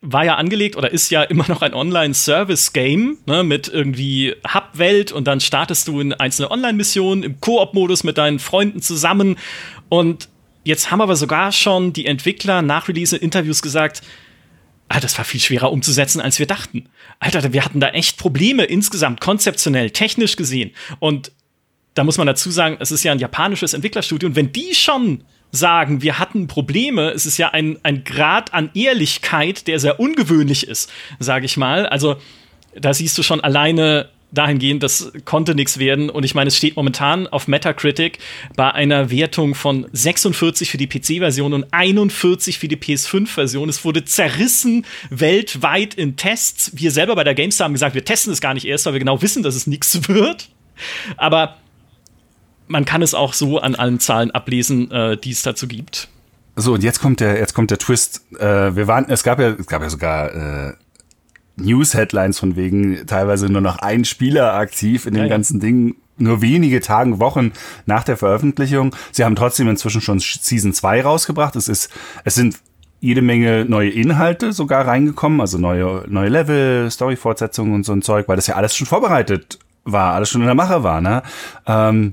war 0.01 0.25
ja 0.25 0.37
angelegt 0.37 0.77
oder 0.77 0.93
ist 0.93 1.11
ja 1.11 1.23
immer 1.23 1.47
noch 1.49 1.63
ein 1.63 1.75
Online-Service-Game 1.75 3.19
ne, 3.27 3.43
mit 3.43 3.69
irgendwie 3.69 4.35
Hub-Welt 4.55 5.11
und 5.11 5.27
dann 5.27 5.41
startest 5.41 5.89
du 5.89 6.01
in 6.01 6.13
einzelne 6.13 6.51
Online-Missionen 6.51 7.25
im 7.25 7.41
Koop-Modus 7.41 8.05
mit 8.05 8.19
deinen 8.19 8.39
Freunden 8.39 8.81
zusammen. 8.81 9.37
Und 9.89 10.29
jetzt 10.63 10.91
haben 10.91 11.01
aber 11.01 11.17
sogar 11.17 11.51
schon 11.51 11.93
die 11.93 12.07
Entwickler 12.07 12.63
nach 12.63 12.87
Release 12.89 13.17
in 13.17 13.23
Interviews 13.23 13.63
gesagt, 13.63 14.03
Ah, 14.89 15.01
das 15.01 15.19
war 15.19 15.25
viel 15.25 15.41
schwerer 15.41 15.71
umzusetzen, 15.71 16.21
als 16.21 16.39
wir 16.39 16.47
dachten. 16.47 16.89
Alter, 17.21 17.53
wir 17.53 17.65
hatten 17.65 17.81
da 17.81 17.91
echt 17.91 18.17
Probleme 18.17 18.65
insgesamt, 18.65 19.21
konzeptionell, 19.21 19.91
technisch 19.91 20.37
gesehen. 20.37 20.73
Und 20.99 21.33
da 21.95 22.05
muss 22.05 22.17
man 22.17 22.27
dazu 22.27 22.51
sagen, 22.51 22.77
es 22.81 22.91
ist 22.91 23.03
ja 23.05 23.13
ein 23.13 23.19
japanisches 23.19 23.75
Entwicklerstudio. 23.75 24.29
Und 24.29 24.37
wenn 24.37 24.53
die 24.53 24.75
schon 24.75 25.25
sagen, 25.51 26.03
wir 26.03 26.19
hatten 26.19 26.47
Probleme, 26.47 27.11
es 27.11 27.27
ist 27.27 27.39
ja 27.39 27.51
ein, 27.51 27.79
ein 27.83 28.05
Grad 28.05 28.55
an 28.55 28.71
Ehrlichkeit, 28.75 29.67
der 29.67 29.79
sehr 29.79 29.99
ungewöhnlich 29.99 30.67
ist, 30.67 30.91
sage 31.19 31.47
ich 31.47 31.57
mal. 31.57 31.87
Also 31.87 32.17
da 32.75 32.95
siehst 32.95 33.17
du 33.19 33.23
schon 33.23 33.41
alleine 33.41 34.09
dahingehend, 34.31 34.83
das 34.83 35.13
konnte 35.25 35.55
nichts 35.55 35.79
werden. 35.79 36.11
Und 36.11 36.25
ich 36.25 36.35
meine, 36.35 36.49
es 36.49 36.57
steht 36.57 36.77
momentan 36.77 37.27
auf 37.27 37.49
Metacritic 37.49 38.19
bei 38.57 38.71
einer 38.71 39.11
Wertung 39.11 39.55
von 39.55 39.87
46 39.93 40.71
für 40.71 40.77
die 40.77 40.87
PC-Version 40.87 41.55
und 41.55 41.67
41 41.73 42.59
für 42.59 42.69
die 42.69 42.77
PS5-Version. 42.77 43.69
Es 43.69 43.85
wurde 43.85 44.05
zerrissen 44.05 44.85
weltweit 45.11 45.95
in 45.95 46.17
Tests. 46.17 46.73
Wir 46.75 46.91
selber 46.91 47.15
bei 47.15 47.25
der 47.25 47.35
GameStar 47.35 47.67
haben 47.67 47.73
gesagt, 47.73 47.95
wir 47.95 48.05
testen 48.05 48.33
es 48.33 48.41
gar 48.41 48.55
nicht 48.55 48.67
erst, 48.67 48.87
weil 48.87 48.95
wir 48.95 49.01
genau 49.01 49.23
wissen, 49.23 49.43
dass 49.43 49.55
es 49.55 49.67
nichts 49.67 50.09
wird. 50.09 50.51
Aber 51.17 51.57
man 52.67 52.85
kann 52.85 53.03
es 53.03 53.15
auch 53.15 53.33
so 53.33 53.59
an 53.59 53.75
allen 53.75 53.99
Zahlen 53.99 54.31
ablesen, 54.31 54.91
äh, 54.91 55.17
die 55.17 55.31
es 55.31 55.43
dazu 55.43 55.67
gibt. 55.67 56.09
So, 56.55 56.75
und 56.75 56.83
jetzt 56.83 57.01
kommt 57.01 57.21
der, 57.21 57.39
jetzt 57.39 57.55
kommt 57.55 57.71
der 57.71 57.79
Twist. 57.79 58.23
Äh, 58.39 58.75
wir 58.77 58.89
waren, 58.89 59.07
es 59.09 59.23
gab 59.23 59.39
ja, 59.39 59.51
es 59.51 59.67
gab 59.67 59.81
ja 59.81 59.89
sogar 59.89 60.71
äh, 60.71 60.75
News-Headlines 61.61 62.39
von 62.39 62.57
wegen 62.57 63.07
teilweise 63.07 63.51
nur 63.51 63.61
noch 63.61 63.79
ein 63.79 64.05
Spieler 64.05 64.55
aktiv 64.55 65.07
in 65.07 65.15
den 65.15 65.25
ja, 65.25 65.29
ganzen 65.29 65.59
ja. 65.61 65.67
Dingen 65.67 65.97
nur 66.17 66.43
wenige 66.43 66.81
Tagen, 66.81 67.21
Wochen 67.21 67.53
nach 67.87 68.03
der 68.03 68.17
Veröffentlichung. 68.17 68.95
Sie 69.13 69.25
haben 69.25 69.37
trotzdem 69.37 69.69
inzwischen 69.69 70.01
schon 70.01 70.19
Season 70.19 70.73
2 70.73 71.03
rausgebracht. 71.03 71.57
Es 71.57 71.69
ist, 71.69 71.91
es 72.25 72.35
sind 72.35 72.59
jede 73.01 73.23
Menge 73.23 73.65
neue 73.65 73.91
Inhalte 73.91 74.53
sogar 74.53 74.87
reingekommen, 74.87 75.41
also 75.41 75.59
neue, 75.59 76.05
neue 76.09 76.29
Level, 76.29 76.91
Story-Fortsetzungen 76.91 77.75
und 77.75 77.85
so 77.85 77.93
ein 77.93 78.03
Zeug, 78.03 78.27
weil 78.29 78.37
das 78.37 78.49
ja 78.49 78.57
alles 78.57 78.75
schon 78.75 78.87
vorbereitet 78.87 79.59
war, 79.85 80.15
alles 80.15 80.29
schon 80.29 80.41
in 80.41 80.47
der 80.47 80.55
Mache 80.55 80.83
war, 80.83 81.01
ne? 81.01 81.23
Ähm, 81.67 82.13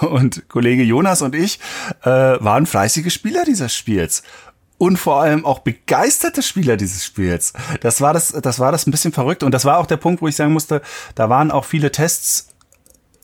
und 0.00 0.48
Kollege 0.48 0.82
Jonas 0.82 1.22
und 1.22 1.34
ich 1.34 1.60
äh, 2.02 2.10
waren 2.10 2.66
fleißige 2.66 3.12
Spieler 3.12 3.44
dieses 3.44 3.74
Spiels 3.74 4.22
und 4.78 4.98
vor 4.98 5.20
allem 5.20 5.44
auch 5.44 5.60
begeisterte 5.60 6.42
Spieler 6.42 6.76
dieses 6.76 7.04
Spiels. 7.04 7.52
Das 7.80 8.00
war 8.00 8.12
das, 8.12 8.32
das 8.32 8.58
war 8.58 8.72
das 8.72 8.86
ein 8.86 8.90
bisschen 8.90 9.12
verrückt 9.12 9.42
und 9.42 9.52
das 9.52 9.64
war 9.64 9.78
auch 9.78 9.86
der 9.86 9.96
Punkt, 9.96 10.22
wo 10.22 10.28
ich 10.28 10.36
sagen 10.36 10.52
musste, 10.52 10.82
da 11.14 11.28
waren 11.28 11.50
auch 11.50 11.64
viele 11.64 11.90
Tests 11.92 12.48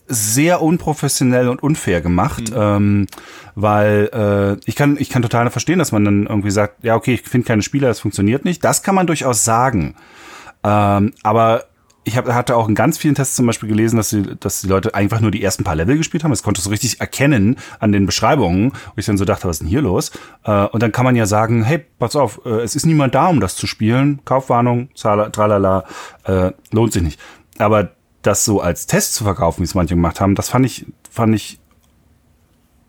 sehr 0.07 0.61
unprofessionell 0.61 1.47
und 1.47 1.63
unfair 1.63 2.01
gemacht, 2.01 2.49
mhm. 2.49 2.57
ähm, 2.57 3.07
weil 3.55 4.09
äh, 4.13 4.69
ich 4.69 4.75
kann 4.75 4.97
ich 4.99 5.09
kann 5.09 5.21
total 5.21 5.49
verstehen, 5.49 5.79
dass 5.79 5.91
man 5.91 6.03
dann 6.03 6.27
irgendwie 6.27 6.51
sagt, 6.51 6.83
ja 6.83 6.95
okay, 6.95 7.13
ich 7.13 7.21
finde 7.21 7.47
keine 7.47 7.61
Spieler, 7.61 7.87
das 7.87 7.99
funktioniert 7.99 8.45
nicht. 8.45 8.63
Das 8.63 8.83
kann 8.83 8.95
man 8.95 9.07
durchaus 9.07 9.45
sagen, 9.45 9.95
ähm, 10.63 11.13
aber 11.23 11.65
ich 12.05 12.17
hab, 12.17 12.27
hatte 12.27 12.55
auch 12.55 12.67
in 12.67 12.75
ganz 12.75 12.97
vielen 12.97 13.15
Tests 13.15 13.35
zum 13.35 13.45
Beispiel 13.45 13.69
gelesen, 13.69 13.97
dass 13.97 14.09
die, 14.09 14.35
dass 14.39 14.61
die 14.61 14.67
Leute 14.67 14.93
einfach 14.93 15.19
nur 15.19 15.31
die 15.31 15.43
ersten 15.43 15.63
paar 15.63 15.75
Level 15.75 15.97
gespielt 15.97 16.23
haben. 16.23 16.31
Das 16.31 16.43
konntest 16.43 16.67
du 16.67 16.71
richtig 16.71 16.99
erkennen 16.99 17.57
an 17.79 17.91
den 17.91 18.05
Beschreibungen, 18.05 18.71
wo 18.71 18.93
ich 18.97 19.05
dann 19.05 19.17
so 19.17 19.25
dachte, 19.25 19.47
was 19.47 19.57
ist 19.57 19.59
denn 19.59 19.69
hier 19.69 19.81
los? 19.81 20.11
Äh, 20.43 20.65
und 20.65 20.83
dann 20.83 20.91
kann 20.91 21.05
man 21.05 21.15
ja 21.15 21.25
sagen, 21.25 21.63
hey, 21.63 21.85
pass 21.99 22.15
auf, 22.15 22.41
äh, 22.45 22.61
es 22.61 22.75
ist 22.75 22.85
niemand 22.85 23.15
da, 23.15 23.27
um 23.27 23.39
das 23.39 23.55
zu 23.55 23.67
spielen. 23.67 24.19
Kaufwarnung, 24.25 24.89
tralala, 24.95 25.85
äh, 26.25 26.51
lohnt 26.71 26.93
sich 26.93 27.03
nicht. 27.03 27.19
Aber 27.57 27.91
das 28.21 28.45
so 28.45 28.59
als 28.61 28.85
Test 28.87 29.13
zu 29.13 29.23
verkaufen, 29.23 29.61
wie 29.61 29.65
es 29.65 29.75
manche 29.75 29.95
gemacht 29.95 30.19
haben, 30.19 30.35
das 30.35 30.49
fand 30.49 30.65
ich, 30.65 30.85
fand 31.09 31.35
ich 31.35 31.59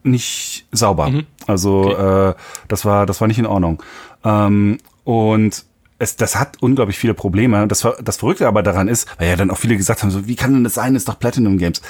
nicht 0.02 0.66
sauber. 0.72 1.10
Mhm. 1.10 1.26
Also 1.46 1.90
okay. 1.90 2.30
äh, 2.30 2.34
das 2.68 2.84
war, 2.84 3.06
das 3.06 3.20
war 3.20 3.28
nicht 3.28 3.38
in 3.38 3.46
Ordnung. 3.46 3.82
Ähm, 4.24 4.78
und 5.04 5.64
es, 6.04 6.16
das 6.16 6.36
hat 6.36 6.62
unglaublich 6.62 6.98
viele 6.98 7.14
Probleme. 7.14 7.66
Das, 7.66 7.86
das 8.02 8.16
Verrückte 8.18 8.46
aber 8.46 8.62
daran 8.62 8.88
ist, 8.88 9.08
weil 9.18 9.28
ja 9.28 9.36
dann 9.36 9.50
auch 9.50 9.58
viele 9.58 9.76
gesagt 9.76 10.02
haben, 10.02 10.10
so, 10.10 10.28
wie 10.28 10.36
kann 10.36 10.54
denn 10.54 10.64
das 10.64 10.74
sein? 10.74 10.94
Ist 10.94 11.08
doch 11.08 11.18
Platinum 11.18 11.58
Games. 11.58 11.82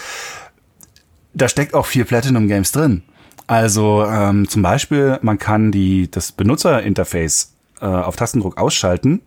Da 1.34 1.48
steckt 1.48 1.74
auch 1.74 1.86
viel 1.86 2.04
Platinum 2.04 2.48
Games 2.48 2.72
drin. 2.72 3.02
Also 3.46 4.04
ähm, 4.04 4.48
zum 4.48 4.62
Beispiel, 4.62 5.18
man 5.20 5.38
kann 5.38 5.70
die, 5.70 6.10
das 6.10 6.32
Benutzerinterface 6.32 7.54
äh, 7.80 7.86
auf 7.86 8.16
Tastendruck 8.16 8.56
ausschalten. 8.56 9.20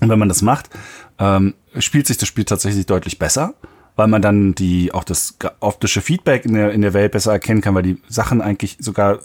Und 0.00 0.08
wenn 0.08 0.18
man 0.18 0.28
das 0.28 0.42
macht, 0.42 0.70
ähm, 1.18 1.54
spielt 1.78 2.06
sich 2.06 2.16
das 2.16 2.28
Spiel 2.28 2.44
tatsächlich 2.44 2.86
deutlich 2.86 3.18
besser, 3.18 3.54
weil 3.96 4.08
man 4.08 4.22
dann 4.22 4.54
die 4.54 4.92
auch 4.92 5.04
das 5.04 5.36
optische 5.60 6.00
Feedback 6.00 6.44
in 6.44 6.54
der, 6.54 6.72
in 6.72 6.82
der 6.82 6.94
Welt 6.94 7.12
besser 7.12 7.32
erkennen 7.32 7.60
kann, 7.60 7.74
weil 7.74 7.82
die 7.82 8.00
Sachen 8.08 8.40
eigentlich 8.40 8.76
sogar 8.80 9.20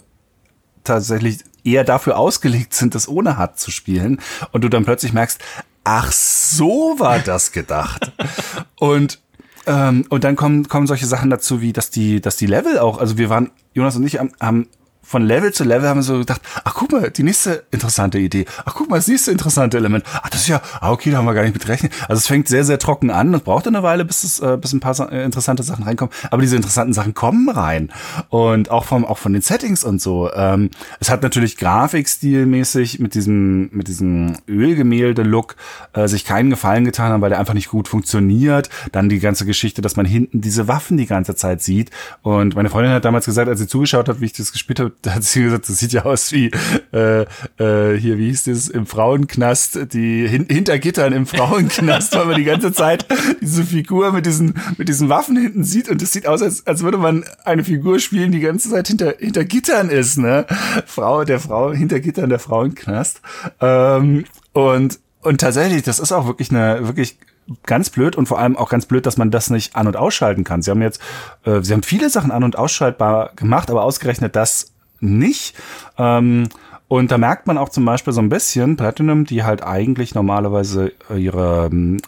tatsächlich 0.84 1.40
eher 1.64 1.84
dafür 1.84 2.16
ausgelegt 2.18 2.74
sind, 2.74 2.94
das 2.94 3.08
ohne 3.08 3.38
HUD 3.38 3.58
zu 3.58 3.70
spielen 3.70 4.20
und 4.52 4.62
du 4.62 4.68
dann 4.68 4.84
plötzlich 4.84 5.12
merkst, 5.12 5.40
ach 5.82 6.12
so 6.12 6.96
war 6.98 7.18
das 7.18 7.52
gedacht. 7.52 8.12
und 8.78 9.20
ähm, 9.66 10.04
und 10.10 10.24
dann 10.24 10.36
kommen 10.36 10.68
kommen 10.68 10.86
solche 10.86 11.06
Sachen 11.06 11.30
dazu, 11.30 11.60
wie 11.60 11.72
dass 11.72 11.90
die 11.90 12.20
dass 12.20 12.36
die 12.36 12.46
Level 12.46 12.78
auch, 12.78 12.98
also 12.98 13.16
wir 13.16 13.30
waren 13.30 13.50
Jonas 13.72 13.96
und 13.96 14.04
ich 14.04 14.18
haben, 14.18 14.32
haben 14.38 14.68
von 15.04 15.22
Level 15.22 15.52
zu 15.52 15.64
Level 15.64 15.88
haben 15.88 15.98
wir 15.98 16.02
so 16.02 16.18
gedacht, 16.18 16.40
ach 16.64 16.74
guck 16.74 16.92
mal, 16.92 17.10
die 17.10 17.22
nächste 17.22 17.64
interessante 17.70 18.18
Idee. 18.18 18.46
Ach 18.64 18.74
guck 18.74 18.90
mal, 18.90 18.96
das 18.96 19.06
nächste 19.06 19.30
interessante 19.30 19.76
Element. 19.76 20.04
Ach, 20.22 20.28
das 20.30 20.42
ist 20.42 20.48
ja, 20.48 20.60
ah, 20.80 20.90
okay, 20.90 21.10
da 21.10 21.18
haben 21.18 21.26
wir 21.26 21.34
gar 21.34 21.42
nicht 21.42 21.54
mit 21.54 21.68
rechnen. 21.68 21.92
Also 22.08 22.18
es 22.18 22.26
fängt 22.26 22.48
sehr, 22.48 22.64
sehr 22.64 22.78
trocken 22.78 23.10
an. 23.10 23.32
Es 23.34 23.42
braucht 23.42 23.66
eine 23.68 23.82
Weile, 23.82 24.04
bis 24.04 24.24
es, 24.24 24.40
äh, 24.40 24.56
bis 24.60 24.72
ein 24.72 24.80
paar 24.80 24.98
äh, 25.12 25.24
interessante 25.24 25.62
Sachen 25.62 25.84
reinkommen. 25.84 26.12
Aber 26.30 26.42
diese 26.42 26.56
interessanten 26.56 26.94
Sachen 26.94 27.14
kommen 27.14 27.48
rein. 27.48 27.92
Und 28.28 28.70
auch 28.70 28.84
vom, 28.84 29.04
auch 29.04 29.18
von 29.18 29.32
den 29.32 29.42
Settings 29.42 29.84
und 29.84 30.00
so. 30.00 30.32
Ähm, 30.32 30.70
es 31.00 31.10
hat 31.10 31.22
natürlich 31.22 31.56
grafikstilmäßig 31.56 32.98
mit 32.98 33.14
diesem, 33.14 33.70
mit 33.72 33.88
diesem 33.88 34.36
Ölgemälde-Look 34.48 35.56
äh, 35.92 36.08
sich 36.08 36.24
keinen 36.24 36.50
Gefallen 36.50 36.84
getan 36.84 37.12
haben, 37.12 37.20
weil 37.20 37.30
der 37.30 37.40
einfach 37.40 37.54
nicht 37.54 37.68
gut 37.68 37.88
funktioniert. 37.88 38.70
Dann 38.92 39.08
die 39.08 39.20
ganze 39.20 39.44
Geschichte, 39.44 39.82
dass 39.82 39.96
man 39.96 40.06
hinten 40.06 40.40
diese 40.40 40.68
Waffen 40.68 40.96
die 40.96 41.06
ganze 41.06 41.34
Zeit 41.34 41.62
sieht. 41.62 41.90
Und 42.22 42.54
meine 42.56 42.70
Freundin 42.70 42.92
hat 42.92 43.04
damals 43.04 43.26
gesagt, 43.26 43.48
als 43.48 43.60
sie 43.60 43.66
zugeschaut 43.66 44.08
hat, 44.08 44.20
wie 44.20 44.26
ich 44.26 44.32
das 44.32 44.52
gespielt 44.52 44.80
habe, 44.80 44.92
da 45.02 45.14
hat 45.14 45.24
sie 45.24 45.42
gesagt, 45.42 45.68
das 45.68 45.78
sieht 45.78 45.92
ja 45.92 46.04
aus 46.04 46.32
wie 46.32 46.50
äh, 46.92 47.22
äh, 47.22 47.98
hier, 47.98 48.18
wie 48.18 48.28
hieß 48.28 48.44
das, 48.44 48.68
im 48.68 48.86
Frauenknast, 48.86 49.92
die 49.92 50.26
hin, 50.26 50.46
hinter 50.48 50.78
Gittern 50.78 51.12
im 51.12 51.26
Frauenknast, 51.26 52.14
weil 52.16 52.26
man 52.26 52.36
die 52.36 52.44
ganze 52.44 52.72
Zeit 52.72 53.06
diese 53.40 53.64
Figur 53.64 54.12
mit 54.12 54.26
diesen, 54.26 54.54
mit 54.76 54.88
diesen 54.88 55.08
Waffen 55.08 55.36
hinten 55.36 55.64
sieht 55.64 55.88
und 55.88 56.00
es 56.02 56.12
sieht 56.12 56.26
aus, 56.26 56.42
als, 56.42 56.66
als 56.66 56.82
würde 56.82 56.98
man 56.98 57.24
eine 57.44 57.64
Figur 57.64 57.98
spielen, 57.98 58.32
die 58.32 58.40
ganze 58.40 58.70
Zeit 58.70 58.88
hinter, 58.88 59.14
hinter 59.18 59.44
Gittern 59.44 59.90
ist, 59.90 60.18
ne? 60.18 60.46
Frau, 60.86 61.24
der 61.24 61.40
Frau, 61.40 61.72
hinter 61.72 62.00
Gittern 62.00 62.30
der 62.30 62.38
Frauenknast. 62.38 63.20
Ähm, 63.60 64.24
und, 64.52 64.98
und 65.22 65.40
tatsächlich, 65.40 65.82
das 65.82 65.98
ist 65.98 66.12
auch 66.12 66.26
wirklich 66.26 66.50
eine, 66.50 66.86
wirklich 66.86 67.18
ganz 67.66 67.90
blöd 67.90 68.16
und 68.16 68.26
vor 68.26 68.38
allem 68.38 68.56
auch 68.56 68.68
ganz 68.68 68.86
blöd, 68.86 69.06
dass 69.06 69.16
man 69.16 69.30
das 69.30 69.50
nicht 69.50 69.76
an- 69.76 69.86
und 69.86 69.96
ausschalten 69.96 70.44
kann. 70.44 70.62
Sie 70.62 70.70
haben 70.70 70.82
jetzt, 70.82 71.00
äh, 71.44 71.60
sie 71.62 71.72
haben 71.72 71.82
viele 71.82 72.10
Sachen 72.10 72.30
an- 72.30 72.44
und 72.44 72.56
ausschaltbar 72.56 73.32
gemacht, 73.36 73.70
aber 73.70 73.82
ausgerechnet 73.82 74.36
das 74.36 74.73
nicht. 75.04 75.54
Ähm, 75.98 76.48
und 76.88 77.10
da 77.10 77.18
merkt 77.18 77.46
man 77.46 77.58
auch 77.58 77.68
zum 77.68 77.84
Beispiel 77.84 78.12
so 78.12 78.20
ein 78.20 78.28
bisschen 78.28 78.76
Platinum, 78.76 79.24
die 79.24 79.42
halt 79.42 79.62
eigentlich 79.62 80.14
normalerweise 80.14 80.92
ihre 81.14 81.70
ähm, 81.72 81.98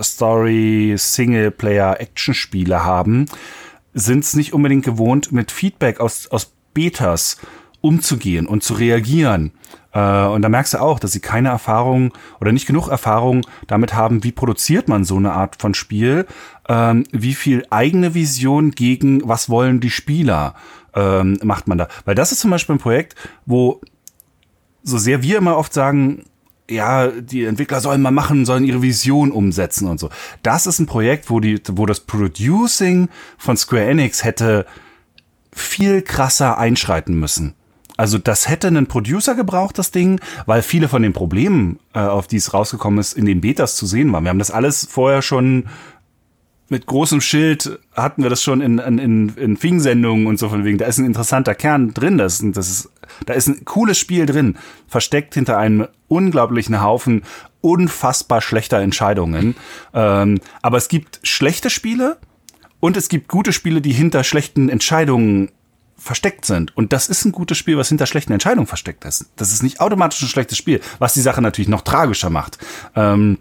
Story, 0.00 0.94
Singleplayer, 0.96 2.00
Action-Spiele 2.00 2.84
haben, 2.84 3.26
sind 3.94 4.24
es 4.24 4.34
nicht 4.34 4.52
unbedingt 4.52 4.84
gewohnt, 4.84 5.32
mit 5.32 5.50
Feedback 5.50 6.00
aus, 6.00 6.28
aus 6.28 6.52
Betas 6.72 7.38
umzugehen 7.80 8.46
und 8.46 8.62
zu 8.62 8.74
reagieren. 8.74 9.52
Äh, 9.92 10.26
und 10.26 10.42
da 10.42 10.48
merkst 10.48 10.74
du 10.74 10.80
auch, 10.80 10.98
dass 10.98 11.12
sie 11.12 11.20
keine 11.20 11.50
Erfahrung 11.50 12.12
oder 12.40 12.52
nicht 12.52 12.66
genug 12.66 12.88
Erfahrung 12.88 13.42
damit 13.66 13.94
haben, 13.94 14.24
wie 14.24 14.32
produziert 14.32 14.88
man 14.88 15.04
so 15.04 15.16
eine 15.16 15.32
Art 15.32 15.56
von 15.56 15.74
Spiel, 15.74 16.26
ähm, 16.68 17.04
wie 17.12 17.34
viel 17.34 17.66
eigene 17.70 18.14
Vision 18.14 18.70
gegen 18.70 19.26
was 19.28 19.50
wollen 19.50 19.80
die 19.80 19.90
Spieler 19.90 20.54
ähm, 20.94 21.38
macht 21.42 21.68
man 21.68 21.78
da. 21.78 21.88
Weil 22.04 22.14
das 22.14 22.32
ist 22.32 22.40
zum 22.40 22.50
Beispiel 22.50 22.76
ein 22.76 22.80
Projekt, 22.80 23.14
wo 23.46 23.80
so 24.82 24.98
sehr 24.98 25.22
wir 25.22 25.38
immer 25.38 25.56
oft 25.56 25.72
sagen, 25.72 26.24
ja, 26.70 27.08
die 27.08 27.44
Entwickler 27.44 27.80
sollen 27.80 28.02
mal 28.02 28.10
machen, 28.10 28.46
sollen 28.46 28.64
ihre 28.64 28.82
Vision 28.82 29.30
umsetzen 29.30 29.88
und 29.88 30.00
so. 30.00 30.10
Das 30.42 30.66
ist 30.66 30.78
ein 30.78 30.86
Projekt, 30.86 31.30
wo 31.30 31.40
die, 31.40 31.60
wo 31.72 31.86
das 31.86 32.00
Producing 32.00 33.08
von 33.36 33.56
Square 33.56 33.84
Enix 33.84 34.24
hätte 34.24 34.66
viel 35.52 36.02
krasser 36.02 36.58
einschreiten 36.58 37.18
müssen. 37.18 37.54
Also 37.96 38.18
das 38.18 38.48
hätte 38.48 38.68
einen 38.68 38.86
Producer 38.86 39.34
gebraucht, 39.34 39.78
das 39.78 39.90
Ding, 39.90 40.20
weil 40.46 40.62
viele 40.62 40.88
von 40.88 41.02
den 41.02 41.12
Problemen, 41.12 41.78
äh, 41.94 42.00
auf 42.00 42.26
die 42.26 42.36
es 42.36 42.54
rausgekommen 42.54 42.98
ist, 42.98 43.12
in 43.12 43.26
den 43.26 43.42
Betas 43.42 43.76
zu 43.76 43.86
sehen 43.86 44.12
waren. 44.12 44.24
Wir 44.24 44.30
haben 44.30 44.38
das 44.38 44.50
alles 44.50 44.88
vorher 44.90 45.20
schon 45.20 45.66
mit 46.72 46.86
großem 46.86 47.20
Schild 47.20 47.78
hatten 47.94 48.22
wir 48.22 48.30
das 48.30 48.42
schon 48.42 48.62
in, 48.62 48.78
in, 48.78 49.28
in 49.36 49.56
Fing-Sendungen 49.58 50.26
und 50.26 50.38
so 50.38 50.48
von 50.48 50.64
wegen. 50.64 50.78
Da 50.78 50.86
ist 50.86 50.98
ein 50.98 51.04
interessanter 51.04 51.54
Kern 51.54 51.92
drin. 51.92 52.16
Das, 52.16 52.40
ist, 52.40 52.56
das 52.56 52.68
ist, 52.68 52.90
da 53.26 53.34
ist 53.34 53.46
ein 53.46 53.64
cooles 53.66 53.98
Spiel 53.98 54.24
drin, 54.24 54.56
versteckt 54.88 55.34
hinter 55.34 55.58
einem 55.58 55.86
unglaublichen 56.08 56.82
Haufen 56.82 57.22
unfassbar 57.60 58.40
schlechter 58.40 58.80
Entscheidungen. 58.80 59.54
Ähm, 59.92 60.40
aber 60.62 60.78
es 60.78 60.88
gibt 60.88 61.20
schlechte 61.22 61.68
Spiele 61.68 62.16
und 62.80 62.96
es 62.96 63.08
gibt 63.08 63.28
gute 63.28 63.52
Spiele, 63.52 63.82
die 63.82 63.92
hinter 63.92 64.24
schlechten 64.24 64.70
Entscheidungen 64.70 65.50
versteckt 65.98 66.46
sind. 66.46 66.74
Und 66.76 66.94
das 66.94 67.08
ist 67.08 67.26
ein 67.26 67.32
gutes 67.32 67.58
Spiel, 67.58 67.76
was 67.76 67.90
hinter 67.90 68.06
schlechten 68.06 68.32
Entscheidungen 68.32 68.66
versteckt 68.66 69.04
ist. 69.04 69.26
Das 69.36 69.52
ist 69.52 69.62
nicht 69.62 69.80
automatisch 69.80 70.22
ein 70.22 70.28
schlechtes 70.28 70.56
Spiel, 70.56 70.80
was 70.98 71.12
die 71.12 71.20
Sache 71.20 71.42
natürlich 71.42 71.68
noch 71.68 71.82
tragischer 71.82 72.30
macht. 72.30 72.58
Ähm, 72.96 73.38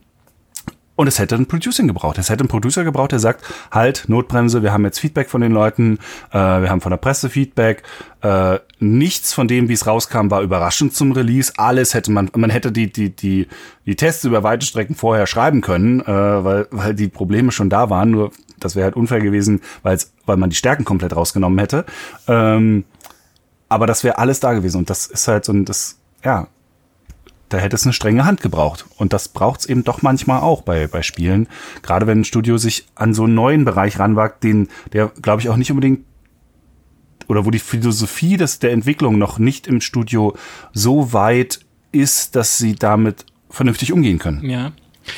und 1.01 1.07
es 1.07 1.17
hätte 1.17 1.33
ein 1.33 1.47
Producing 1.47 1.87
gebraucht. 1.87 2.19
Es 2.19 2.29
hätte 2.29 2.41
einen 2.41 2.47
Producer 2.47 2.83
gebraucht, 2.83 3.11
der 3.11 3.17
sagt, 3.17 3.43
halt, 3.71 4.05
Notbremse, 4.07 4.61
wir 4.61 4.71
haben 4.71 4.85
jetzt 4.85 4.99
Feedback 4.99 5.31
von 5.31 5.41
den 5.41 5.51
Leuten, 5.51 5.97
äh, 6.29 6.37
wir 6.37 6.69
haben 6.69 6.79
von 6.79 6.91
der 6.91 6.97
Presse 6.97 7.27
Feedback. 7.27 7.81
Äh, 8.21 8.59
nichts 8.79 9.33
von 9.33 9.47
dem, 9.47 9.67
wie 9.67 9.73
es 9.73 9.87
rauskam, 9.87 10.29
war 10.29 10.41
überraschend 10.43 10.93
zum 10.93 11.11
Release. 11.11 11.53
Alles 11.57 11.95
hätte 11.95 12.11
man, 12.11 12.29
man 12.35 12.51
hätte 12.51 12.71
die, 12.71 12.91
die, 12.91 13.15
die, 13.15 13.47
die 13.87 13.95
Tests 13.95 14.23
über 14.25 14.43
weite 14.43 14.63
Strecken 14.63 14.93
vorher 14.93 15.25
schreiben 15.25 15.61
können, 15.61 16.01
äh, 16.01 16.05
weil, 16.05 16.67
weil 16.69 16.93
die 16.93 17.07
Probleme 17.07 17.51
schon 17.51 17.71
da 17.71 17.89
waren. 17.89 18.11
Nur 18.11 18.31
das 18.59 18.75
wäre 18.75 18.85
halt 18.85 18.95
unfair 18.95 19.21
gewesen, 19.21 19.61
weil 19.81 19.97
man 20.37 20.51
die 20.51 20.55
Stärken 20.55 20.85
komplett 20.85 21.15
rausgenommen 21.15 21.57
hätte. 21.57 21.83
Ähm, 22.27 22.85
aber 23.69 23.87
das 23.87 24.03
wäre 24.03 24.19
alles 24.19 24.39
da 24.39 24.53
gewesen. 24.53 24.77
Und 24.77 24.91
das 24.91 25.07
ist 25.07 25.27
halt 25.27 25.45
so 25.45 25.51
ein, 25.51 25.65
das, 25.65 25.97
ja, 26.23 26.47
da 27.51 27.57
hätte 27.57 27.75
es 27.75 27.83
eine 27.83 27.93
strenge 27.93 28.25
Hand 28.25 28.41
gebraucht. 28.41 28.85
Und 28.97 29.13
das 29.13 29.27
braucht 29.27 29.61
es 29.61 29.65
eben 29.65 29.83
doch 29.83 30.01
manchmal 30.01 30.41
auch 30.41 30.61
bei, 30.61 30.87
bei 30.87 31.01
Spielen. 31.01 31.47
Gerade 31.83 32.07
wenn 32.07 32.21
ein 32.21 32.25
Studio 32.25 32.57
sich 32.57 32.87
an 32.95 33.13
so 33.13 33.25
einen 33.25 33.35
neuen 33.35 33.65
Bereich 33.65 33.99
ranwagt, 33.99 34.43
den, 34.43 34.69
der, 34.93 35.11
glaube 35.21 35.41
ich, 35.41 35.49
auch 35.49 35.57
nicht 35.57 35.69
unbedingt 35.69 36.05
oder 37.27 37.45
wo 37.45 37.51
die 37.51 37.59
Philosophie 37.59 38.37
des, 38.37 38.59
der 38.59 38.71
Entwicklung 38.71 39.17
noch 39.17 39.37
nicht 39.37 39.67
im 39.67 39.81
Studio 39.81 40.35
so 40.73 41.13
weit 41.13 41.59
ist, 41.91 42.35
dass 42.35 42.57
sie 42.57 42.75
damit 42.75 43.25
vernünftig 43.49 43.91
umgehen 43.91 44.17
können. 44.17 44.49
Ja. 44.49 44.71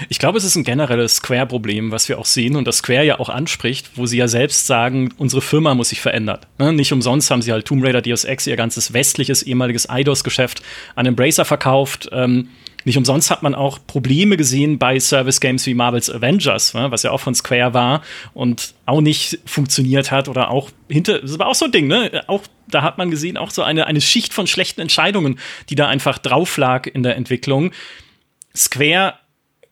Ich 0.10 0.20
glaube, 0.20 0.38
es 0.38 0.44
ist 0.44 0.56
ein 0.56 0.64
generelles 0.64 1.18
Square-Problem, 1.18 1.92
was 1.92 2.08
wir 2.10 2.18
auch 2.18 2.26
sehen 2.26 2.56
und 2.56 2.66
das 2.66 2.78
Square 2.78 3.06
ja 3.06 3.20
auch 3.20 3.30
anspricht, 3.30 3.92
wo 3.96 4.06
sie 4.06 4.18
ja 4.18 4.28
selbst 4.28 4.66
sagen, 4.66 5.14
unsere 5.18 5.42
Firma 5.42 5.76
muss 5.76 5.90
sich 5.90 6.02
verändern. 6.02 6.40
Ne? 6.58 6.74
Nicht 6.74 6.94
umsonst 6.94 7.30
haben 7.30 7.42
sie 7.42 7.52
halt 7.52 7.66
Tomb 7.66 7.84
Raider 7.84 8.02
Deus 8.02 8.24
Ex, 8.24 8.48
ihr 8.48 8.56
ganzes 8.56 8.94
westliches 8.94 9.44
ehemaliges 9.44 9.88
IDOS-Geschäft 9.92 10.62
an 10.96 11.06
Embracer 11.06 11.46
verkauft. 11.46 12.10
Ähm, 12.12 12.50
nicht 12.86 12.98
umsonst 12.98 13.32
hat 13.32 13.44
man 13.44 13.56
auch 13.56 13.80
Probleme 13.88 14.36
gesehen 14.36 14.78
bei 14.78 15.00
Service 15.00 15.40
Games 15.40 15.66
wie 15.66 15.74
Marvel's 15.74 16.10
Avengers, 16.10 16.74
ne, 16.74 16.92
was 16.92 17.04
ja 17.04 17.12
auch 17.12 17.20
von 17.20 17.34
Square 17.34 17.74
war 17.74 18.02
und 18.34 18.74
auch 18.86 19.02
nicht 19.02 19.40
funktioniert 19.46 20.12
hat 20.12 20.28
oder 20.28 20.50
auch 20.52 20.70
hinter, 20.90 21.20
das 21.20 21.40
war 21.40 21.48
auch 21.48 21.56
so 21.56 21.66
ein 21.66 21.72
Ding, 21.72 21.88
ne? 21.88 22.24
Auch 22.28 22.44
da 22.68 22.82
hat 22.82 22.98
man 22.98 23.10
gesehen, 23.10 23.38
auch 23.38 23.52
so 23.52 23.64
eine, 23.64 23.88
eine 23.88 24.02
Schicht 24.02 24.34
von 24.34 24.48
schlechten 24.48 24.82
Entscheidungen, 24.82 25.40
die 25.70 25.76
da 25.76 25.88
einfach 25.88 26.18
drauf 26.18 26.58
lag 26.58 26.88
in 26.88 27.04
der 27.04 27.16
Entwicklung. 27.16 27.72
Square 28.56 29.16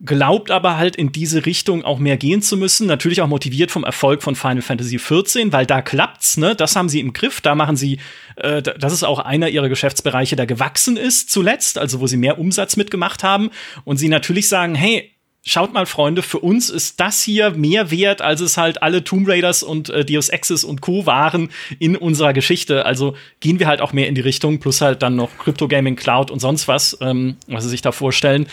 glaubt 0.04 0.50
aber 0.50 0.76
halt 0.76 0.96
in 0.96 1.12
diese 1.12 1.46
Richtung 1.46 1.84
auch 1.84 1.98
mehr 1.98 2.16
gehen 2.16 2.42
zu 2.42 2.56
müssen. 2.56 2.86
Natürlich 2.86 3.22
auch 3.22 3.28
motiviert 3.28 3.70
vom 3.70 3.84
Erfolg 3.84 4.22
von 4.22 4.34
Final 4.34 4.62
Fantasy 4.62 4.96
XIV, 4.96 5.52
weil 5.52 5.66
da 5.66 5.80
klappt's, 5.80 6.36
ne? 6.36 6.56
Das 6.56 6.74
haben 6.74 6.88
sie 6.88 7.00
im 7.00 7.12
Griff. 7.12 7.40
Da 7.40 7.54
machen 7.54 7.76
sie, 7.76 7.98
äh, 8.36 8.62
das 8.62 8.92
ist 8.92 9.04
auch 9.04 9.20
einer 9.20 9.48
ihrer 9.48 9.68
Geschäftsbereiche, 9.68 10.36
der 10.36 10.46
gewachsen 10.46 10.96
ist 10.96 11.30
zuletzt, 11.30 11.78
also 11.78 12.00
wo 12.00 12.06
sie 12.06 12.16
mehr 12.16 12.38
Umsatz 12.38 12.76
mitgemacht 12.76 13.22
haben. 13.22 13.50
Und 13.84 13.98
sie 13.98 14.08
natürlich 14.08 14.48
sagen, 14.48 14.74
hey, 14.74 15.08
Schaut 15.44 15.72
mal, 15.72 15.86
Freunde, 15.86 16.22
für 16.22 16.38
uns 16.38 16.70
ist 16.70 17.00
das 17.00 17.20
hier 17.20 17.50
mehr 17.50 17.90
wert, 17.90 18.22
als 18.22 18.40
es 18.40 18.56
halt 18.56 18.80
alle 18.80 19.02
Tomb 19.02 19.28
Raiders 19.28 19.64
und 19.64 19.90
äh, 19.90 20.04
Deus 20.04 20.28
Exes 20.28 20.62
und 20.62 20.82
Co. 20.82 21.04
waren 21.04 21.50
in 21.80 21.96
unserer 21.96 22.32
Geschichte. 22.32 22.86
Also 22.86 23.16
gehen 23.40 23.58
wir 23.58 23.66
halt 23.66 23.80
auch 23.80 23.92
mehr 23.92 24.06
in 24.06 24.14
die 24.14 24.20
Richtung, 24.20 24.60
plus 24.60 24.80
halt 24.80 25.02
dann 25.02 25.16
noch 25.16 25.36
Crypto 25.38 25.66
Gaming 25.66 25.96
Cloud 25.96 26.30
und 26.30 26.38
sonst 26.38 26.68
was, 26.68 26.96
ähm, 27.00 27.38
was 27.48 27.64
sie 27.64 27.70
sich 27.70 27.82
da 27.82 27.90
vorstellen 27.90 28.46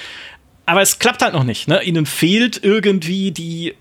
aber 0.70 0.82
es 0.84 1.00
klappt 1.00 1.24
halt 1.24 1.34
noch 1.34 1.44
nicht. 1.44 1.68
Ne? 1.68 1.82
Ihnen 1.84 2.06
fehlt 2.06 2.64
irgendwie 2.64 3.32
die 3.32 3.74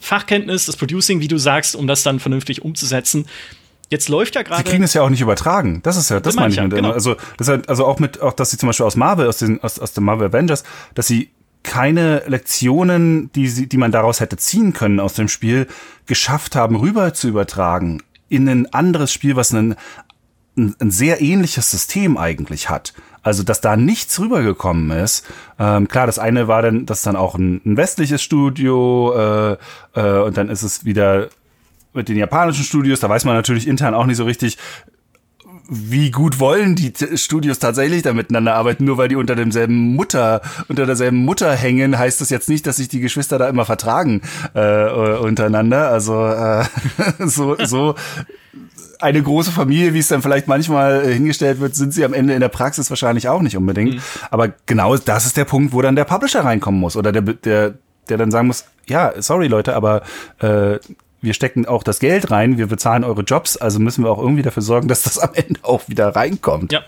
Fachkenntnis, 0.00 0.66
das 0.66 0.76
Producing, 0.76 1.20
wie 1.20 1.28
du 1.28 1.38
sagst, 1.38 1.76
um 1.76 1.86
das 1.86 2.02
dann 2.02 2.18
vernünftig 2.18 2.62
umzusetzen. 2.62 3.26
Jetzt 3.90 4.08
läuft 4.08 4.34
ja 4.34 4.42
gerade. 4.42 4.64
Sie 4.64 4.70
kriegen 4.70 4.82
es 4.82 4.92
ja 4.92 5.02
auch 5.02 5.10
nicht 5.10 5.20
übertragen. 5.20 5.82
Das 5.84 5.96
ist 5.96 6.10
ja, 6.10 6.18
das, 6.18 6.34
das 6.34 6.40
meine 6.40 6.50
ich. 6.50 6.56
Ja, 6.56 6.66
genau. 6.66 6.90
Also, 6.90 7.16
halt, 7.40 7.68
also 7.68 7.86
auch 7.86 8.00
mit, 8.00 8.20
auch, 8.20 8.32
dass 8.32 8.50
sie 8.50 8.58
zum 8.58 8.68
Beispiel 8.68 8.86
aus 8.86 8.96
Marvel, 8.96 9.28
aus 9.28 9.38
den, 9.38 9.62
aus, 9.62 9.78
aus 9.78 9.92
den 9.92 10.02
Marvel 10.02 10.28
Avengers, 10.28 10.64
dass 10.94 11.06
sie 11.06 11.30
keine 11.62 12.24
Lektionen, 12.26 13.30
die 13.32 13.46
sie, 13.46 13.68
die 13.68 13.76
man 13.76 13.92
daraus 13.92 14.18
hätte 14.18 14.36
ziehen 14.36 14.72
können 14.72 14.98
aus 14.98 15.14
dem 15.14 15.28
Spiel, 15.28 15.68
geschafft 16.06 16.56
haben, 16.56 16.74
rüber 16.74 17.14
zu 17.14 17.28
übertragen 17.28 18.02
in 18.28 18.48
ein 18.48 18.72
anderes 18.72 19.12
Spiel, 19.12 19.36
was 19.36 19.54
einen, 19.54 19.76
ein, 20.56 20.74
ein 20.80 20.90
sehr 20.90 21.20
ähnliches 21.20 21.70
System 21.70 22.16
eigentlich 22.16 22.68
hat. 22.68 22.94
Also, 23.22 23.42
dass 23.42 23.60
da 23.60 23.76
nichts 23.76 24.18
rübergekommen 24.18 24.90
ist. 24.98 25.24
Ähm, 25.58 25.88
klar, 25.88 26.06
das 26.06 26.18
eine 26.18 26.48
war 26.48 26.62
dann, 26.62 26.86
das 26.86 27.02
dann 27.02 27.16
auch 27.16 27.36
ein, 27.36 27.60
ein 27.64 27.76
westliches 27.76 28.22
Studio 28.22 29.14
äh, 29.16 29.56
äh, 29.94 30.22
und 30.22 30.36
dann 30.36 30.48
ist 30.48 30.62
es 30.62 30.84
wieder 30.84 31.28
mit 31.94 32.08
den 32.08 32.16
japanischen 32.16 32.64
Studios. 32.64 33.00
Da 33.00 33.08
weiß 33.08 33.24
man 33.24 33.34
natürlich 33.34 33.68
intern 33.68 33.94
auch 33.94 34.06
nicht 34.06 34.16
so 34.16 34.24
richtig, 34.24 34.58
wie 35.74 36.10
gut 36.10 36.38
wollen 36.38 36.74
die 36.74 36.92
Studios 37.16 37.58
tatsächlich 37.58 38.02
da 38.02 38.12
miteinander 38.12 38.54
arbeiten? 38.54 38.84
Nur 38.84 38.98
weil 38.98 39.08
die 39.08 39.16
unter 39.16 39.34
demselben 39.34 39.94
Mutter, 39.94 40.42
unter 40.68 40.84
derselben 40.84 41.24
Mutter 41.24 41.54
hängen, 41.54 41.98
heißt 41.98 42.20
das 42.20 42.30
jetzt 42.30 42.48
nicht, 42.48 42.66
dass 42.66 42.76
sich 42.76 42.88
die 42.88 43.00
Geschwister 43.00 43.38
da 43.38 43.48
immer 43.48 43.64
vertragen 43.64 44.20
äh, 44.54 44.90
untereinander. 45.16 45.88
Also 45.88 46.26
äh, 46.26 46.64
so, 47.26 47.56
so 47.64 47.94
eine 49.02 49.22
große 49.22 49.50
Familie, 49.50 49.94
wie 49.94 49.98
es 49.98 50.08
dann 50.08 50.22
vielleicht 50.22 50.48
manchmal 50.48 51.04
äh, 51.04 51.12
hingestellt 51.12 51.60
wird, 51.60 51.74
sind 51.74 51.92
sie 51.92 52.04
am 52.04 52.14
Ende 52.14 52.34
in 52.34 52.40
der 52.40 52.48
Praxis 52.48 52.90
wahrscheinlich 52.90 53.28
auch 53.28 53.42
nicht 53.42 53.56
unbedingt. 53.56 53.94
Mhm. 53.94 54.00
Aber 54.30 54.52
genau 54.66 54.96
das 54.96 55.26
ist 55.26 55.36
der 55.36 55.44
Punkt, 55.44 55.72
wo 55.72 55.82
dann 55.82 55.96
der 55.96 56.04
Publisher 56.04 56.44
reinkommen 56.44 56.80
muss 56.80 56.96
oder 56.96 57.12
der, 57.12 57.22
der, 57.22 57.74
der 58.08 58.16
dann 58.16 58.30
sagen 58.30 58.46
muss, 58.46 58.64
ja, 58.86 59.12
sorry 59.20 59.48
Leute, 59.48 59.74
aber 59.74 60.02
äh, 60.40 60.78
wir 61.22 61.34
stecken 61.34 61.66
auch 61.66 61.84
das 61.84 62.00
Geld 62.00 62.30
rein, 62.30 62.58
wir 62.58 62.66
bezahlen 62.66 63.04
eure 63.04 63.22
Jobs, 63.22 63.56
also 63.56 63.78
müssen 63.78 64.04
wir 64.04 64.10
auch 64.10 64.18
irgendwie 64.18 64.42
dafür 64.42 64.62
sorgen, 64.62 64.88
dass 64.88 65.04
das 65.04 65.18
am 65.18 65.30
Ende 65.34 65.60
auch 65.62 65.88
wieder 65.88 66.08
reinkommt. 66.08 66.72
Ja. 66.72 66.82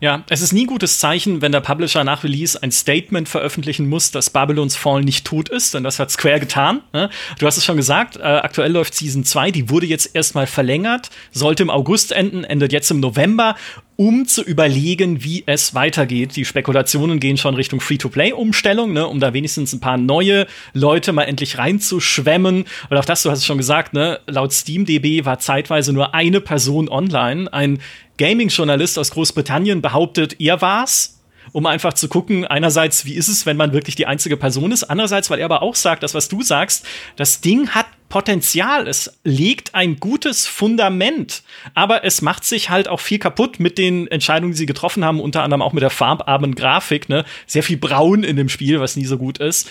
Ja, 0.00 0.24
es 0.28 0.40
ist 0.40 0.52
nie 0.52 0.66
gutes 0.66 0.98
Zeichen, 0.98 1.42
wenn 1.42 1.52
der 1.52 1.60
Publisher 1.60 2.02
nach 2.02 2.24
Release 2.24 2.60
ein 2.60 2.72
Statement 2.72 3.28
veröffentlichen 3.28 3.88
muss, 3.88 4.10
dass 4.10 4.30
Babylons 4.30 4.74
Fall 4.74 5.02
nicht 5.02 5.24
tot 5.24 5.48
ist, 5.48 5.74
denn 5.74 5.84
das 5.84 6.00
hat 6.00 6.10
Square 6.10 6.40
getan. 6.40 6.80
Ne? 6.92 7.08
Du 7.38 7.46
hast 7.46 7.56
es 7.56 7.64
schon 7.64 7.76
gesagt, 7.76 8.16
äh, 8.16 8.22
aktuell 8.22 8.72
läuft 8.72 8.94
Season 8.94 9.22
2, 9.22 9.52
die 9.52 9.70
wurde 9.70 9.86
jetzt 9.86 10.16
erstmal 10.16 10.48
verlängert, 10.48 11.10
sollte 11.30 11.62
im 11.62 11.70
August 11.70 12.10
enden, 12.10 12.42
endet 12.42 12.72
jetzt 12.72 12.90
im 12.90 12.98
November 12.98 13.54
um 13.96 14.26
zu 14.26 14.42
überlegen, 14.42 15.22
wie 15.22 15.44
es 15.46 15.74
weitergeht. 15.74 16.36
Die 16.36 16.44
Spekulationen 16.44 17.20
gehen 17.20 17.36
schon 17.36 17.54
Richtung 17.54 17.80
Free-to-Play-Umstellung, 17.80 18.92
ne, 18.92 19.06
um 19.06 19.20
da 19.20 19.32
wenigstens 19.32 19.72
ein 19.72 19.80
paar 19.80 19.96
neue 19.96 20.46
Leute 20.72 21.12
mal 21.12 21.24
endlich 21.24 21.58
reinzuschwemmen. 21.58 22.64
Und 22.90 22.96
auch 22.96 23.04
das, 23.04 23.22
du 23.22 23.30
hast 23.30 23.40
es 23.40 23.46
schon 23.46 23.58
gesagt, 23.58 23.92
ne, 23.92 24.20
laut 24.26 24.52
SteamDB 24.52 25.24
war 25.24 25.38
zeitweise 25.38 25.92
nur 25.92 26.14
eine 26.14 26.40
Person 26.40 26.88
online. 26.88 27.52
Ein 27.52 27.80
Gaming-Journalist 28.18 28.98
aus 28.98 29.10
Großbritannien 29.10 29.82
behauptet, 29.82 30.40
er 30.40 30.60
war's 30.60 31.18
um 31.50 31.66
einfach 31.66 31.92
zu 31.92 32.08
gucken, 32.08 32.46
einerseits, 32.46 33.04
wie 33.04 33.14
ist 33.14 33.28
es, 33.28 33.46
wenn 33.46 33.56
man 33.56 33.72
wirklich 33.72 33.96
die 33.96 34.06
einzige 34.06 34.36
Person 34.36 34.72
ist, 34.72 34.84
andererseits, 34.84 35.28
weil 35.28 35.40
er 35.40 35.46
aber 35.46 35.62
auch 35.62 35.74
sagt, 35.74 36.02
das, 36.02 36.14
was 36.14 36.28
du 36.28 36.40
sagst, 36.40 36.86
das 37.16 37.40
Ding 37.40 37.70
hat 37.70 37.86
Potenzial, 38.12 38.88
es 38.88 39.10
legt 39.24 39.74
ein 39.74 39.96
gutes 39.96 40.46
Fundament, 40.46 41.42
aber 41.72 42.04
es 42.04 42.20
macht 42.20 42.44
sich 42.44 42.68
halt 42.68 42.86
auch 42.86 43.00
viel 43.00 43.18
kaputt 43.18 43.58
mit 43.58 43.78
den 43.78 44.06
Entscheidungen, 44.06 44.52
die 44.52 44.58
sie 44.58 44.66
getroffen 44.66 45.02
haben, 45.02 45.18
unter 45.18 45.42
anderem 45.42 45.62
auch 45.62 45.72
mit 45.72 45.82
der 45.82 45.88
farbarmen 45.88 46.54
Grafik, 46.54 47.08
ne? 47.08 47.24
Sehr 47.46 47.62
viel 47.62 47.78
Braun 47.78 48.22
in 48.22 48.36
dem 48.36 48.50
Spiel, 48.50 48.80
was 48.80 48.96
nie 48.96 49.06
so 49.06 49.16
gut 49.16 49.38
ist. 49.38 49.70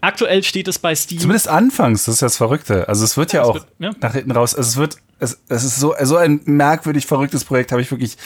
Aktuell 0.00 0.44
steht 0.44 0.68
es 0.68 0.78
bei 0.78 0.94
Steam. 0.94 1.18
Zumindest 1.18 1.48
anfangs, 1.48 2.04
das 2.04 2.14
ist 2.14 2.22
das 2.22 2.36
Verrückte. 2.36 2.88
Also 2.88 3.04
es 3.04 3.16
wird 3.16 3.32
ja, 3.32 3.42
ja 3.42 3.48
auch 3.48 3.54
wird, 3.54 3.66
ja. 3.80 3.90
nach 4.00 4.12
hinten 4.12 4.30
raus, 4.30 4.54
also 4.54 4.68
es 4.68 4.76
wird, 4.76 4.98
es, 5.18 5.40
es 5.48 5.64
ist 5.64 5.80
so, 5.80 5.96
so 6.00 6.16
ein 6.16 6.42
merkwürdig 6.44 7.06
verrücktes 7.06 7.44
Projekt, 7.44 7.72
habe 7.72 7.82
ich 7.82 7.90
wirklich 7.90 8.16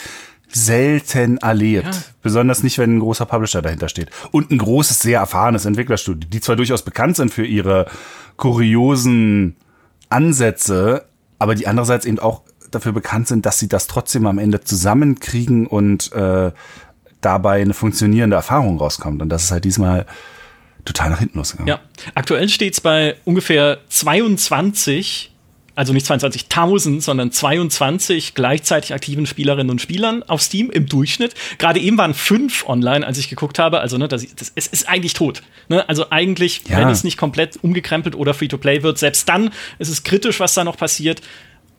selten 0.48 1.38
erlebt. 1.38 1.94
Ja. 1.94 2.00
Besonders 2.22 2.62
nicht, 2.62 2.78
wenn 2.78 2.96
ein 2.96 3.00
großer 3.00 3.26
Publisher 3.26 3.62
dahinter 3.62 3.88
steht. 3.88 4.10
Und 4.30 4.50
ein 4.50 4.58
großes, 4.58 5.00
sehr 5.00 5.20
erfahrenes 5.20 5.64
Entwicklerstudio, 5.64 6.28
die 6.28 6.40
zwar 6.40 6.56
durchaus 6.56 6.82
bekannt 6.82 7.16
sind 7.16 7.32
für 7.32 7.44
ihre 7.44 7.86
kuriosen 8.36 9.56
Ansätze, 10.08 11.04
aber 11.38 11.54
die 11.54 11.66
andererseits 11.66 12.06
eben 12.06 12.18
auch 12.18 12.42
dafür 12.70 12.92
bekannt 12.92 13.28
sind, 13.28 13.46
dass 13.46 13.58
sie 13.58 13.68
das 13.68 13.86
trotzdem 13.86 14.26
am 14.26 14.38
Ende 14.38 14.60
zusammenkriegen 14.60 15.66
und 15.66 16.12
äh, 16.12 16.52
dabei 17.20 17.60
eine 17.60 17.74
funktionierende 17.74 18.36
Erfahrung 18.36 18.78
rauskommt. 18.78 19.22
Und 19.22 19.28
das 19.28 19.44
ist 19.44 19.50
halt 19.50 19.64
diesmal 19.64 20.06
total 20.84 21.10
nach 21.10 21.18
hinten 21.18 21.38
losgegangen. 21.38 21.68
Ja, 21.68 21.80
aktuell 22.14 22.48
steht 22.48 22.74
es 22.74 22.80
bei 22.80 23.16
ungefähr 23.24 23.78
22 23.88 25.32
also 25.78 25.92
nicht 25.92 26.10
22.000, 26.10 27.00
sondern 27.00 27.30
22 27.30 28.34
gleichzeitig 28.34 28.92
aktiven 28.92 29.26
Spielerinnen 29.26 29.70
und 29.70 29.80
Spielern 29.80 30.24
auf 30.24 30.42
Steam 30.42 30.70
im 30.70 30.86
Durchschnitt. 30.86 31.36
Gerade 31.58 31.78
eben 31.78 31.96
waren 31.96 32.14
fünf 32.14 32.68
online, 32.68 33.06
als 33.06 33.16
ich 33.16 33.28
geguckt 33.28 33.60
habe. 33.60 33.78
Also, 33.78 33.96
ne, 33.96 34.08
das, 34.08 34.26
das, 34.34 34.50
es 34.56 34.66
ist 34.66 34.88
eigentlich 34.88 35.12
tot. 35.12 35.40
Ne? 35.68 35.88
Also 35.88 36.10
eigentlich, 36.10 36.62
ja. 36.68 36.78
wenn 36.78 36.88
es 36.88 37.04
nicht 37.04 37.16
komplett 37.16 37.62
umgekrempelt 37.62 38.16
oder 38.16 38.34
Free-to-Play 38.34 38.82
wird, 38.82 38.98
selbst 38.98 39.28
dann 39.28 39.50
ist 39.78 39.88
es 39.88 40.02
kritisch, 40.02 40.40
was 40.40 40.52
da 40.52 40.64
noch 40.64 40.76
passiert. 40.76 41.20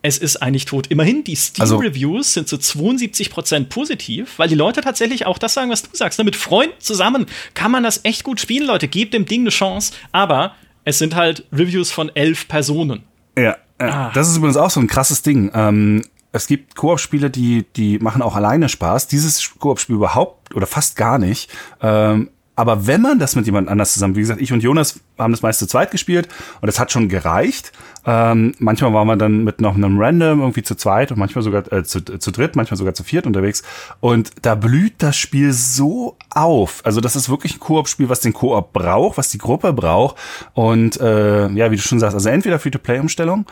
Es 0.02 0.18
ist 0.18 0.38
eigentlich 0.38 0.64
tot. 0.64 0.88
Immerhin, 0.88 1.26
die 1.26 1.36
Steam-Reviews 1.36 2.38
also, 2.38 2.46
sind 2.46 2.48
zu 2.48 2.56
72% 2.56 3.66
positiv, 3.66 4.36
weil 4.38 4.48
die 4.48 4.56
Leute 4.56 4.80
tatsächlich 4.80 5.26
auch 5.26 5.38
das 5.38 5.54
sagen, 5.54 5.72
was 5.72 5.82
du 5.82 5.90
sagst. 5.92 6.20
Ne? 6.20 6.24
Mit 6.24 6.38
Freunden 6.38 6.80
zusammen 6.80 7.26
kann 7.54 7.70
man 7.70 7.84
das 7.84 8.00
echt 8.06 8.24
gut 8.24 8.40
spielen, 8.40 8.66
Leute. 8.66 8.88
Gebt 8.88 9.14
dem 9.14 9.26
Ding 9.26 9.42
eine 9.42 9.50
Chance. 9.50 9.92
Aber 10.14 10.56
es 10.86 11.00
sind 11.00 11.16
halt 11.16 11.44
Reviews 11.52 11.92
von 11.92 12.10
elf 12.16 12.48
Personen. 12.48 13.04
Ja, 13.38 13.58
ah. 13.80 14.12
Das 14.14 14.30
ist 14.30 14.38
übrigens 14.38 14.58
auch 14.58 14.70
so 14.70 14.80
ein 14.80 14.88
krasses 14.88 15.22
Ding. 15.22 15.52
Ähm, 15.54 16.04
es 16.32 16.48
gibt 16.48 16.76
Koop-Spiele, 16.76 17.30
die, 17.30 17.66
die 17.76 18.00
machen 18.00 18.22
auch 18.22 18.36
alleine 18.36 18.70
Spaß. 18.70 19.08
Dieses 19.08 19.58
Koop-Spiel 19.60 19.96
überhaupt 19.96 20.56
oder 20.56 20.68
fast 20.68 20.96
gar 20.96 21.18
nicht. 21.18 21.50
Ähm, 21.82 22.30
aber 22.60 22.88
wenn 22.88 23.02
man 23.02 23.20
das 23.20 23.38
mit 23.38 23.46
jemand 23.46 23.70
anders 23.70 23.94
zusammen, 23.94 24.18
wie 24.18 24.20
gesagt, 24.20 24.42
ich 24.42 24.52
und 24.52 24.62
Jonas 24.62 25.00
haben 25.18 25.32
das 25.32 25.42
meist 25.42 25.60
zu 25.60 25.66
zweit 25.66 25.92
gespielt 25.92 26.28
und 26.60 26.68
es 26.68 26.78
hat 26.78 26.92
schon 26.92 27.08
gereicht. 27.08 27.72
Ähm, 28.06 28.54
manchmal 28.60 28.94
waren 28.94 29.08
wir 29.08 29.16
dann 29.16 29.46
mit 29.46 29.62
noch 29.62 29.76
einem 29.76 29.98
Random 29.98 30.42
irgendwie 30.42 30.64
zu 30.64 30.76
zweit 30.76 31.10
und 31.10 31.20
manchmal 31.20 31.42
sogar 31.42 31.72
äh, 31.72 31.86
zu, 31.86 32.02
zu 32.02 32.32
dritt, 32.32 32.58
manchmal 32.58 32.78
sogar 32.78 32.94
zu 32.94 33.06
viert 33.06 33.26
unterwegs. 33.26 33.64
Und 34.02 34.34
da 34.42 34.56
blüht 34.56 34.96
das 34.98 35.16
Spiel 35.16 35.54
so 35.54 36.18
auf. 36.32 36.82
Also 36.84 37.00
das 37.00 37.16
ist 37.16 37.30
wirklich 37.30 37.56
ein 37.56 37.60
Koop-Spiel, 37.62 38.10
was 38.10 38.20
den 38.20 38.34
Koop 38.34 38.74
braucht, 38.74 39.18
was 39.18 39.30
die 39.30 39.38
Gruppe 39.38 39.72
braucht. 39.72 40.18
Und 40.54 41.00
äh, 41.00 41.48
ja, 41.52 41.72
wie 41.72 41.78
du 41.78 41.82
schon 41.82 42.02
sagst, 42.02 42.14
also 42.14 42.28
entweder 42.28 42.60
Free-to-Play-Umstellung 42.60 43.46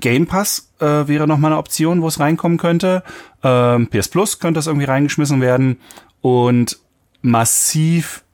Game 0.00 0.26
Pass 0.26 0.72
äh, 0.80 1.06
wäre 1.06 1.26
noch 1.26 1.36
mal 1.36 1.48
eine 1.48 1.58
Option, 1.58 2.00
wo 2.00 2.08
es 2.08 2.18
reinkommen 2.18 2.56
könnte. 2.56 3.02
Ähm, 3.42 3.88
PS 3.88 4.08
Plus 4.08 4.38
könnte 4.38 4.56
das 4.56 4.68
irgendwie 4.68 4.86
reingeschmissen 4.86 5.42
werden 5.42 5.76
und 6.22 6.78
massiv 7.20 8.24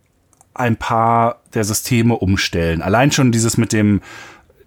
ein 0.55 0.77
paar 0.77 1.41
der 1.53 1.65
Systeme 1.65 2.17
umstellen. 2.17 2.83
Allein 2.83 3.13
schon 3.13 3.33
dieses 3.33 3.57
mit 3.57 3.73
dem 3.73 4.01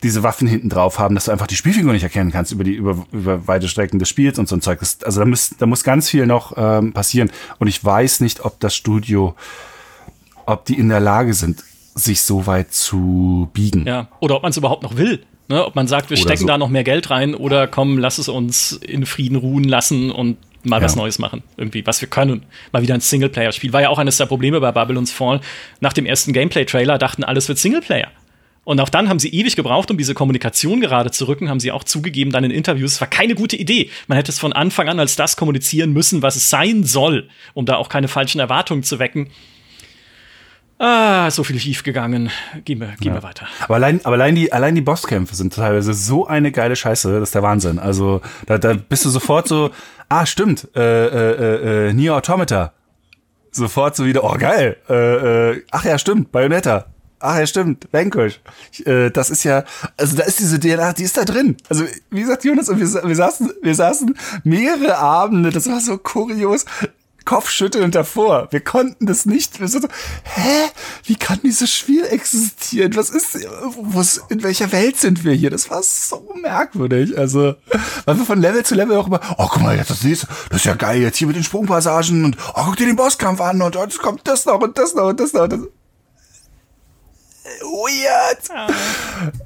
diese 0.04 0.22
Waffen 0.22 0.48
hinten 0.48 0.70
drauf 0.70 1.00
haben, 1.00 1.16
dass 1.16 1.26
du 1.26 1.32
einfach 1.32 1.48
die 1.48 1.56
Spielfigur 1.56 1.92
nicht 1.92 2.04
erkennen 2.04 2.32
kannst 2.32 2.52
über 2.52 2.64
die 2.64 2.74
über, 2.74 3.06
über 3.12 3.48
weite 3.48 3.68
Strecken 3.68 3.98
des 3.98 4.10
Spiels 4.10 4.38
und 4.38 4.48
so 4.48 4.56
ein 4.56 4.62
Zeug. 4.62 4.80
Das, 4.80 5.02
also 5.04 5.22
da 5.22 5.26
muss 5.26 5.56
da 5.58 5.66
muss 5.66 5.84
ganz 5.84 6.10
viel 6.10 6.28
noch 6.28 6.54
ähm, 6.56 6.94
passieren 6.94 7.32
und 7.58 7.68
ich 7.68 7.84
weiß 7.84 8.20
nicht, 8.20 8.46
ob 8.46 8.60
das 8.60 8.76
Studio, 8.76 9.36
ob 10.46 10.66
die 10.66 10.78
in 10.78 10.90
der 10.90 11.00
Lage 11.00 11.34
sind, 11.34 11.64
sich 11.96 12.22
so 12.22 12.46
weit 12.46 12.74
zu 12.74 13.50
biegen. 13.54 13.88
Ja, 13.88 14.08
oder 14.20 14.36
ob 14.36 14.44
man 14.44 14.52
es 14.52 14.58
überhaupt 14.58 14.84
noch 14.84 14.98
will. 14.98 15.24
Ne? 15.50 15.66
Ob 15.66 15.76
man 15.76 15.88
sagt, 15.88 16.10
wir 16.10 16.18
oder 16.18 16.24
stecken 16.24 16.42
so. 16.42 16.48
da 16.48 16.58
noch 16.58 16.70
mehr 16.70 16.84
Geld 16.84 17.10
rein 17.10 17.34
oder 17.34 17.68
komm, 17.68 17.98
lass 17.98 18.18
es 18.18 18.28
uns 18.28 18.74
in 18.74 19.06
Frieden 19.06 19.38
ruhen 19.38 19.64
lassen 19.64 20.12
und 20.12 20.38
mal 20.64 20.78
ja. 20.78 20.84
was 20.84 20.96
Neues 20.96 21.20
machen. 21.20 21.44
Irgendwie, 21.58 21.86
was 21.86 22.02
wir 22.02 22.08
können. 22.08 22.46
Mal 22.72 22.82
wieder 22.82 22.94
ein 22.94 23.02
Singleplayer-Spiel. 23.02 23.74
War 23.74 23.82
ja 23.82 23.90
auch 23.90 24.00
eines 24.00 24.18
der 24.18 24.26
Probleme 24.26 24.60
bei 24.60 24.72
Babylon's 24.72 25.12
Fall. 25.12 25.42
Nach 25.80 25.94
dem 25.94 26.06
ersten 26.06 26.34
Gameplay-Trailer 26.34 26.98
dachten, 26.98 27.24
alles 27.24 27.48
wird 27.48 27.58
Singleplayer. 27.58 28.12
Und 28.68 28.82
auch 28.82 28.90
dann 28.90 29.08
haben 29.08 29.18
sie 29.18 29.30
ewig 29.30 29.56
gebraucht, 29.56 29.90
um 29.92 29.98
diese 29.98 30.14
Kommunikation 30.14 30.82
gerade 30.82 31.10
zu 31.10 31.26
rücken, 31.30 31.48
haben 31.50 31.62
sie 31.62 31.72
auch 31.72 31.86
zugegeben 31.86 32.34
dann 32.34 32.44
in 32.44 32.52
Interviews, 32.52 32.96
es 32.96 33.00
war 33.02 33.08
keine 33.08 33.34
gute 33.34 33.56
Idee. 33.56 33.90
Man 34.08 34.18
hätte 34.18 34.30
es 34.30 34.40
von 34.40 34.52
Anfang 34.52 34.90
an 34.90 35.00
als 35.00 35.16
das 35.16 35.38
kommunizieren 35.38 35.94
müssen, 35.94 36.22
was 36.22 36.36
es 36.36 36.50
sein 36.50 36.84
soll, 36.84 37.30
um 37.54 37.66
da 37.66 37.78
auch 37.78 37.88
keine 37.88 38.10
falschen 38.10 38.42
Erwartungen 38.42 38.84
zu 38.84 39.00
wecken. 39.00 39.30
Ah, 40.80 41.32
so 41.32 41.44
viel 41.44 41.60
schief 41.60 41.84
gegangen. 41.84 42.30
Gehen 42.64 42.80
wir, 42.80 42.88
gehen 43.00 43.14
ja. 43.14 43.16
wir 43.16 43.24
weiter. 43.24 43.48
Aber 43.64 43.76
allein, 43.76 44.00
aber 44.04 44.14
allein 44.14 44.36
die, 44.36 44.54
allein 44.54 44.76
die 44.76 44.82
Bosskämpfe 44.82 45.36
sind 45.36 45.54
teilweise 45.54 45.94
so 45.94 46.28
eine 46.28 46.52
geile 46.52 46.76
Scheiße, 46.76 47.12
das 47.20 47.30
ist 47.30 47.36
der 47.36 47.42
Wahnsinn. 47.42 47.80
Also, 47.80 48.22
da, 48.46 48.60
da 48.60 48.74
bist 48.74 49.04
du 49.06 49.10
sofort 49.10 49.48
so, 49.48 49.72
ah, 50.10 50.26
stimmt, 50.26 50.68
äh, 50.76 51.08
äh, 51.08 51.90
äh, 51.90 51.94
Nier 51.94 52.16
Automata. 52.16 52.74
Sofort 53.52 53.96
so 53.96 54.06
wieder, 54.06 54.24
oh, 54.24 54.36
geil, 54.38 54.78
äh, 54.88 55.52
äh, 55.52 55.64
ach 55.72 55.84
ja, 55.84 55.98
stimmt, 55.98 56.32
Bayonetta. 56.32 56.86
Ach 57.20 57.40
ja, 57.40 57.48
stimmt, 57.48 57.88
Vanquish. 57.92 58.40
Äh, 58.86 59.10
das 59.10 59.32
ist 59.32 59.44
ja, 59.44 59.64
also 59.98 60.16
da 60.16 60.24
ist 60.24 60.40
diese 60.40 60.60
DNA, 60.60 60.94
die 60.94 61.04
ist 61.04 61.18
da 61.18 61.26
drin. 61.26 61.58
Also 61.68 61.86
wie 62.12 62.22
gesagt, 62.22 62.44
Jonas, 62.46 62.70
und 62.70 62.80
wir, 62.80 63.08
wir 63.08 63.16
saßen, 63.16 63.52
wir 63.64 63.74
saßen 63.74 64.16
mehrere 64.44 64.98
Abende, 65.00 65.50
das 65.50 65.68
war 65.68 65.80
so 65.80 65.98
kurios. 65.98 66.66
Kopfschüttelnd 67.28 67.94
davor. 67.94 68.48
Wir 68.52 68.62
konnten 68.62 69.06
das 69.06 69.26
nicht. 69.26 69.60
Wir 69.60 69.68
so, 69.68 69.80
hä? 70.24 70.70
Wie 71.04 71.16
kann 71.16 71.40
dieses 71.44 71.72
Spiel 71.72 72.06
existieren? 72.06 72.96
Was 72.96 73.10
ist, 73.10 73.46
was, 73.82 74.22
in 74.30 74.42
welcher 74.44 74.72
Welt 74.72 74.98
sind 74.98 75.26
wir 75.26 75.34
hier? 75.34 75.50
Das 75.50 75.70
war 75.70 75.84
so 75.84 76.34
merkwürdig. 76.42 77.18
Also, 77.18 77.56
weil 78.06 78.18
wir 78.18 78.26
von 78.26 78.40
Level 78.40 78.64
zu 78.64 78.76
Level 78.76 78.96
auch 78.98 79.08
immer, 79.08 79.20
oh, 79.38 79.48
guck 79.50 79.62
mal, 79.62 79.76
jetzt 79.76 79.90
das 79.90 80.06
ist, 80.06 80.26
das 80.50 80.62
ist 80.62 80.66
ja 80.66 80.76
geil, 80.76 81.02
jetzt 81.02 81.18
hier 81.18 81.28
mit 81.28 81.36
den 81.36 81.44
Sprungpassagen 81.44 82.24
und, 82.24 82.38
oh, 82.56 82.64
guck 82.66 82.78
dir 82.78 82.86
den 82.86 82.96
Bosskampf 82.96 83.42
an 83.42 83.62
und, 83.62 83.76
oh, 83.76 83.84
jetzt 83.84 84.00
kommt 84.00 84.26
das 84.26 84.46
noch 84.46 84.62
und 84.62 84.78
das 84.78 84.96
noch 84.96 85.10
und 85.10 85.20
das 85.20 85.34
noch. 85.34 85.44
Und 85.44 85.52
das 85.52 85.60
weird. 87.62 88.50
Ah. 88.56 88.68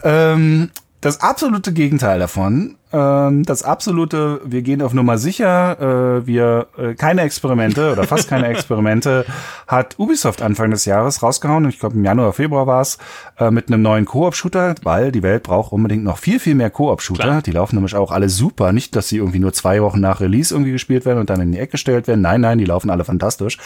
Ähm, 0.03 0.69
das 1.01 1.21
absolute 1.21 1.73
Gegenteil 1.73 2.19
davon 2.19 2.77
ähm, 2.93 3.43
das 3.43 3.63
absolute, 3.63 4.41
wir 4.43 4.61
gehen 4.61 4.81
auf 4.81 4.93
Nummer 4.93 5.17
sicher, 5.17 5.79
äh, 6.19 6.27
wir 6.27 6.67
äh, 6.77 6.93
keine 6.95 7.21
Experimente 7.21 7.91
oder 7.91 8.03
fast 8.03 8.27
keine 8.27 8.47
Experimente 8.49 9.25
hat 9.67 9.97
Ubisoft 9.97 10.41
Anfang 10.41 10.71
des 10.71 10.85
Jahres 10.85 11.23
rausgehauen. 11.23 11.67
Ich 11.69 11.79
glaube 11.79 11.95
im 11.95 12.03
Januar, 12.03 12.33
Februar 12.33 12.67
war 12.67 12.81
es 12.81 12.97
äh, 13.39 13.51
mit 13.51 13.67
einem 13.67 13.81
neuen 13.81 14.05
Koop-Shooter, 14.05 14.75
weil 14.83 15.11
die 15.11 15.23
Welt 15.23 15.43
braucht 15.43 15.71
unbedingt 15.71 16.03
noch 16.03 16.17
viel 16.17 16.39
viel 16.39 16.55
mehr 16.55 16.69
Koop-Shooter. 16.69 17.41
Die 17.41 17.51
laufen 17.51 17.75
nämlich 17.75 17.95
auch 17.95 18.11
alle 18.11 18.29
super, 18.29 18.73
nicht, 18.73 18.95
dass 18.95 19.07
sie 19.07 19.17
irgendwie 19.17 19.39
nur 19.39 19.53
zwei 19.53 19.81
Wochen 19.81 19.99
nach 19.99 20.19
Release 20.19 20.53
irgendwie 20.53 20.71
gespielt 20.71 21.05
werden 21.05 21.19
und 21.19 21.29
dann 21.29 21.41
in 21.41 21.51
die 21.51 21.59
Ecke 21.59 21.71
gestellt 21.71 22.07
werden. 22.07 22.21
Nein, 22.21 22.41
nein, 22.41 22.57
die 22.57 22.65
laufen 22.65 22.89
alle 22.89 23.05
fantastisch. 23.05 23.57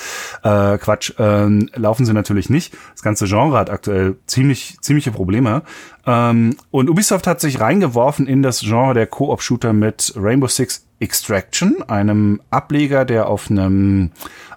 Äh, 0.43 0.77
Quatsch, 0.77 1.13
ähm, 1.17 1.69
laufen 1.73 2.05
sie 2.05 2.13
natürlich 2.13 2.49
nicht. 2.49 2.73
Das 2.93 3.01
ganze 3.01 3.25
Genre 3.25 3.57
hat 3.57 3.69
aktuell 3.69 4.17
ziemlich 4.27 4.77
ziemliche 4.81 5.11
Probleme. 5.11 5.63
Ähm, 6.05 6.55
und 6.71 6.89
Ubisoft 6.89 7.25
hat 7.27 7.41
sich 7.41 7.59
reingeworfen 7.59 8.27
in 8.27 8.43
das 8.43 8.59
Genre 8.59 8.93
der 8.93 9.07
Koop-Shooter 9.15 9.73
mit 9.73 10.13
Rainbow 10.17 10.47
Six 10.47 10.85
Extraction, 10.99 11.81
einem 11.87 12.41
Ableger, 12.49 13.05
der 13.05 13.29
auf 13.29 13.49
einem 13.49 14.11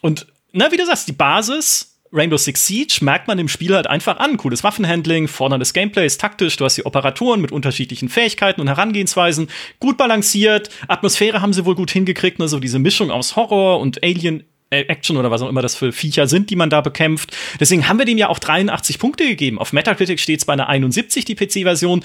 Und, 0.00 0.26
na, 0.52 0.72
wie 0.72 0.76
du 0.76 0.84
sagst, 0.84 1.08
die 1.08 1.12
Basis 1.12 1.91
Rainbow 2.12 2.36
Six 2.36 2.66
Siege 2.66 2.98
merkt 3.00 3.26
man 3.26 3.38
dem 3.38 3.48
Spiel 3.48 3.74
halt 3.74 3.86
einfach 3.86 4.18
an. 4.18 4.36
Cooles 4.36 4.62
Waffenhandling, 4.62 5.28
forderndes 5.28 5.72
Gameplay 5.72 6.04
ist 6.04 6.20
taktisch, 6.20 6.56
du 6.56 6.64
hast 6.64 6.76
die 6.76 6.84
Operatoren 6.84 7.40
mit 7.40 7.52
unterschiedlichen 7.52 8.08
Fähigkeiten 8.08 8.60
und 8.60 8.68
Herangehensweisen, 8.68 9.48
gut 9.80 9.96
balanciert, 9.96 10.68
Atmosphäre 10.88 11.40
haben 11.40 11.52
sie 11.52 11.64
wohl 11.64 11.74
gut 11.74 11.90
hingekriegt, 11.90 12.38
ne? 12.38 12.48
so 12.48 12.60
diese 12.60 12.78
Mischung 12.78 13.10
aus 13.10 13.36
Horror 13.36 13.80
und 13.80 14.02
Alien 14.04 14.44
äh, 14.68 14.82
Action 14.82 15.16
oder 15.16 15.30
was 15.30 15.42
auch 15.42 15.48
immer 15.48 15.62
das 15.62 15.74
für 15.74 15.92
Viecher 15.92 16.26
sind, 16.26 16.50
die 16.50 16.56
man 16.56 16.70
da 16.70 16.80
bekämpft. 16.80 17.36
Deswegen 17.60 17.88
haben 17.88 17.98
wir 17.98 18.06
dem 18.06 18.18
ja 18.18 18.28
auch 18.28 18.38
83 18.38 18.98
Punkte 18.98 19.24
gegeben. 19.24 19.58
Auf 19.58 19.72
Metacritic 19.72 20.20
steht 20.20 20.40
es 20.40 20.44
bei 20.44 20.52
einer 20.52 20.68
71, 20.68 21.24
die 21.24 21.34
PC-Version. 21.34 22.04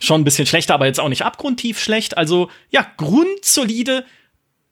Schon 0.00 0.22
ein 0.22 0.24
bisschen 0.24 0.46
schlechter, 0.46 0.74
aber 0.74 0.86
jetzt 0.86 0.98
auch 0.98 1.10
nicht 1.10 1.26
abgrundtief 1.26 1.78
schlecht. 1.78 2.16
Also 2.16 2.50
ja, 2.70 2.86
grundsolide, 2.96 4.04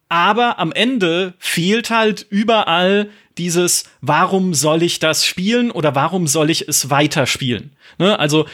aber 0.08 0.58
am 0.58 0.72
Ende 0.72 1.34
fehlt 1.38 1.90
halt 1.90 2.26
überall 2.30 3.10
dieses, 3.38 3.84
warum 4.00 4.54
soll 4.54 4.82
ich 4.82 4.98
das 4.98 5.24
spielen 5.24 5.70
oder 5.70 5.94
warum 5.94 6.26
soll 6.26 6.50
ich 6.50 6.68
es 6.68 6.90
weiterspielen? 6.90 7.72
Ne? 7.98 8.18
Also 8.18 8.46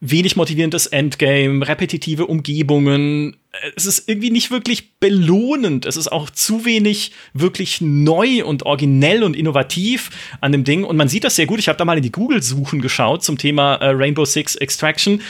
wenig 0.00 0.36
motivierendes 0.36 0.86
Endgame, 0.86 1.66
repetitive 1.66 2.26
Umgebungen. 2.26 3.36
Es 3.74 3.86
ist 3.86 4.08
irgendwie 4.08 4.30
nicht 4.30 4.50
wirklich 4.50 4.98
belohnend. 4.98 5.86
Es 5.86 5.96
ist 5.96 6.08
auch 6.08 6.30
zu 6.30 6.64
wenig 6.64 7.12
wirklich 7.32 7.80
neu 7.80 8.44
und 8.44 8.64
originell 8.64 9.24
und 9.24 9.34
innovativ 9.34 10.10
an 10.40 10.52
dem 10.52 10.64
Ding. 10.64 10.84
Und 10.84 10.96
man 10.96 11.08
sieht 11.08 11.24
das 11.24 11.36
sehr 11.36 11.46
gut. 11.46 11.58
Ich 11.58 11.68
habe 11.68 11.78
da 11.78 11.84
mal 11.84 11.96
in 11.96 12.02
die 12.02 12.12
Google-Suchen 12.12 12.80
geschaut 12.80 13.24
zum 13.24 13.38
Thema 13.38 13.74
äh, 13.76 13.88
Rainbow 13.88 14.24
Six 14.24 14.54
Extraction. 14.56 15.20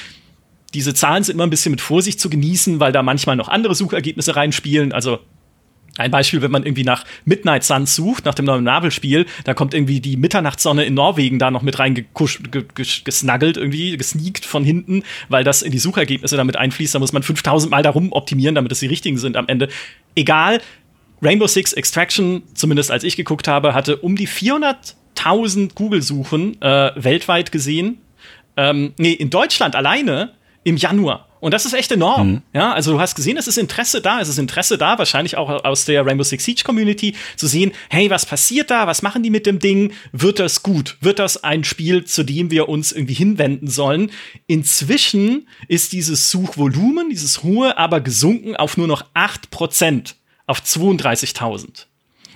Diese 0.74 0.92
Zahlen 0.92 1.24
sind 1.24 1.36
immer 1.36 1.46
ein 1.46 1.50
bisschen 1.50 1.70
mit 1.70 1.80
Vorsicht 1.80 2.20
zu 2.20 2.28
genießen, 2.28 2.78
weil 2.78 2.92
da 2.92 3.02
manchmal 3.02 3.36
noch 3.36 3.48
andere 3.48 3.74
Suchergebnisse 3.74 4.36
reinspielen. 4.36 4.92
Also 4.92 5.20
ein 5.98 6.10
Beispiel, 6.10 6.42
wenn 6.42 6.50
man 6.50 6.64
irgendwie 6.64 6.84
nach 6.84 7.04
Midnight 7.24 7.64
Suns 7.64 7.94
sucht, 7.94 8.24
nach 8.24 8.34
dem 8.34 8.44
neuen 8.46 8.64
Marvel-Spiel, 8.64 9.26
da 9.44 9.54
kommt 9.54 9.74
irgendwie 9.74 10.00
die 10.00 10.16
Mitternachtssonne 10.16 10.84
in 10.84 10.94
Norwegen 10.94 11.38
da 11.38 11.50
noch 11.50 11.62
mit 11.62 11.78
reingesnuggelt, 11.78 13.56
irgendwie, 13.56 13.96
gesneakt 13.96 14.44
von 14.44 14.64
hinten, 14.64 15.02
weil 15.28 15.44
das 15.44 15.62
in 15.62 15.72
die 15.72 15.78
Suchergebnisse 15.78 16.36
damit 16.36 16.56
einfließt. 16.56 16.94
Da 16.94 16.98
muss 16.98 17.12
man 17.12 17.22
5000 17.22 17.70
Mal 17.70 17.82
darum 17.82 18.12
optimieren, 18.12 18.54
damit 18.54 18.72
es 18.72 18.80
die 18.80 18.86
richtigen 18.86 19.18
sind 19.18 19.36
am 19.36 19.48
Ende. 19.48 19.68
Egal. 20.14 20.60
Rainbow 21.20 21.48
Six 21.48 21.72
Extraction, 21.72 22.42
zumindest 22.54 22.92
als 22.92 23.02
ich 23.02 23.16
geguckt 23.16 23.48
habe, 23.48 23.74
hatte 23.74 23.96
um 23.96 24.14
die 24.14 24.28
400.000 24.28 25.74
Google-Suchen 25.74 26.62
äh, 26.62 26.92
weltweit 26.94 27.50
gesehen. 27.50 27.98
Ähm, 28.56 28.94
nee, 28.98 29.12
in 29.12 29.30
Deutschland 29.30 29.74
alleine 29.74 30.34
im 30.62 30.76
Januar. 30.76 31.27
Und 31.40 31.54
das 31.54 31.66
ist 31.66 31.72
echt 31.72 31.90
enorm. 31.92 32.28
Mhm. 32.28 32.42
Ja, 32.52 32.72
also 32.72 32.92
du 32.92 33.00
hast 33.00 33.14
gesehen, 33.14 33.36
es 33.36 33.46
ist 33.48 33.58
Interesse 33.58 34.00
da, 34.00 34.20
es 34.20 34.28
ist 34.28 34.38
Interesse 34.38 34.78
da, 34.78 34.98
wahrscheinlich 34.98 35.36
auch 35.36 35.64
aus 35.64 35.84
der 35.84 36.04
Rainbow 36.04 36.24
Six 36.24 36.44
Siege 36.44 36.62
Community, 36.64 37.14
zu 37.36 37.46
sehen, 37.46 37.72
hey, 37.90 38.10
was 38.10 38.26
passiert 38.26 38.70
da? 38.70 38.86
Was 38.86 39.02
machen 39.02 39.22
die 39.22 39.30
mit 39.30 39.46
dem 39.46 39.58
Ding? 39.58 39.92
Wird 40.12 40.38
das 40.38 40.62
gut? 40.62 40.96
Wird 41.00 41.18
das 41.18 41.42
ein 41.44 41.64
Spiel, 41.64 42.04
zu 42.04 42.22
dem 42.22 42.50
wir 42.50 42.68
uns 42.68 42.92
irgendwie 42.92 43.14
hinwenden 43.14 43.68
sollen? 43.68 44.10
Inzwischen 44.46 45.48
ist 45.68 45.92
dieses 45.92 46.30
Suchvolumen, 46.30 47.10
dieses 47.10 47.42
hohe, 47.42 47.76
aber 47.78 48.00
gesunken 48.00 48.56
auf 48.56 48.76
nur 48.76 48.86
noch 48.86 49.04
8% 49.14 50.14
auf 50.46 50.60
32.000. 50.60 51.87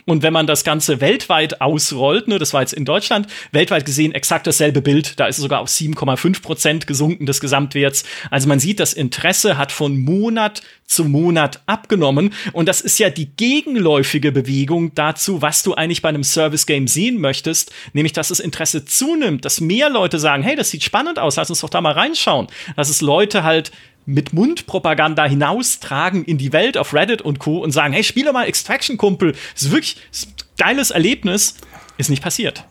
Und 0.07 0.23
wenn 0.23 0.33
man 0.33 0.47
das 0.47 0.65
Ganze 0.65 1.01
weltweit 1.01 1.61
ausrollt, 1.61 2.29
ne, 2.29 2.39
das 2.39 2.53
war 2.53 2.61
jetzt 2.61 2.73
in 2.73 2.85
Deutschland, 2.85 3.27
weltweit 3.53 3.85
gesehen 3.85 4.13
exakt 4.13 4.47
dasselbe 4.47 4.83
Bild, 4.83 5.19
da 5.21 5.27
ist 5.27 5.39
es 5.39 5.43
sogar 5.43 5.61
auf 5.61 5.69
7,5 5.69 6.43
Prozent 6.43 6.87
gesunken 6.87 7.27
des 7.27 7.41
Gesamtwerts. 7.41 8.05
Also 8.31 8.49
man 8.49 8.61
sieht, 8.61 8.81
das 8.81 8.93
Interesse 8.93 9.57
hat 9.59 9.73
von 9.73 9.99
Monat 9.99 10.63
zu 10.93 11.05
Monat 11.05 11.63
abgenommen. 11.67 12.35
Und 12.53 12.69
das 12.69 12.81
ist 12.81 12.99
ja 12.99 13.11
die 13.11 13.35
gegenläufige 13.37 14.31
Bewegung 14.31 14.95
dazu, 14.95 15.43
was 15.43 15.63
du 15.63 15.75
eigentlich 15.75 16.03
bei 16.03 16.11
einem 16.11 16.25
Service-Game 16.25 16.87
sehen 16.87 17.21
möchtest, 17.21 17.73
nämlich 17.93 18.13
dass 18.13 18.29
das 18.29 18.41
Interesse 18.41 18.85
zunimmt, 18.85 19.45
dass 19.45 19.61
mehr 19.61 19.89
Leute 19.91 20.19
sagen, 20.19 20.43
hey, 20.43 20.57
das 20.57 20.71
sieht 20.71 20.85
spannend 20.85 21.19
aus, 21.19 21.37
lass 21.37 21.51
uns 21.51 21.61
doch 21.61 21.71
da 21.71 21.81
mal 21.81 21.93
reinschauen. 21.93 22.49
Dass 22.77 22.91
es 22.91 23.01
Leute 23.01 23.43
halt 23.43 23.73
mit 24.07 24.33
Mundpropaganda 24.33 25.25
hinaustragen 25.25 26.25
in 26.25 26.39
die 26.39 26.53
Welt 26.53 26.77
auf 26.77 26.95
Reddit 26.95 27.23
und 27.23 27.39
Co. 27.39 27.59
und 27.59 27.71
sagen, 27.71 27.93
hey, 27.93 28.05
spiele 28.05 28.33
mal 28.33 28.45
Extraction, 28.45 28.97
Kumpel. 28.97 29.33
Das 29.55 29.63
ist 29.63 29.71
wirklich 29.71 29.97
das 30.11 30.23
ist 30.23 30.29
ein 30.29 30.35
geiles 30.57 30.91
Erlebnis. 30.91 31.57
Ist 31.99 32.11
nicht 32.11 32.23
passiert. 32.23 32.65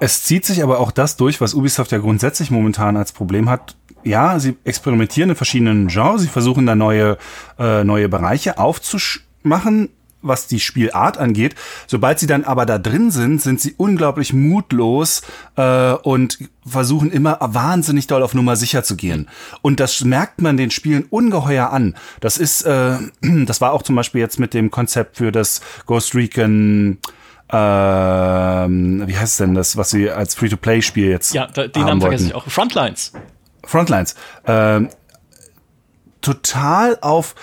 Es 0.00 0.22
zieht 0.22 0.44
sich 0.44 0.62
aber 0.62 0.80
auch 0.80 0.90
das 0.90 1.16
durch, 1.16 1.40
was 1.40 1.54
Ubisoft 1.54 1.92
ja 1.92 1.98
grundsätzlich 1.98 2.50
momentan 2.50 2.96
als 2.96 3.12
Problem 3.12 3.48
hat. 3.48 3.76
Ja, 4.04 4.38
sie 4.40 4.56
experimentieren 4.64 5.30
in 5.30 5.36
verschiedenen 5.36 5.86
Genres, 5.86 6.22
sie 6.22 6.28
versuchen 6.28 6.66
da 6.66 6.74
neue, 6.74 7.18
äh, 7.58 7.84
neue 7.84 8.08
Bereiche 8.08 8.58
aufzumachen, 8.58 9.90
was 10.22 10.46
die 10.46 10.60
Spielart 10.60 11.18
angeht. 11.18 11.54
Sobald 11.86 12.18
sie 12.18 12.26
dann 12.26 12.44
aber 12.44 12.66
da 12.66 12.78
drin 12.78 13.10
sind, 13.10 13.42
sind 13.42 13.60
sie 13.60 13.74
unglaublich 13.76 14.32
mutlos 14.32 15.22
äh, 15.56 15.92
und 15.92 16.38
versuchen 16.66 17.10
immer 17.10 17.38
wahnsinnig 17.40 18.06
doll 18.06 18.22
auf 18.22 18.34
Nummer 18.34 18.56
sicher 18.56 18.84
zu 18.84 18.96
gehen. 18.96 19.28
Und 19.62 19.80
das 19.80 20.02
merkt 20.04 20.40
man 20.40 20.56
den 20.56 20.70
Spielen 20.70 21.04
ungeheuer 21.10 21.70
an. 21.70 21.96
Das 22.20 22.38
ist, 22.38 22.62
äh, 22.62 22.98
das 23.20 23.60
war 23.60 23.72
auch 23.72 23.82
zum 23.82 23.96
Beispiel 23.96 24.20
jetzt 24.20 24.38
mit 24.38 24.54
dem 24.54 24.70
Konzept 24.70 25.16
für 25.16 25.32
das 25.32 25.60
Ghost 25.86 26.14
Recon 26.14 26.98
ähm, 27.54 29.06
wie 29.06 29.14
heißt 29.14 29.32
es 29.32 29.36
denn 29.36 29.54
das, 29.54 29.76
was 29.76 29.90
sie 29.90 30.10
als 30.10 30.34
Free-to-Play-Spiel 30.34 31.10
jetzt 31.10 31.34
Ja, 31.34 31.46
den 31.46 31.70
Namen 31.82 32.00
vergesse 32.00 32.26
ich 32.26 32.34
auch. 32.34 32.46
Frontlines. 32.46 33.12
Frontlines. 33.62 34.14
Ähm, 34.46 34.88
total 36.22 36.96
auf, 37.02 37.34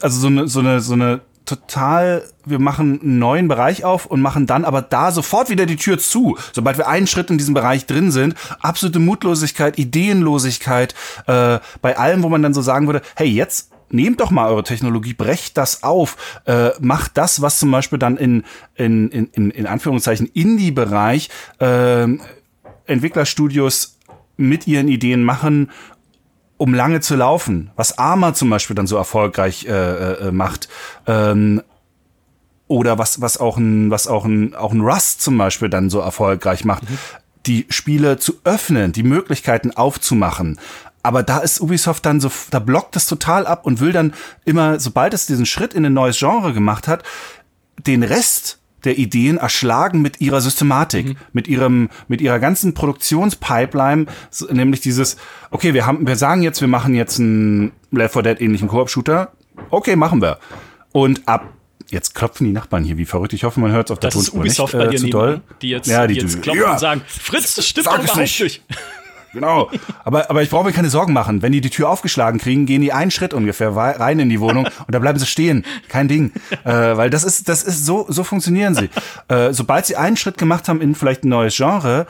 also 0.00 0.20
so 0.20 0.28
eine, 0.28 0.48
so 0.48 0.60
eine, 0.60 0.80
so 0.80 0.94
eine 0.94 1.20
total, 1.52 2.22
wir 2.44 2.58
machen 2.58 3.00
einen 3.02 3.18
neuen 3.18 3.48
Bereich 3.48 3.84
auf 3.84 4.06
und 4.06 4.20
machen 4.20 4.46
dann 4.46 4.64
aber 4.64 4.82
da 4.82 5.12
sofort 5.12 5.50
wieder 5.50 5.66
die 5.66 5.76
Tür 5.76 5.98
zu, 5.98 6.38
sobald 6.52 6.78
wir 6.78 6.88
einen 6.88 7.06
Schritt 7.06 7.30
in 7.30 7.38
diesem 7.38 7.54
Bereich 7.54 7.86
drin 7.86 8.10
sind. 8.10 8.34
Absolute 8.60 8.98
Mutlosigkeit, 8.98 9.78
Ideenlosigkeit, 9.78 10.94
äh, 11.26 11.58
bei 11.82 11.98
allem, 11.98 12.22
wo 12.22 12.28
man 12.28 12.42
dann 12.42 12.54
so 12.54 12.62
sagen 12.62 12.86
würde, 12.86 13.02
hey, 13.16 13.28
jetzt 13.28 13.70
nehmt 13.90 14.20
doch 14.20 14.30
mal 14.30 14.48
eure 14.48 14.62
Technologie, 14.62 15.12
brecht 15.12 15.58
das 15.58 15.82
auf, 15.82 16.40
äh, 16.46 16.70
macht 16.80 17.18
das, 17.18 17.42
was 17.42 17.58
zum 17.58 17.70
Beispiel 17.70 17.98
dann 17.98 18.16
in, 18.16 18.44
in, 18.74 19.10
in, 19.10 19.50
in 19.50 19.66
Anführungszeichen 19.66 20.26
Indie-Bereich 20.26 21.28
äh, 21.58 22.06
Entwicklerstudios 22.86 23.98
mit 24.38 24.66
ihren 24.66 24.88
Ideen 24.88 25.22
machen, 25.22 25.70
um 26.62 26.74
lange 26.74 27.00
zu 27.00 27.16
laufen, 27.16 27.72
was 27.74 27.98
Arma 27.98 28.34
zum 28.34 28.48
Beispiel 28.48 28.76
dann 28.76 28.86
so 28.86 28.96
erfolgreich 28.96 29.66
äh, 29.66 30.28
äh, 30.28 30.30
macht. 30.30 30.68
Ähm, 31.08 31.60
oder 32.68 32.98
was, 32.98 33.20
was 33.20 33.36
auch 33.36 33.56
ein, 33.56 33.90
was 33.90 34.06
auch 34.06 34.24
ein, 34.24 34.54
auch 34.54 34.70
ein 34.70 34.80
Rust 34.80 35.22
zum 35.22 35.36
Beispiel 35.36 35.68
dann 35.68 35.90
so 35.90 35.98
erfolgreich 35.98 36.64
macht, 36.64 36.88
mhm. 36.88 36.98
die 37.46 37.66
Spiele 37.68 38.16
zu 38.18 38.34
öffnen, 38.44 38.92
die 38.92 39.02
Möglichkeiten 39.02 39.72
aufzumachen. 39.72 40.60
Aber 41.02 41.24
da 41.24 41.38
ist 41.38 41.60
Ubisoft 41.60 42.06
dann 42.06 42.20
so, 42.20 42.30
da 42.52 42.60
blockt 42.60 42.94
es 42.94 43.08
total 43.08 43.44
ab 43.44 43.66
und 43.66 43.80
will 43.80 43.90
dann 43.90 44.14
immer, 44.44 44.78
sobald 44.78 45.14
es 45.14 45.26
diesen 45.26 45.46
Schritt 45.46 45.74
in 45.74 45.84
ein 45.84 45.94
neues 45.94 46.20
Genre 46.20 46.52
gemacht 46.52 46.86
hat, 46.86 47.02
den 47.76 48.04
Rest 48.04 48.60
der 48.84 48.98
Ideen 48.98 49.38
erschlagen 49.38 50.02
mit 50.02 50.20
ihrer 50.20 50.40
Systematik, 50.40 51.06
mhm. 51.06 51.16
mit 51.32 51.48
ihrem, 51.48 51.88
mit 52.08 52.20
ihrer 52.20 52.38
ganzen 52.38 52.74
Produktionspipeline, 52.74 54.06
nämlich 54.50 54.80
dieses, 54.80 55.16
okay, 55.50 55.74
wir 55.74 55.86
haben, 55.86 56.06
wir 56.06 56.16
sagen 56.16 56.42
jetzt, 56.42 56.60
wir 56.60 56.68
machen 56.68 56.94
jetzt 56.94 57.18
einen 57.18 57.72
Left 57.90 58.14
4 58.14 58.22
Dead 58.22 58.40
ähnlichen 58.40 58.68
Koop-Shooter. 58.68 59.32
Okay, 59.70 59.96
machen 59.96 60.20
wir. 60.22 60.38
Und 60.92 61.22
ab 61.26 61.52
Jetzt 61.90 62.14
klopfen 62.14 62.46
die 62.46 62.54
Nachbarn 62.54 62.84
hier, 62.84 62.96
wie 62.96 63.04
verrückt. 63.04 63.34
Ich 63.34 63.44
hoffe, 63.44 63.60
man 63.60 63.70
hört 63.70 63.88
es 63.88 63.92
auf 63.92 63.98
der 63.98 64.08
Tonspur 64.08 64.42
nicht 64.42 64.58
äh, 64.58 64.96
zu 64.96 65.10
doll. 65.10 65.42
Die 65.60 65.68
jetzt, 65.68 65.88
ja, 65.88 66.06
die, 66.06 66.14
die 66.14 66.20
jetzt 66.20 66.40
klopfen 66.40 66.62
ja. 66.62 66.72
und 66.72 66.80
sagen, 66.80 67.02
Fritz, 67.06 67.54
das 67.54 67.66
stimmt 67.66 67.86
doch 67.86 67.98
überhaupt 67.98 68.16
nicht. 68.16 68.62
Genau. 69.32 69.70
Aber, 70.04 70.28
aber 70.30 70.42
ich 70.42 70.50
brauche 70.50 70.64
mir 70.64 70.72
keine 70.72 70.90
Sorgen 70.90 71.12
machen. 71.12 71.42
Wenn 71.42 71.52
die 71.52 71.60
die 71.60 71.70
Tür 71.70 71.88
aufgeschlagen 71.88 72.38
kriegen, 72.38 72.66
gehen 72.66 72.82
die 72.82 72.92
einen 72.92 73.10
Schritt 73.10 73.34
ungefähr 73.34 73.74
rein 73.74 74.18
in 74.18 74.28
die 74.28 74.40
Wohnung 74.40 74.66
und 74.86 74.94
da 74.94 74.98
bleiben 74.98 75.18
sie 75.18 75.26
stehen. 75.26 75.64
Kein 75.88 76.08
Ding. 76.08 76.32
Äh, 76.64 76.96
weil 76.96 77.10
das 77.10 77.24
ist, 77.24 77.48
das 77.48 77.64
ist 77.64 77.84
so, 77.86 78.06
so 78.08 78.22
funktionieren 78.22 78.74
sie. 78.74 78.88
Äh, 79.28 79.52
sobald 79.52 79.84
sie 79.84 79.96
einen 79.96 80.16
Schritt 80.16 80.38
gemacht 80.38 80.68
haben 80.68 80.80
in 80.80 80.94
vielleicht 80.94 81.24
ein 81.24 81.28
neues 81.28 81.56
Genre, 81.56 82.06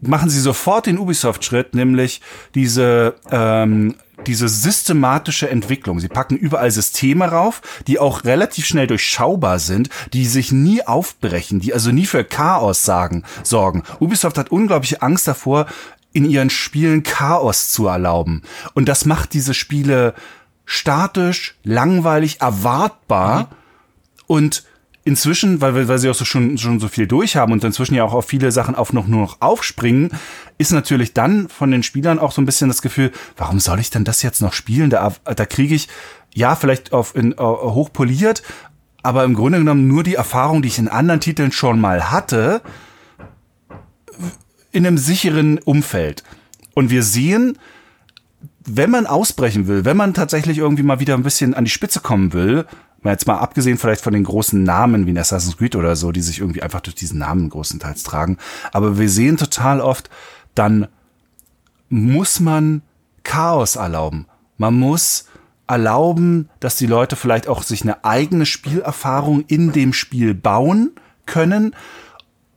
machen 0.00 0.30
sie 0.30 0.40
sofort 0.40 0.86
den 0.86 0.98
Ubisoft-Schritt, 0.98 1.74
nämlich 1.74 2.20
diese, 2.54 3.14
ähm, 3.30 3.94
diese 4.26 4.48
systematische 4.48 5.48
Entwicklung. 5.48 6.00
Sie 6.00 6.08
packen 6.08 6.36
überall 6.36 6.70
Systeme 6.70 7.26
rauf, 7.26 7.62
die 7.86 7.98
auch 7.98 8.24
relativ 8.24 8.66
schnell 8.66 8.86
durchschaubar 8.86 9.58
sind, 9.58 9.90
die 10.12 10.26
sich 10.26 10.52
nie 10.52 10.86
aufbrechen, 10.86 11.60
die 11.60 11.72
also 11.72 11.92
nie 11.92 12.06
für 12.06 12.24
Chaos 12.24 12.84
sagen, 12.84 13.24
sorgen. 13.42 13.84
Ubisoft 14.00 14.38
hat 14.38 14.50
unglaubliche 14.50 15.02
Angst 15.02 15.28
davor, 15.28 15.66
in 16.12 16.24
ihren 16.24 16.50
Spielen 16.50 17.02
Chaos 17.02 17.70
zu 17.70 17.86
erlauben. 17.86 18.42
Und 18.74 18.88
das 18.88 19.04
macht 19.04 19.34
diese 19.34 19.54
Spiele 19.54 20.14
statisch, 20.64 21.56
langweilig, 21.64 22.40
erwartbar 22.40 23.40
mhm. 23.40 23.46
und 24.26 24.64
inzwischen, 25.08 25.62
weil, 25.62 25.88
weil 25.88 25.98
sie 25.98 26.10
auch 26.10 26.14
so 26.14 26.26
schon, 26.26 26.58
schon 26.58 26.80
so 26.80 26.88
viel 26.88 27.06
durchhaben 27.06 27.52
und 27.54 27.64
inzwischen 27.64 27.94
ja 27.94 28.04
auch 28.04 28.12
auf 28.12 28.26
viele 28.26 28.52
Sachen 28.52 28.74
auf 28.74 28.92
noch 28.92 29.06
nur 29.06 29.22
noch 29.22 29.40
aufspringen, 29.40 30.10
ist 30.58 30.70
natürlich 30.70 31.14
dann 31.14 31.48
von 31.48 31.70
den 31.70 31.82
Spielern 31.82 32.18
auch 32.18 32.32
so 32.32 32.42
ein 32.42 32.46
bisschen 32.46 32.68
das 32.68 32.82
Gefühl, 32.82 33.12
warum 33.38 33.58
soll 33.58 33.80
ich 33.80 33.88
denn 33.88 34.04
das 34.04 34.22
jetzt 34.22 34.42
noch 34.42 34.52
spielen? 34.52 34.90
Da, 34.90 35.14
da 35.24 35.46
kriege 35.46 35.74
ich 35.74 35.88
ja 36.34 36.54
vielleicht 36.56 36.92
auf 36.92 37.16
in, 37.16 37.32
uh, 37.32 37.38
hochpoliert, 37.38 38.42
aber 39.02 39.24
im 39.24 39.32
Grunde 39.32 39.58
genommen 39.58 39.88
nur 39.88 40.02
die 40.02 40.16
Erfahrung, 40.16 40.60
die 40.60 40.68
ich 40.68 40.78
in 40.78 40.88
anderen 40.88 41.20
Titeln 41.20 41.52
schon 41.52 41.80
mal 41.80 42.10
hatte, 42.10 42.60
in 44.72 44.86
einem 44.86 44.98
sicheren 44.98 45.58
Umfeld. 45.58 46.22
Und 46.74 46.90
wir 46.90 47.02
sehen, 47.02 47.58
wenn 48.64 48.90
man 48.90 49.06
ausbrechen 49.06 49.66
will, 49.66 49.84
wenn 49.84 49.96
man 49.96 50.14
tatsächlich 50.14 50.58
irgendwie 50.58 50.82
mal 50.82 51.00
wieder 51.00 51.14
ein 51.14 51.22
bisschen 51.22 51.54
an 51.54 51.64
die 51.64 51.70
Spitze 51.70 52.00
kommen 52.00 52.32
will, 52.32 52.66
jetzt 53.04 53.26
mal 53.26 53.38
abgesehen 53.38 53.78
vielleicht 53.78 54.02
von 54.02 54.12
den 54.12 54.24
großen 54.24 54.62
Namen 54.62 55.06
wie 55.06 55.10
in 55.10 55.18
Assassin's 55.18 55.56
Creed 55.56 55.76
oder 55.76 55.96
so, 55.96 56.12
die 56.12 56.20
sich 56.20 56.40
irgendwie 56.40 56.62
einfach 56.62 56.80
durch 56.80 56.94
diesen 56.94 57.18
Namen 57.18 57.48
großenteils 57.48 58.02
tragen, 58.02 58.36
aber 58.72 58.98
wir 58.98 59.08
sehen 59.08 59.36
total 59.36 59.80
oft, 59.80 60.10
dann 60.54 60.88
muss 61.88 62.40
man 62.40 62.82
Chaos 63.22 63.76
erlauben. 63.76 64.26
Man 64.58 64.74
muss 64.74 65.26
erlauben, 65.66 66.48
dass 66.60 66.76
die 66.76 66.86
Leute 66.86 67.16
vielleicht 67.16 67.46
auch 67.46 67.62
sich 67.62 67.82
eine 67.82 68.04
eigene 68.04 68.46
Spielerfahrung 68.46 69.44
in 69.46 69.72
dem 69.72 69.92
Spiel 69.92 70.34
bauen 70.34 70.92
können 71.26 71.74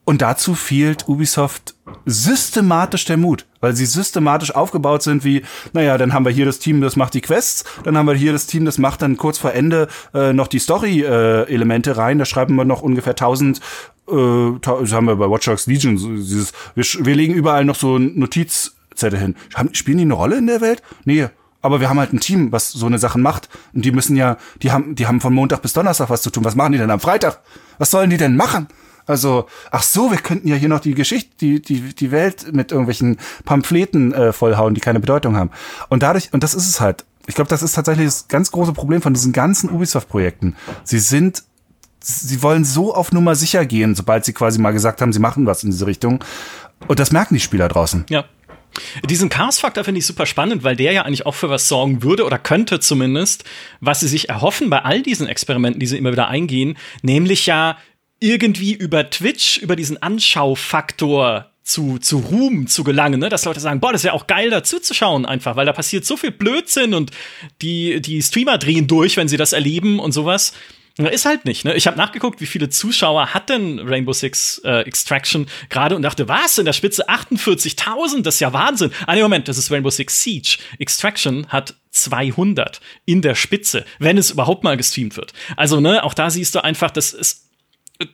und 0.04 0.22
dazu 0.22 0.56
fehlt 0.56 1.08
Ubisoft 1.08 1.76
systematisch 2.06 3.06
der 3.06 3.18
Mut, 3.18 3.46
weil 3.60 3.76
sie 3.76 3.86
systematisch 3.86 4.54
aufgebaut 4.54 5.04
sind 5.04 5.24
wie, 5.24 5.44
naja, 5.74 5.98
dann 5.98 6.14
haben 6.14 6.26
wir 6.26 6.32
hier 6.32 6.46
das 6.46 6.60
Team, 6.60 6.82
das 6.82 6.96
macht 6.96 7.14
die 7.14 7.22
Quests, 7.22 7.64
dann 7.84 7.98
haben 7.98 8.08
wir 8.08 8.16
hier 8.16 8.32
das 8.32 8.48
Team, 8.48 8.66
das 8.66 8.78
macht 8.78 9.02
dann 9.02 9.18
kurz 9.18 9.38
vor 9.38 9.54
Ende 9.54 9.88
äh, 10.14 10.34
noch 10.34 10.48
die 10.48 10.60
Story-Elemente 10.60 11.92
äh, 11.92 11.94
rein, 11.94 12.18
da 12.18 12.26
schreiben 12.26 12.56
wir 12.56 12.66
noch 12.66 12.82
ungefähr 12.82 13.12
1000 13.12 13.60
äh, 14.10 14.60
das 14.62 14.92
haben 14.92 15.08
wir 15.08 15.16
bei 15.16 15.30
Watch 15.30 15.46
Dogs 15.46 15.68
Legion, 15.68 15.98
dieses, 15.98 16.52
wir, 16.76 16.84
wir 17.06 17.16
legen 17.16 17.34
überall 17.34 17.66
noch 17.66 17.76
so 17.76 18.00
Notizzettel 18.00 19.20
hin. 19.20 19.36
Haben, 19.54 19.74
spielen 19.74 19.98
die 19.98 20.04
eine 20.04 20.14
Rolle 20.14 20.38
in 20.38 20.48
der 20.48 20.62
Welt? 20.62 20.82
Nee, 21.06 21.28
aber 21.62 21.80
wir 21.80 21.90
haben 21.90 22.00
halt 22.00 22.12
ein 22.12 22.20
Team, 22.20 22.52
was 22.52 22.72
so 22.72 22.88
eine 22.88 22.98
Sachen 22.98 23.22
macht. 23.22 23.50
Und 23.74 23.86
die 23.86 23.92
müssen 23.92 24.16
ja, 24.16 24.38
die 24.64 24.72
haben, 24.72 24.96
die 24.96 25.06
haben 25.06 25.22
von 25.22 25.34
Montag 25.34 25.62
bis 25.62 25.74
Donnerstag 25.74 26.10
was 26.10 26.24
zu 26.24 26.32
tun. 26.32 26.44
Was 26.44 26.56
machen 26.56 26.72
die 26.72 26.80
denn 26.80 26.90
am 26.90 27.00
Freitag? 27.00 27.40
Was 27.78 27.92
sollen 27.92 28.10
die 28.10 28.18
denn 28.18 28.36
machen? 28.36 28.68
Also, 29.06 29.48
ach 29.72 29.84
so, 29.84 30.12
wir 30.12 30.18
könnten 30.18 30.48
ja 30.48 30.56
hier 30.56 30.70
noch 30.70 30.80
die 30.80 30.94
Geschichte, 30.94 31.30
die, 31.40 31.62
die, 31.62 31.94
die 31.94 32.12
Welt 32.12 32.54
mit 32.54 32.72
irgendwelchen 32.72 33.18
Pamphleten 33.46 34.14
äh, 34.14 34.34
vollhauen, 34.34 34.74
die 34.74 34.82
keine 34.82 35.00
Bedeutung 35.00 35.36
haben. 35.36 35.52
Und 35.90 36.04
dadurch, 36.04 36.34
und 36.34 36.44
das 36.44 36.54
ist 36.54 36.68
es 36.68 36.80
halt. 36.80 37.06
Ich 37.28 37.36
glaube, 37.36 37.50
das 37.50 37.64
ist 37.64 37.74
tatsächlich 37.74 38.06
das 38.06 38.28
ganz 38.28 38.52
große 38.52 38.74
Problem 38.74 39.02
von 39.02 39.14
diesen 39.14 39.32
ganzen 39.32 39.70
Ubisoft-Projekten. 39.70 40.56
Sie 40.84 41.00
sind, 41.00 41.44
sie 42.00 42.42
wollen 42.42 42.66
so 42.66 42.96
auf 42.96 43.12
Nummer 43.12 43.36
sicher 43.36 43.66
gehen, 43.66 43.96
sobald 43.96 44.26
sie 44.26 44.34
quasi 44.34 44.60
mal 44.60 44.72
gesagt 44.72 45.02
haben, 45.02 45.14
sie 45.14 45.20
machen 45.20 45.46
was 45.46 45.64
in 45.64 45.70
diese 45.72 45.86
Richtung. 45.86 46.24
Und 46.88 47.00
das 47.00 47.12
merken 47.12 47.36
die 47.36 47.40
Spieler 47.40 47.68
draußen. 47.68 48.06
Ja. 48.10 48.26
Diesen 49.06 49.30
Chaos-Faktor 49.30 49.84
finde 49.84 50.00
ich 50.00 50.06
super 50.06 50.26
spannend, 50.26 50.64
weil 50.64 50.76
der 50.76 50.94
ja 50.94 51.02
eigentlich 51.04 51.26
auch 51.26 51.36
für 51.36 51.50
was 51.50 51.68
sorgen 51.68 52.04
würde 52.04 52.26
oder 52.26 52.40
könnte 52.40 52.80
zumindest, 52.80 53.44
was 53.82 54.00
sie 54.00 54.08
sich 54.08 54.30
erhoffen 54.30 54.70
bei 54.70 54.80
all 54.84 55.02
diesen 55.02 55.28
Experimenten, 55.28 55.80
die 55.80 55.88
sie 55.88 55.98
immer 55.98 56.14
wieder 56.14 56.30
eingehen, 56.30 56.78
nämlich 57.02 57.46
ja 57.46 57.78
irgendwie 58.22 58.74
über 58.74 59.10
Twitch, 59.10 59.58
über 59.58 59.76
diesen 59.76 60.02
Anschaufaktor 60.02 61.52
zu, 61.64 61.98
zu 62.00 62.20
Ruhm 62.20 62.68
zu 62.68 62.84
gelangen, 62.84 63.20
ne? 63.20 63.30
dass 63.30 63.46
Leute 63.46 63.60
sagen, 63.60 63.80
boah, 63.80 63.92
das 63.92 64.02
ist 64.02 64.06
ja 64.06 64.14
auch 64.14 64.28
geil, 64.28 64.50
da 64.50 64.64
zuzuschauen 64.64 65.26
einfach, 65.26 65.56
weil 65.56 65.66
da 65.66 65.74
passiert 65.74 66.06
so 66.06 66.18
viel 66.18 66.32
Blödsinn 66.32 66.94
und 66.94 67.12
die, 67.62 68.02
die 68.02 68.22
Streamer 68.22 68.58
drehen 68.58 68.88
durch, 68.88 69.18
wenn 69.18 69.28
sie 69.28 69.38
das 69.38 69.54
erleben 69.54 70.00
und 70.00 70.12
sowas. 70.12 70.54
Ist 70.98 71.26
halt 71.26 71.46
nicht, 71.46 71.64
ne? 71.64 71.74
Ich 71.76 71.88
habe 71.88 71.98
nachgeguckt, 71.98 72.42
wie 72.42 72.46
viele 72.46 72.70
Zuschauer 72.70 73.34
hat 73.34 73.50
denn 73.50 73.80
Rainbow 73.80 74.12
Six 74.12 74.62
äh, 74.66 74.82
Extraction 74.82 75.48
gerade 75.70 75.96
und 75.96 76.02
dachte, 76.02 76.28
was? 76.28 76.58
In 76.58 76.66
der 76.66 76.74
Spitze 76.74 77.10
48.000? 77.10 78.24
Das 78.24 78.36
ist 78.36 78.40
ja 78.42 78.52
Wahnsinn. 78.52 78.92
Ah, 79.08 79.16
nee, 79.16 79.22
Moment, 79.22 79.48
das 79.48 79.58
ist 79.58 79.72
Rainbow 79.72 79.90
Six 79.90 80.22
Siege. 80.22 80.58
Extraction 80.80 81.48
hat 81.48 81.76
200 81.92 82.82
in 83.06 83.22
der 83.22 83.36
Spitze, 83.36 83.86
wenn 84.00 84.18
es 84.18 84.32
überhaupt 84.32 84.66
mal 84.66 84.76
gestreamt 84.76 85.16
wird. 85.16 85.32
Also, 85.56 85.80
ne, 85.80 86.04
auch 86.04 86.14
da 86.14 86.30
siehst 86.30 86.56
du 86.56 86.64
einfach, 86.64 86.92
das 86.92 87.14
ist 87.14 87.51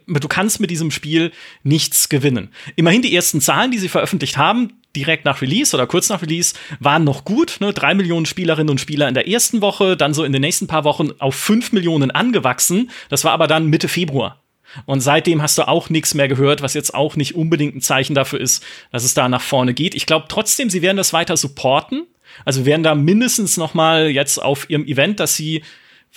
du 0.08 0.28
kannst 0.28 0.60
mit 0.60 0.70
diesem 0.70 0.92
Spiel 0.92 1.32
nichts 1.64 2.10
gewinnen. 2.10 2.50
Immerhin 2.76 3.02
die 3.02 3.16
ersten 3.16 3.42
Zahlen, 3.42 3.72
die 3.72 3.78
sie 3.78 3.90
veröffentlicht 3.90 4.38
haben, 4.38 4.74
direkt 4.96 5.26
nach 5.26 5.42
Release 5.42 5.76
oder 5.76 5.88
kurz 5.88 6.10
nach 6.10 6.22
Release 6.22 6.56
waren 6.80 7.04
noch 7.04 7.24
gut. 7.24 7.58
Ne? 7.60 7.74
Drei 7.74 7.94
Millionen 7.94 8.26
Spielerinnen 8.26 8.70
und 8.70 8.82
Spieler 8.82 9.08
in 9.08 9.14
der 9.14 9.28
ersten 9.28 9.62
Woche, 9.62 9.96
dann 9.96 10.14
so 10.14 10.24
in 10.24 10.32
den 10.32 10.42
nächsten 10.42 10.68
paar 10.68 10.84
Wochen 10.84 11.12
auf 11.20 11.36
fünf 11.36 11.72
Millionen 11.72 12.12
angewachsen. 12.12 12.90
Das 13.10 13.24
war 13.24 13.32
aber 13.32 13.48
dann 13.48 13.68
Mitte 13.68 13.88
Februar. 13.88 14.44
Und 14.86 15.00
seitdem 15.00 15.42
hast 15.42 15.58
du 15.58 15.68
auch 15.68 15.90
nichts 15.90 16.14
mehr 16.14 16.28
gehört, 16.28 16.62
was 16.62 16.74
jetzt 16.74 16.94
auch 16.94 17.16
nicht 17.16 17.36
unbedingt 17.36 17.76
ein 17.76 17.82
Zeichen 17.82 18.16
dafür 18.16 18.42
ist, 18.42 18.66
dass 18.92 19.04
es 19.04 19.14
da 19.14 19.30
nach 19.30 19.42
vorne 19.42 19.74
geht. 19.74 19.96
Ich 19.96 20.06
glaube 20.06 20.26
trotzdem, 20.28 20.70
sie 20.70 20.82
werden 20.82 20.98
das 20.98 21.14
weiter 21.14 21.38
supporten. 21.38 22.06
Also 22.44 22.66
werden 22.66 22.84
da 22.84 22.94
mindestens 22.94 23.58
noch 23.58 23.74
mal 23.74 24.10
jetzt 24.10 24.42
auf 24.42 24.70
ihrem 24.70 24.86
Event, 24.86 25.20
dass 25.20 25.36
sie 25.36 25.64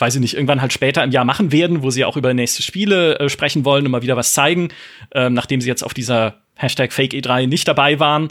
weiß 0.01 0.15
ich 0.15 0.21
nicht, 0.21 0.35
irgendwann 0.35 0.61
halt 0.61 0.73
später 0.73 1.05
im 1.05 1.11
Jahr 1.11 1.25
machen 1.25 1.53
werden, 1.53 1.83
wo 1.83 1.91
sie 1.91 2.05
auch 2.05 2.17
über 2.17 2.33
nächste 2.35 2.63
Spiele 2.63 3.19
äh, 3.19 3.29
sprechen 3.29 3.65
wollen 3.65 3.85
und 3.85 3.93
mal 3.93 4.03
wieder 4.03 4.17
was 4.17 4.33
zeigen, 4.33 4.69
ähm, 5.15 5.35
nachdem 5.35 5.61
sie 5.61 5.69
jetzt 5.69 5.83
auf 5.83 5.95
dieser 5.95 6.37
Hashtag 6.57 6.93
Fake 6.93 7.13
E3 7.13 7.47
nicht 7.47 7.67
dabei 7.67 7.99
waren. 8.01 8.29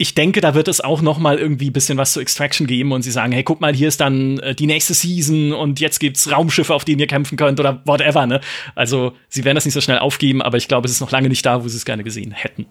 Ich 0.00 0.14
denke, 0.14 0.40
da 0.40 0.54
wird 0.54 0.68
es 0.68 0.80
auch 0.80 1.02
noch 1.02 1.18
mal 1.18 1.38
irgendwie 1.38 1.70
ein 1.70 1.72
bisschen 1.72 1.98
was 1.98 2.12
zu 2.12 2.20
Extraction 2.20 2.68
geben 2.68 2.92
und 2.92 3.02
sie 3.02 3.10
sagen, 3.10 3.32
hey, 3.32 3.42
guck 3.42 3.60
mal, 3.60 3.74
hier 3.74 3.88
ist 3.88 4.00
dann 4.00 4.38
äh, 4.38 4.54
die 4.54 4.66
nächste 4.66 4.94
Season 4.94 5.52
und 5.52 5.80
jetzt 5.80 5.98
gibt's 5.98 6.30
Raumschiffe, 6.30 6.72
auf 6.72 6.84
denen 6.84 7.00
ihr 7.00 7.08
kämpfen 7.08 7.36
könnt 7.36 7.58
oder 7.58 7.82
whatever, 7.84 8.26
ne? 8.26 8.40
Also, 8.76 9.14
sie 9.28 9.44
werden 9.44 9.56
das 9.56 9.64
nicht 9.64 9.74
so 9.74 9.80
schnell 9.80 9.98
aufgeben, 9.98 10.40
aber 10.40 10.56
ich 10.56 10.68
glaube, 10.68 10.86
es 10.86 10.92
ist 10.92 11.00
noch 11.00 11.10
lange 11.10 11.28
nicht 11.28 11.44
da, 11.44 11.64
wo 11.64 11.68
sie 11.68 11.76
es 11.76 11.84
gerne 11.84 12.04
gesehen 12.04 12.30
hätten. 12.30 12.66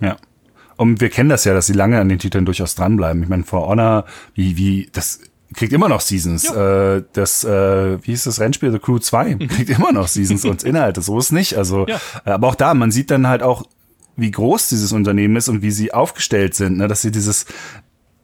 Ja. 0.00 0.16
Und 0.76 1.00
wir 1.00 1.08
kennen 1.08 1.30
das 1.30 1.44
ja, 1.44 1.54
dass 1.54 1.66
sie 1.66 1.72
lange 1.72 1.98
an 1.98 2.10
den 2.10 2.18
Titeln 2.18 2.44
durchaus 2.44 2.74
dranbleiben. 2.74 3.22
Ich 3.22 3.30
meine, 3.30 3.44
For 3.44 3.66
Honor, 3.66 4.04
wie, 4.34 4.58
wie, 4.58 4.90
das 4.92 5.20
kriegt 5.54 5.72
immer 5.72 5.88
noch 5.88 6.00
Seasons. 6.00 6.50
Äh, 6.50 7.02
das, 7.12 7.44
äh, 7.44 8.02
wie 8.02 8.10
hieß 8.10 8.24
das 8.24 8.40
Rennspiel, 8.40 8.72
The 8.72 8.78
Crew 8.78 8.98
2, 8.98 9.36
mhm. 9.36 9.38
kriegt 9.48 9.70
immer 9.70 9.92
noch 9.92 10.08
Seasons 10.08 10.44
und 10.44 10.64
Inhalte. 10.64 11.02
So 11.02 11.18
ist 11.18 11.32
nicht. 11.32 11.56
Also, 11.56 11.86
ja. 11.86 12.00
Äh, 12.24 12.30
aber 12.30 12.48
auch 12.48 12.54
da, 12.54 12.74
man 12.74 12.90
sieht 12.90 13.10
dann 13.10 13.26
halt 13.26 13.42
auch, 13.42 13.64
wie 14.16 14.30
groß 14.30 14.68
dieses 14.68 14.92
Unternehmen 14.92 15.36
ist 15.36 15.48
und 15.48 15.62
wie 15.62 15.70
sie 15.70 15.92
aufgestellt 15.92 16.54
sind, 16.54 16.78
ne? 16.78 16.88
dass 16.88 17.02
sie 17.02 17.10
dieses, 17.10 17.44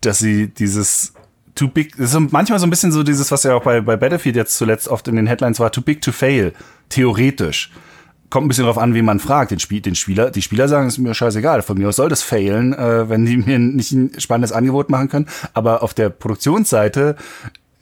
dass 0.00 0.18
sie 0.18 0.48
dieses 0.48 1.12
too 1.54 1.68
big, 1.68 1.96
das 1.98 2.14
ist 2.14 2.32
manchmal 2.32 2.58
so 2.58 2.66
ein 2.66 2.70
bisschen 2.70 2.92
so 2.92 3.02
dieses, 3.02 3.30
was 3.30 3.42
ja 3.42 3.54
auch 3.54 3.62
bei, 3.62 3.82
bei 3.82 3.96
Battlefield 3.96 4.36
jetzt 4.36 4.56
zuletzt 4.56 4.88
oft 4.88 5.06
in 5.08 5.16
den 5.16 5.26
Headlines 5.26 5.60
war, 5.60 5.70
too 5.70 5.82
big 5.82 6.00
to 6.00 6.10
fail, 6.10 6.54
theoretisch 6.88 7.70
kommt 8.32 8.46
ein 8.46 8.48
bisschen 8.48 8.64
darauf 8.64 8.78
an, 8.78 8.94
wie 8.94 9.02
man 9.02 9.20
fragt. 9.20 9.50
Den, 9.50 9.60
Spiel, 9.60 9.82
den 9.82 9.94
Spieler, 9.94 10.30
die 10.30 10.42
Spieler 10.42 10.66
sagen, 10.66 10.88
es 10.88 10.94
ist 10.94 10.98
mir 10.98 11.14
scheißegal. 11.14 11.62
Von 11.62 11.78
mir 11.78 11.90
aus 11.90 11.96
soll 11.96 12.08
das 12.08 12.22
failen, 12.22 12.72
äh, 12.72 13.08
wenn 13.08 13.26
die 13.26 13.36
mir 13.36 13.58
nicht 13.58 13.92
ein 13.92 14.18
spannendes 14.18 14.52
Angebot 14.52 14.88
machen 14.88 15.10
können. 15.10 15.28
Aber 15.52 15.82
auf 15.82 15.92
der 15.92 16.08
Produktionsseite 16.08 17.16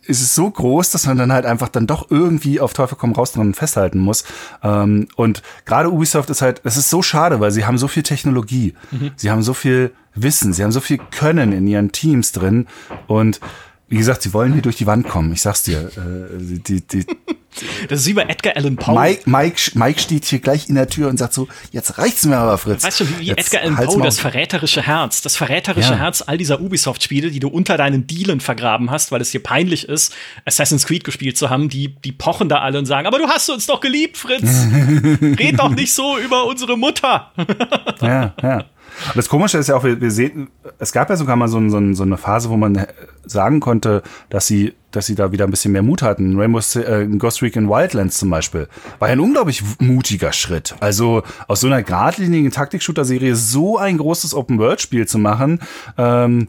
ist 0.02 0.20
es 0.20 0.34
so 0.34 0.50
groß, 0.50 0.90
dass 0.90 1.06
man 1.06 1.16
dann 1.16 1.32
halt 1.32 1.46
einfach 1.46 1.68
dann 1.68 1.86
doch 1.86 2.10
irgendwie 2.10 2.58
auf 2.58 2.72
Teufel 2.72 2.98
komm 2.98 3.12
raus 3.12 3.32
dran 3.32 3.54
festhalten 3.54 4.00
muss. 4.00 4.24
Ähm, 4.62 5.06
und 5.14 5.42
gerade 5.66 5.90
Ubisoft 5.90 6.30
ist 6.30 6.42
halt, 6.42 6.60
es 6.64 6.76
ist 6.76 6.90
so 6.90 7.00
schade, 7.00 7.38
weil 7.38 7.52
sie 7.52 7.64
haben 7.64 7.78
so 7.78 7.86
viel 7.86 8.02
Technologie, 8.02 8.74
mhm. 8.90 9.12
sie 9.14 9.30
haben 9.30 9.42
so 9.42 9.54
viel 9.54 9.92
Wissen, 10.16 10.52
sie 10.52 10.64
haben 10.64 10.72
so 10.72 10.80
viel 10.80 10.98
Können 10.98 11.52
in 11.52 11.68
ihren 11.68 11.92
Teams 11.92 12.32
drin 12.32 12.66
und 13.06 13.38
wie 13.90 13.98
gesagt, 13.98 14.22
sie 14.22 14.32
wollen 14.32 14.52
hier 14.52 14.62
durch 14.62 14.76
die 14.76 14.86
Wand 14.86 15.08
kommen. 15.08 15.32
Ich 15.32 15.42
sag's 15.42 15.64
dir. 15.64 15.90
Äh, 15.96 16.38
die, 16.38 16.80
die, 16.80 17.04
das 17.88 18.00
ist 18.00 18.06
wie 18.06 18.12
bei 18.12 18.22
Edgar 18.22 18.56
Allan 18.56 18.76
Poe. 18.76 18.94
Mike, 18.94 19.28
Mike, 19.28 19.72
Mike 19.74 20.00
steht 20.00 20.24
hier 20.26 20.38
gleich 20.38 20.68
in 20.68 20.76
der 20.76 20.88
Tür 20.88 21.08
und 21.08 21.16
sagt 21.16 21.34
so, 21.34 21.48
jetzt 21.72 21.98
reicht's 21.98 22.24
mir 22.24 22.36
aber, 22.36 22.56
Fritz. 22.56 22.84
Weißt 22.84 23.00
du, 23.00 23.18
wie 23.18 23.24
jetzt 23.24 23.52
Edgar 23.52 23.62
Allan 23.62 23.86
Poe, 23.88 24.00
das 24.00 24.20
verräterische 24.20 24.82
Herz, 24.82 25.22
das 25.22 25.34
verräterische 25.34 25.94
ja. 25.94 25.98
Herz 25.98 26.22
all 26.24 26.38
dieser 26.38 26.60
Ubisoft-Spiele, 26.60 27.32
die 27.32 27.40
du 27.40 27.48
unter 27.48 27.76
deinen 27.76 28.06
Dielen 28.06 28.38
vergraben 28.38 28.92
hast, 28.92 29.10
weil 29.10 29.20
es 29.20 29.32
dir 29.32 29.42
peinlich 29.42 29.88
ist, 29.88 30.14
Assassin's 30.44 30.86
Creed 30.86 31.02
gespielt 31.02 31.36
zu 31.36 31.50
haben, 31.50 31.68
die, 31.68 31.88
die 31.88 32.12
pochen 32.12 32.48
da 32.48 32.60
alle 32.60 32.78
und 32.78 32.86
sagen, 32.86 33.08
aber 33.08 33.18
du 33.18 33.26
hast 33.26 33.50
uns 33.50 33.66
doch 33.66 33.80
geliebt, 33.80 34.16
Fritz. 34.16 34.44
Red 35.20 35.58
doch 35.58 35.70
nicht 35.70 35.92
so 35.92 36.16
über 36.16 36.46
unsere 36.46 36.78
Mutter. 36.78 37.32
ja, 38.00 38.34
ja. 38.40 38.64
Und 39.08 39.16
das 39.16 39.28
Komische 39.28 39.58
ist 39.58 39.68
ja 39.68 39.76
auch, 39.76 39.84
wir, 39.84 40.00
wir 40.00 40.10
sehen, 40.10 40.48
es 40.78 40.92
gab 40.92 41.10
ja 41.10 41.16
sogar 41.16 41.36
mal 41.36 41.48
so, 41.48 41.60
so, 41.68 41.94
so, 41.94 42.02
eine 42.02 42.16
Phase, 42.16 42.50
wo 42.50 42.56
man 42.56 42.86
sagen 43.24 43.60
konnte, 43.60 44.02
dass 44.28 44.46
sie, 44.46 44.74
dass 44.90 45.06
sie 45.06 45.14
da 45.14 45.32
wieder 45.32 45.44
ein 45.44 45.50
bisschen 45.50 45.72
mehr 45.72 45.82
Mut 45.82 46.02
hatten. 46.02 46.38
Rainbow 46.38 46.60
äh, 46.78 47.06
Ghost 47.18 47.42
Recon 47.42 47.68
Wildlands 47.68 48.18
zum 48.18 48.30
Beispiel 48.30 48.68
war 48.98 49.08
ja 49.08 49.12
ein 49.12 49.20
unglaublich 49.20 49.62
mutiger 49.78 50.32
Schritt. 50.32 50.74
Also 50.80 51.22
aus 51.48 51.60
so 51.60 51.66
einer 51.66 51.82
geradlinigen 51.82 52.50
Taktik-Shooter-Serie 52.50 53.36
so 53.36 53.78
ein 53.78 53.98
großes 53.98 54.34
Open-World-Spiel 54.34 55.06
zu 55.06 55.18
machen, 55.18 55.60
ähm, 55.96 56.48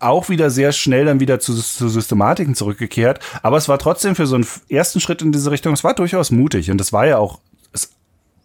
auch 0.00 0.28
wieder 0.28 0.50
sehr 0.50 0.72
schnell 0.72 1.04
dann 1.04 1.20
wieder 1.20 1.40
zu, 1.40 1.54
zu 1.54 1.88
Systematiken 1.88 2.54
zurückgekehrt. 2.54 3.20
Aber 3.42 3.58
es 3.58 3.68
war 3.68 3.78
trotzdem 3.78 4.14
für 4.14 4.26
so 4.26 4.34
einen 4.34 4.46
ersten 4.68 5.00
Schritt 5.00 5.22
in 5.22 5.32
diese 5.32 5.50
Richtung, 5.50 5.74
es 5.74 5.84
war 5.84 5.94
durchaus 5.94 6.30
mutig. 6.30 6.70
Und 6.70 6.78
das 6.78 6.92
war 6.92 7.06
ja 7.06 7.18
auch 7.18 7.40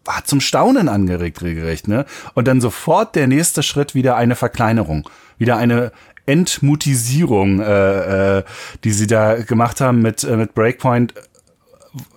hat 0.08 0.28
zum 0.28 0.42
Staunen 0.42 0.90
angeregt, 0.90 1.42
regelrecht, 1.42 1.88
ne? 1.88 2.06
Und 2.34 2.48
dann 2.48 2.62
sofort 2.62 3.16
der 3.16 3.28
nächste 3.28 3.64
Schritt 3.64 3.96
wieder 3.96 4.16
eine 4.16 4.36
Verkleinerung, 4.36 5.10
wieder 5.38 5.58
eine 5.58 5.92
Entmutisierung, 6.26 7.60
äh, 7.60 8.40
äh, 8.40 8.44
die 8.84 8.92
sie 8.92 9.08
da 9.08 9.36
gemacht 9.36 9.82
haben 9.82 10.02
mit, 10.02 10.24
äh, 10.24 10.38
mit 10.38 10.54
Breakpoint, 10.54 11.14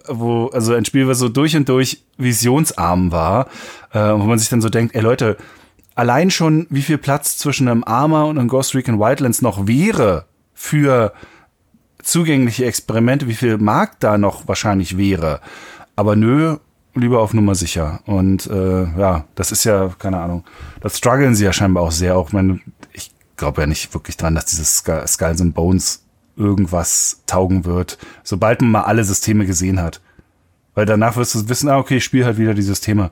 wo, 0.06 0.46
also 0.46 0.74
ein 0.74 0.84
Spiel, 0.84 1.06
was 1.06 1.18
so 1.18 1.28
durch 1.28 1.56
und 1.56 1.68
durch 1.68 2.02
visionsarm 2.16 3.12
war, 3.12 3.48
äh, 3.92 3.98
wo 3.98 4.24
man 4.24 4.38
sich 4.38 4.48
dann 4.48 4.60
so 4.60 4.70
denkt, 4.70 4.94
ey 4.94 5.02
Leute, 5.02 5.36
allein 5.94 6.30
schon, 6.30 6.66
wie 6.70 6.82
viel 6.82 6.98
Platz 6.98 7.36
zwischen 7.36 7.68
einem 7.68 7.84
Armor 7.84 8.26
und 8.26 8.38
einem 8.38 8.48
Ghost 8.48 8.74
Recon 8.74 8.98
Wildlands 8.98 9.42
noch 9.42 9.66
wäre 9.66 10.24
für 10.54 11.12
zugängliche 12.02 12.64
Experimente, 12.64 13.28
wie 13.28 13.34
viel 13.34 13.58
Markt 13.58 14.02
da 14.02 14.16
noch 14.16 14.48
wahrscheinlich 14.48 14.96
wäre. 14.96 15.40
Aber 15.96 16.16
nö, 16.16 16.56
lieber 16.98 17.20
auf 17.20 17.34
Nummer 17.34 17.54
sicher. 17.54 18.00
Und 18.06 18.46
äh, 18.46 18.84
ja, 18.98 19.24
das 19.34 19.52
ist 19.52 19.64
ja, 19.64 19.90
keine 19.98 20.20
Ahnung, 20.20 20.44
das 20.80 20.98
strugglen 20.98 21.34
sie 21.34 21.44
ja 21.44 21.52
scheinbar 21.52 21.82
auch 21.82 21.92
sehr. 21.92 22.16
Auch 22.16 22.32
meine, 22.32 22.60
ich 22.92 23.12
glaube 23.36 23.60
ja 23.62 23.66
nicht 23.66 23.92
wirklich 23.94 24.16
dran, 24.16 24.34
dass 24.34 24.46
dieses 24.46 24.78
Skulls 24.78 25.40
and 25.40 25.54
Bones 25.54 26.04
irgendwas 26.36 27.22
taugen 27.26 27.64
wird, 27.64 27.98
sobald 28.22 28.62
man 28.62 28.70
mal 28.70 28.82
alle 28.82 29.04
Systeme 29.04 29.46
gesehen 29.46 29.80
hat. 29.80 30.00
Weil 30.74 30.86
danach 30.86 31.16
wirst 31.16 31.34
du 31.34 31.48
wissen, 31.48 31.68
ah, 31.68 31.78
okay, 31.78 31.96
ich 31.96 32.04
spiele 32.04 32.24
halt 32.24 32.38
wieder 32.38 32.54
die 32.54 32.62
Systeme. 32.62 33.10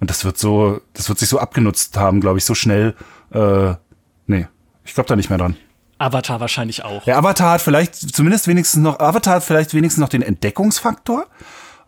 Und 0.00 0.10
das 0.10 0.24
wird 0.24 0.38
so, 0.38 0.80
das 0.94 1.08
wird 1.08 1.18
sich 1.18 1.28
so 1.28 1.38
abgenutzt 1.38 1.96
haben, 1.96 2.20
glaube 2.20 2.38
ich, 2.38 2.44
so 2.44 2.54
schnell. 2.54 2.94
Äh, 3.32 3.74
nee, 4.26 4.46
ich 4.84 4.94
glaube 4.94 5.08
da 5.08 5.16
nicht 5.16 5.28
mehr 5.28 5.38
dran. 5.38 5.56
Avatar 5.98 6.40
wahrscheinlich 6.40 6.84
auch. 6.84 7.06
Ja, 7.06 7.16
Avatar 7.18 7.52
hat 7.52 7.60
vielleicht 7.62 7.94
zumindest 7.94 8.48
wenigstens 8.48 8.82
noch, 8.82 9.00
Avatar 9.00 9.36
hat 9.36 9.44
vielleicht 9.44 9.72
wenigstens 9.72 10.00
noch 10.00 10.08
den 10.08 10.22
Entdeckungsfaktor 10.22 11.26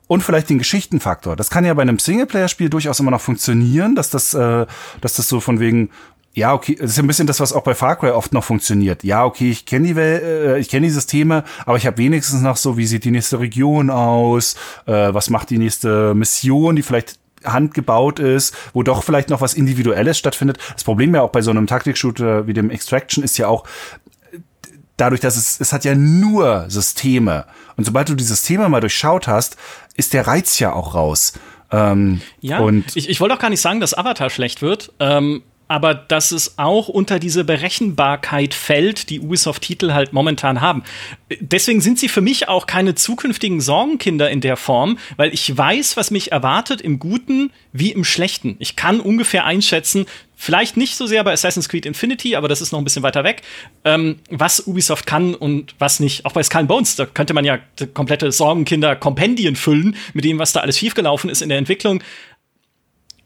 und 0.08 0.22
vielleicht 0.22 0.50
den 0.50 0.58
Geschichtenfaktor. 0.58 1.36
Das 1.36 1.50
kann 1.50 1.64
ja 1.64 1.72
bei 1.74 1.82
einem 1.82 2.00
Singleplayer-Spiel 2.00 2.70
durchaus 2.70 2.98
immer 2.98 3.12
noch 3.12 3.20
funktionieren, 3.20 3.94
dass 3.94 4.10
das, 4.10 4.34
äh, 4.34 4.66
dass 5.00 5.14
das 5.14 5.28
so 5.28 5.38
von 5.38 5.60
wegen 5.60 5.90
ja, 6.34 6.54
okay, 6.54 6.76
das 6.78 6.92
ist 6.92 6.98
ein 7.00 7.06
bisschen 7.06 7.26
das, 7.26 7.40
was 7.40 7.52
auch 7.52 7.64
bei 7.64 7.74
Far 7.74 7.96
Cry 7.96 8.10
oft 8.10 8.32
noch 8.32 8.44
funktioniert. 8.44 9.02
Ja, 9.02 9.24
okay, 9.24 9.50
ich 9.50 9.66
kenne 9.66 9.88
die 9.88 9.96
Welt, 9.96 10.22
äh, 10.22 10.58
ich 10.58 10.68
kenne 10.68 10.86
die 10.86 10.92
Systeme, 10.92 11.42
aber 11.66 11.78
ich 11.78 11.86
habe 11.86 11.98
wenigstens 11.98 12.42
noch 12.42 12.56
so, 12.56 12.76
wie 12.76 12.86
sieht 12.86 13.04
die 13.04 13.10
nächste 13.10 13.40
Region 13.40 13.90
aus, 13.90 14.54
äh, 14.86 15.12
was 15.12 15.30
macht 15.30 15.50
die 15.50 15.58
nächste 15.58 16.14
Mission, 16.14 16.76
die 16.76 16.82
vielleicht 16.82 17.18
handgebaut 17.44 18.18
ist, 18.20 18.54
wo 18.72 18.82
doch 18.82 19.02
vielleicht 19.02 19.30
noch 19.30 19.40
was 19.40 19.54
Individuelles 19.54 20.18
stattfindet. 20.18 20.58
Das 20.74 20.84
Problem 20.84 21.14
ja 21.14 21.22
auch 21.22 21.30
bei 21.30 21.42
so 21.42 21.50
einem 21.50 21.66
Taktik-Shooter 21.66 22.46
wie 22.46 22.52
dem 22.52 22.70
Extraction 22.70 23.24
ist 23.24 23.38
ja 23.38 23.48
auch, 23.48 23.64
dadurch, 24.98 25.22
dass 25.22 25.36
es, 25.36 25.58
es 25.60 25.72
hat 25.72 25.84
ja 25.84 25.94
nur 25.94 26.66
Systeme. 26.68 27.46
Und 27.76 27.84
sobald 27.84 28.08
du 28.10 28.14
die 28.14 28.24
Systeme 28.24 28.68
mal 28.68 28.80
durchschaut 28.80 29.26
hast, 29.26 29.56
ist 29.96 30.12
der 30.12 30.26
Reiz 30.26 30.58
ja 30.58 30.74
auch 30.74 30.94
raus. 30.94 31.32
Ähm, 31.70 32.20
ja, 32.40 32.58
und 32.58 32.96
ich, 32.96 33.08
ich 33.08 33.20
wollte 33.20 33.34
auch 33.34 33.38
gar 33.38 33.50
nicht 33.50 33.60
sagen, 33.60 33.80
dass 33.80 33.96
Avatar 33.96 34.30
schlecht 34.30 34.62
wird. 34.62 34.92
Ähm, 35.00 35.42
aber 35.68 35.94
dass 35.94 36.32
es 36.32 36.58
auch 36.58 36.88
unter 36.88 37.18
diese 37.18 37.44
Berechenbarkeit 37.44 38.54
fällt, 38.54 39.10
die 39.10 39.20
Ubisoft-Titel 39.20 39.92
halt 39.92 40.12
momentan 40.12 40.60
haben. 40.60 40.82
Deswegen 41.40 41.80
sind 41.80 41.98
sie 41.98 42.08
für 42.08 42.22
mich 42.22 42.48
auch 42.48 42.66
keine 42.66 42.94
zukünftigen 42.94 43.60
Sorgenkinder 43.60 44.30
in 44.30 44.40
der 44.40 44.56
Form, 44.56 44.98
weil 45.16 45.32
ich 45.32 45.56
weiß, 45.56 45.96
was 45.96 46.10
mich 46.10 46.32
erwartet 46.32 46.80
im 46.80 46.98
Guten 46.98 47.52
wie 47.72 47.92
im 47.92 48.04
Schlechten. 48.04 48.56
Ich 48.58 48.76
kann 48.76 49.00
ungefähr 49.00 49.44
einschätzen, 49.44 50.06
vielleicht 50.34 50.76
nicht 50.76 50.96
so 50.96 51.06
sehr 51.06 51.22
bei 51.24 51.32
Assassin's 51.32 51.68
Creed 51.68 51.84
Infinity, 51.84 52.36
aber 52.36 52.48
das 52.48 52.60
ist 52.60 52.72
noch 52.72 52.78
ein 52.78 52.84
bisschen 52.84 53.02
weiter 53.02 53.24
weg, 53.24 53.42
ähm, 53.84 54.20
was 54.30 54.66
Ubisoft 54.66 55.04
kann 55.04 55.34
und 55.34 55.74
was 55.78 56.00
nicht. 56.00 56.24
Auch 56.24 56.32
bei 56.32 56.42
Skull 56.42 56.64
Bones, 56.64 56.96
da 56.96 57.04
könnte 57.04 57.34
man 57.34 57.44
ja 57.44 57.58
komplette 57.92 58.32
Sorgenkinder-Kompendien 58.32 59.56
füllen 59.56 59.96
mit 60.14 60.24
dem, 60.24 60.38
was 60.38 60.52
da 60.52 60.60
alles 60.60 60.78
schiefgelaufen 60.78 61.28
ist 61.28 61.42
in 61.42 61.50
der 61.50 61.58
Entwicklung. 61.58 62.02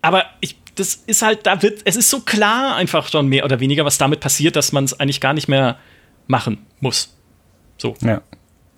Aber 0.01 0.24
ich 0.40 0.57
das 0.75 1.03
ist 1.07 1.23
halt, 1.23 1.47
da 1.47 1.62
wird, 1.62 1.83
es 1.85 1.97
ist 1.97 2.11
so 2.11 2.20
klar 2.20 2.77
einfach 2.77 3.09
schon 3.09 3.29
mehr 3.29 3.45
oder 3.45 3.61
weniger, 3.61 3.85
was 3.85 3.99
damit 3.99 4.20
passiert, 4.20 4.57
dass 4.57 4.73
man 4.73 4.85
es 4.85 4.99
eigentlich 4.99 5.20
gar 5.20 5.35
nicht 5.35 5.49
mehr 5.49 5.77
machen 6.27 6.59
muss. 6.81 7.14
So. 7.79 7.95
Ja. 8.01 8.23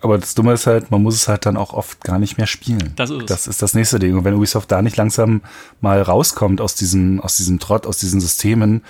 Aber 0.01 0.19
das 0.19 0.35
Dumme 0.35 0.53
ist 0.53 0.67
halt, 0.67 0.91
man 0.91 1.03
muss 1.03 1.15
es 1.15 1.29
halt 1.29 1.47
dann 1.47 1.57
auch 1.57 1.73
oft 1.73 2.03
gar 2.05 2.19
nicht 2.19 2.37
mehr 2.37 2.47
spielen. 2.47 2.93
Das 2.97 3.09
ist. 3.09 3.31
Das 3.31 3.47
ist 3.47 3.63
das 3.63 3.73
nächste 3.73 3.99
Ding. 3.99 4.19
Und 4.19 4.25
wenn 4.25 4.35
Ubisoft 4.35 4.71
da 4.71 4.83
nicht 4.83 4.99
langsam 4.99 5.41
mal 5.81 6.03
rauskommt 6.03 6.61
aus 6.61 6.75
diesem, 6.75 7.21
aus 7.21 7.39
diesem 7.39 7.59
Trott, 7.59 7.87
aus 7.87 7.97
diesen 7.99 8.21
Systemen, 8.21 8.83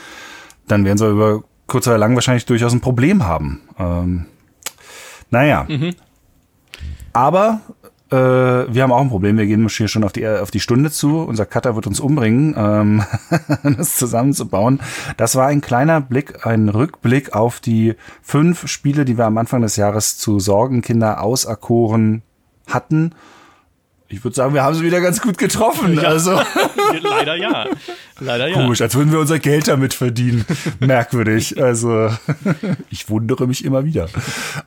dann 0.66 0.84
werden 0.84 0.98
sie 0.98 1.08
über 1.08 1.44
kurz 1.68 1.86
oder 1.86 1.98
lang 1.98 2.16
wahrscheinlich 2.16 2.46
durchaus 2.46 2.72
ein 2.72 2.80
Problem 2.80 3.24
haben. 3.24 3.60
Ähm, 3.78 4.26
naja. 5.30 5.66
Mhm. 5.68 5.94
Aber 7.12 7.60
äh, 8.14 8.72
wir 8.72 8.82
haben 8.82 8.92
auch 8.92 9.00
ein 9.00 9.08
Problem. 9.08 9.36
Wir 9.36 9.46
gehen 9.46 9.68
hier 9.68 9.88
schon 9.88 10.04
auf 10.04 10.12
die, 10.12 10.26
auf 10.26 10.50
die 10.50 10.60
Stunde 10.60 10.90
zu. 10.90 11.18
Unser 11.20 11.46
Cutter 11.46 11.74
wird 11.74 11.86
uns 11.86 11.98
umbringen, 12.00 12.54
ähm, 12.56 13.02
das 13.76 13.96
zusammenzubauen. 13.96 14.80
Das 15.16 15.34
war 15.34 15.48
ein 15.48 15.60
kleiner 15.60 16.00
Blick, 16.00 16.46
ein 16.46 16.68
Rückblick 16.68 17.34
auf 17.34 17.60
die 17.60 17.94
fünf 18.22 18.68
Spiele, 18.68 19.04
die 19.04 19.18
wir 19.18 19.26
am 19.26 19.38
Anfang 19.38 19.62
des 19.62 19.76
Jahres 19.76 20.16
zu 20.18 20.38
Sorgenkinder 20.38 21.22
auserkoren 21.22 22.22
hatten. 22.68 23.12
Ich 24.08 24.22
würde 24.22 24.36
sagen, 24.36 24.54
wir 24.54 24.62
haben 24.62 24.74
sie 24.76 24.84
wieder 24.84 25.00
ganz 25.00 25.20
gut 25.20 25.38
getroffen. 25.38 25.94
Ja. 25.94 26.02
Also. 26.02 26.40
Leider 27.02 27.34
ja. 27.34 27.66
Leider 28.20 28.48
ja. 28.48 28.54
Komisch, 28.54 28.80
als 28.80 28.94
würden 28.94 29.10
wir 29.10 29.18
unser 29.18 29.40
Geld 29.40 29.66
damit 29.66 29.92
verdienen. 29.92 30.44
Merkwürdig. 30.78 31.60
Also, 31.60 32.10
ich 32.90 33.08
wundere 33.08 33.48
mich 33.48 33.64
immer 33.64 33.84
wieder. 33.84 34.08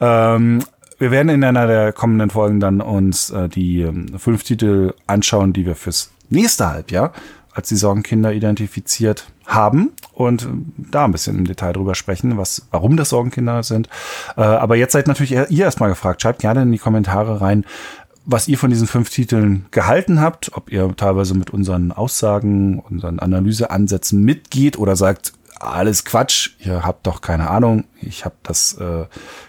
Ähm, 0.02 0.64
wir 0.98 1.12
werden 1.12 1.30
in 1.30 1.44
einer 1.44 1.68
der 1.68 1.94
kommenden 1.94 2.30
Folgen 2.30 2.60
dann 2.60 2.82
uns 2.82 3.30
äh, 3.30 3.50
die 3.50 3.82
äh, 3.82 3.94
fünf 4.18 4.44
Titel 4.44 4.94
anschauen, 5.06 5.54
die 5.54 5.66
wir 5.66 5.76
fürs 5.76 6.12
nächste 6.30 6.70
Halbjahr 6.70 7.14
als 7.54 7.70
die 7.70 7.76
Sorgenkinder 7.76 8.34
identifiziert 8.34 9.28
haben 9.46 9.92
und 10.14 10.44
äh, 10.44 10.48
da 10.92 11.06
ein 11.06 11.12
bisschen 11.12 11.38
im 11.38 11.46
Detail 11.46 11.74
drüber 11.74 11.96
sprechen, 11.96 12.38
was, 12.38 12.68
warum 12.72 12.98
das 12.98 13.10
Sorgenkinder 13.10 13.64
sind. 13.64 13.90
Äh, 14.36 14.42
aber 14.42 14.76
jetzt 14.76 14.94
seid 14.94 15.08
natürlich 15.08 15.32
ihr 15.32 15.50
erstmal 15.50 15.90
gefragt. 15.90 16.22
Schreibt 16.22 16.40
gerne 16.40 16.64
in 16.64 16.72
die 16.72 16.78
Kommentare 16.78 17.42
rein, 17.42 17.66
was 18.26 18.48
ihr 18.48 18.58
von 18.58 18.70
diesen 18.70 18.88
fünf 18.88 19.10
Titeln 19.10 19.66
gehalten 19.72 20.20
habt, 20.20 20.52
ob 20.56 20.70
ihr 20.70 20.94
teilweise 20.98 21.34
mit 21.34 21.50
unseren 21.50 21.94
Aussagen, 21.94 22.80
unseren 22.80 23.20
Analyseansätzen 23.20 24.22
mitgeht 24.22 24.78
oder 24.78 24.96
sagt, 24.96 25.34
alles 25.60 26.06
Quatsch, 26.06 26.52
ihr 26.60 26.84
habt 26.84 27.08
doch 27.08 27.22
keine 27.22 27.50
Ahnung, 27.50 27.86
ich 28.02 28.26
habe 28.26 28.36
das, 28.44 28.74
äh, 28.74 29.06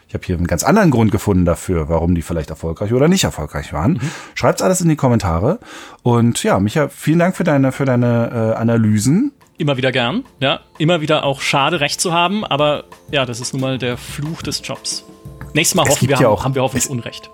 ich 0.08 0.14
habe 0.14 0.24
hier 0.24 0.36
einen 0.36 0.46
ganz 0.46 0.64
anderen 0.64 0.90
Grund 0.90 1.12
gefunden 1.12 1.44
dafür, 1.44 1.90
warum 1.90 2.14
die 2.14 2.22
vielleicht 2.22 2.48
erfolgreich 2.48 2.94
oder 2.94 3.08
nicht 3.08 3.24
erfolgreich 3.24 3.74
waren. 3.74 3.92
Mhm. 3.92 4.10
Schreibt's 4.34 4.62
alles 4.62 4.80
in 4.80 4.88
die 4.88 4.96
Kommentare. 4.96 5.58
Und 6.02 6.42
ja, 6.42 6.58
Micha, 6.58 6.88
vielen 6.88 7.18
Dank 7.18 7.36
für 7.36 7.44
deine, 7.44 7.72
für 7.72 7.84
deine 7.84 8.54
äh, 8.54 8.58
Analysen. 8.58 9.32
Immer 9.58 9.76
wieder 9.76 9.92
gern, 9.92 10.24
ja. 10.40 10.60
Immer 10.78 11.02
wieder 11.02 11.24
auch 11.24 11.42
schade, 11.42 11.80
recht 11.80 12.00
zu 12.00 12.12
haben, 12.12 12.44
aber 12.44 12.84
ja, 13.10 13.26
das 13.26 13.40
ist 13.40 13.52
nun 13.52 13.60
mal 13.60 13.76
der 13.76 13.98
Fluch 13.98 14.40
des 14.40 14.62
Jobs. 14.64 15.04
Nächstes 15.52 15.74
Mal 15.74 15.86
hoffen 15.86 16.08
wir, 16.08 16.16
ja 16.16 16.20
haben, 16.20 16.26
auch, 16.26 16.44
haben 16.44 16.54
wir 16.54 16.62
hoffentlich 16.62 16.88
Unrecht 16.88 17.30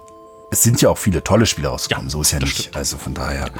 es 0.50 0.62
sind 0.62 0.80
ja 0.80 0.88
auch 0.88 0.98
viele 0.98 1.24
tolle 1.24 1.46
Spiele 1.46 1.68
rausgekommen, 1.68 2.08
ja, 2.08 2.12
so 2.12 2.20
ist 2.20 2.32
ja 2.32 2.38
nicht. 2.38 2.58
Stimmt. 2.58 2.76
Also 2.76 2.96
von 2.96 3.14
daher. 3.14 3.50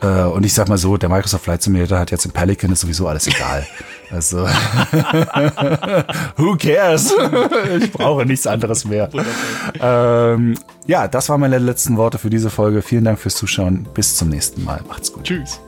Äh, 0.00 0.22
und 0.30 0.44
ich 0.44 0.54
sag 0.54 0.68
mal 0.68 0.78
so, 0.78 0.96
der 0.96 1.08
Microsoft 1.08 1.44
Flight 1.44 1.62
Simulator 1.62 1.98
hat 1.98 2.10
jetzt 2.10 2.24
im 2.24 2.32
Pelican 2.32 2.72
ist 2.72 2.80
sowieso 2.80 3.08
alles 3.08 3.26
egal. 3.26 3.66
Also 4.10 4.38
who 6.38 6.56
cares? 6.56 7.12
ich 7.78 7.92
brauche 7.92 8.24
nichts 8.24 8.46
anderes 8.46 8.86
mehr. 8.86 9.10
Ähm, 9.78 10.54
ja, 10.86 11.08
das 11.08 11.28
waren 11.28 11.40
meine 11.40 11.58
letzten 11.58 11.98
Worte 11.98 12.16
für 12.18 12.30
diese 12.30 12.48
Folge. 12.48 12.80
Vielen 12.80 13.04
Dank 13.04 13.18
fürs 13.18 13.34
Zuschauen. 13.34 13.86
Bis 13.92 14.16
zum 14.16 14.30
nächsten 14.30 14.64
Mal. 14.64 14.80
Macht's 14.88 15.12
gut. 15.12 15.24
Tschüss. 15.24 15.60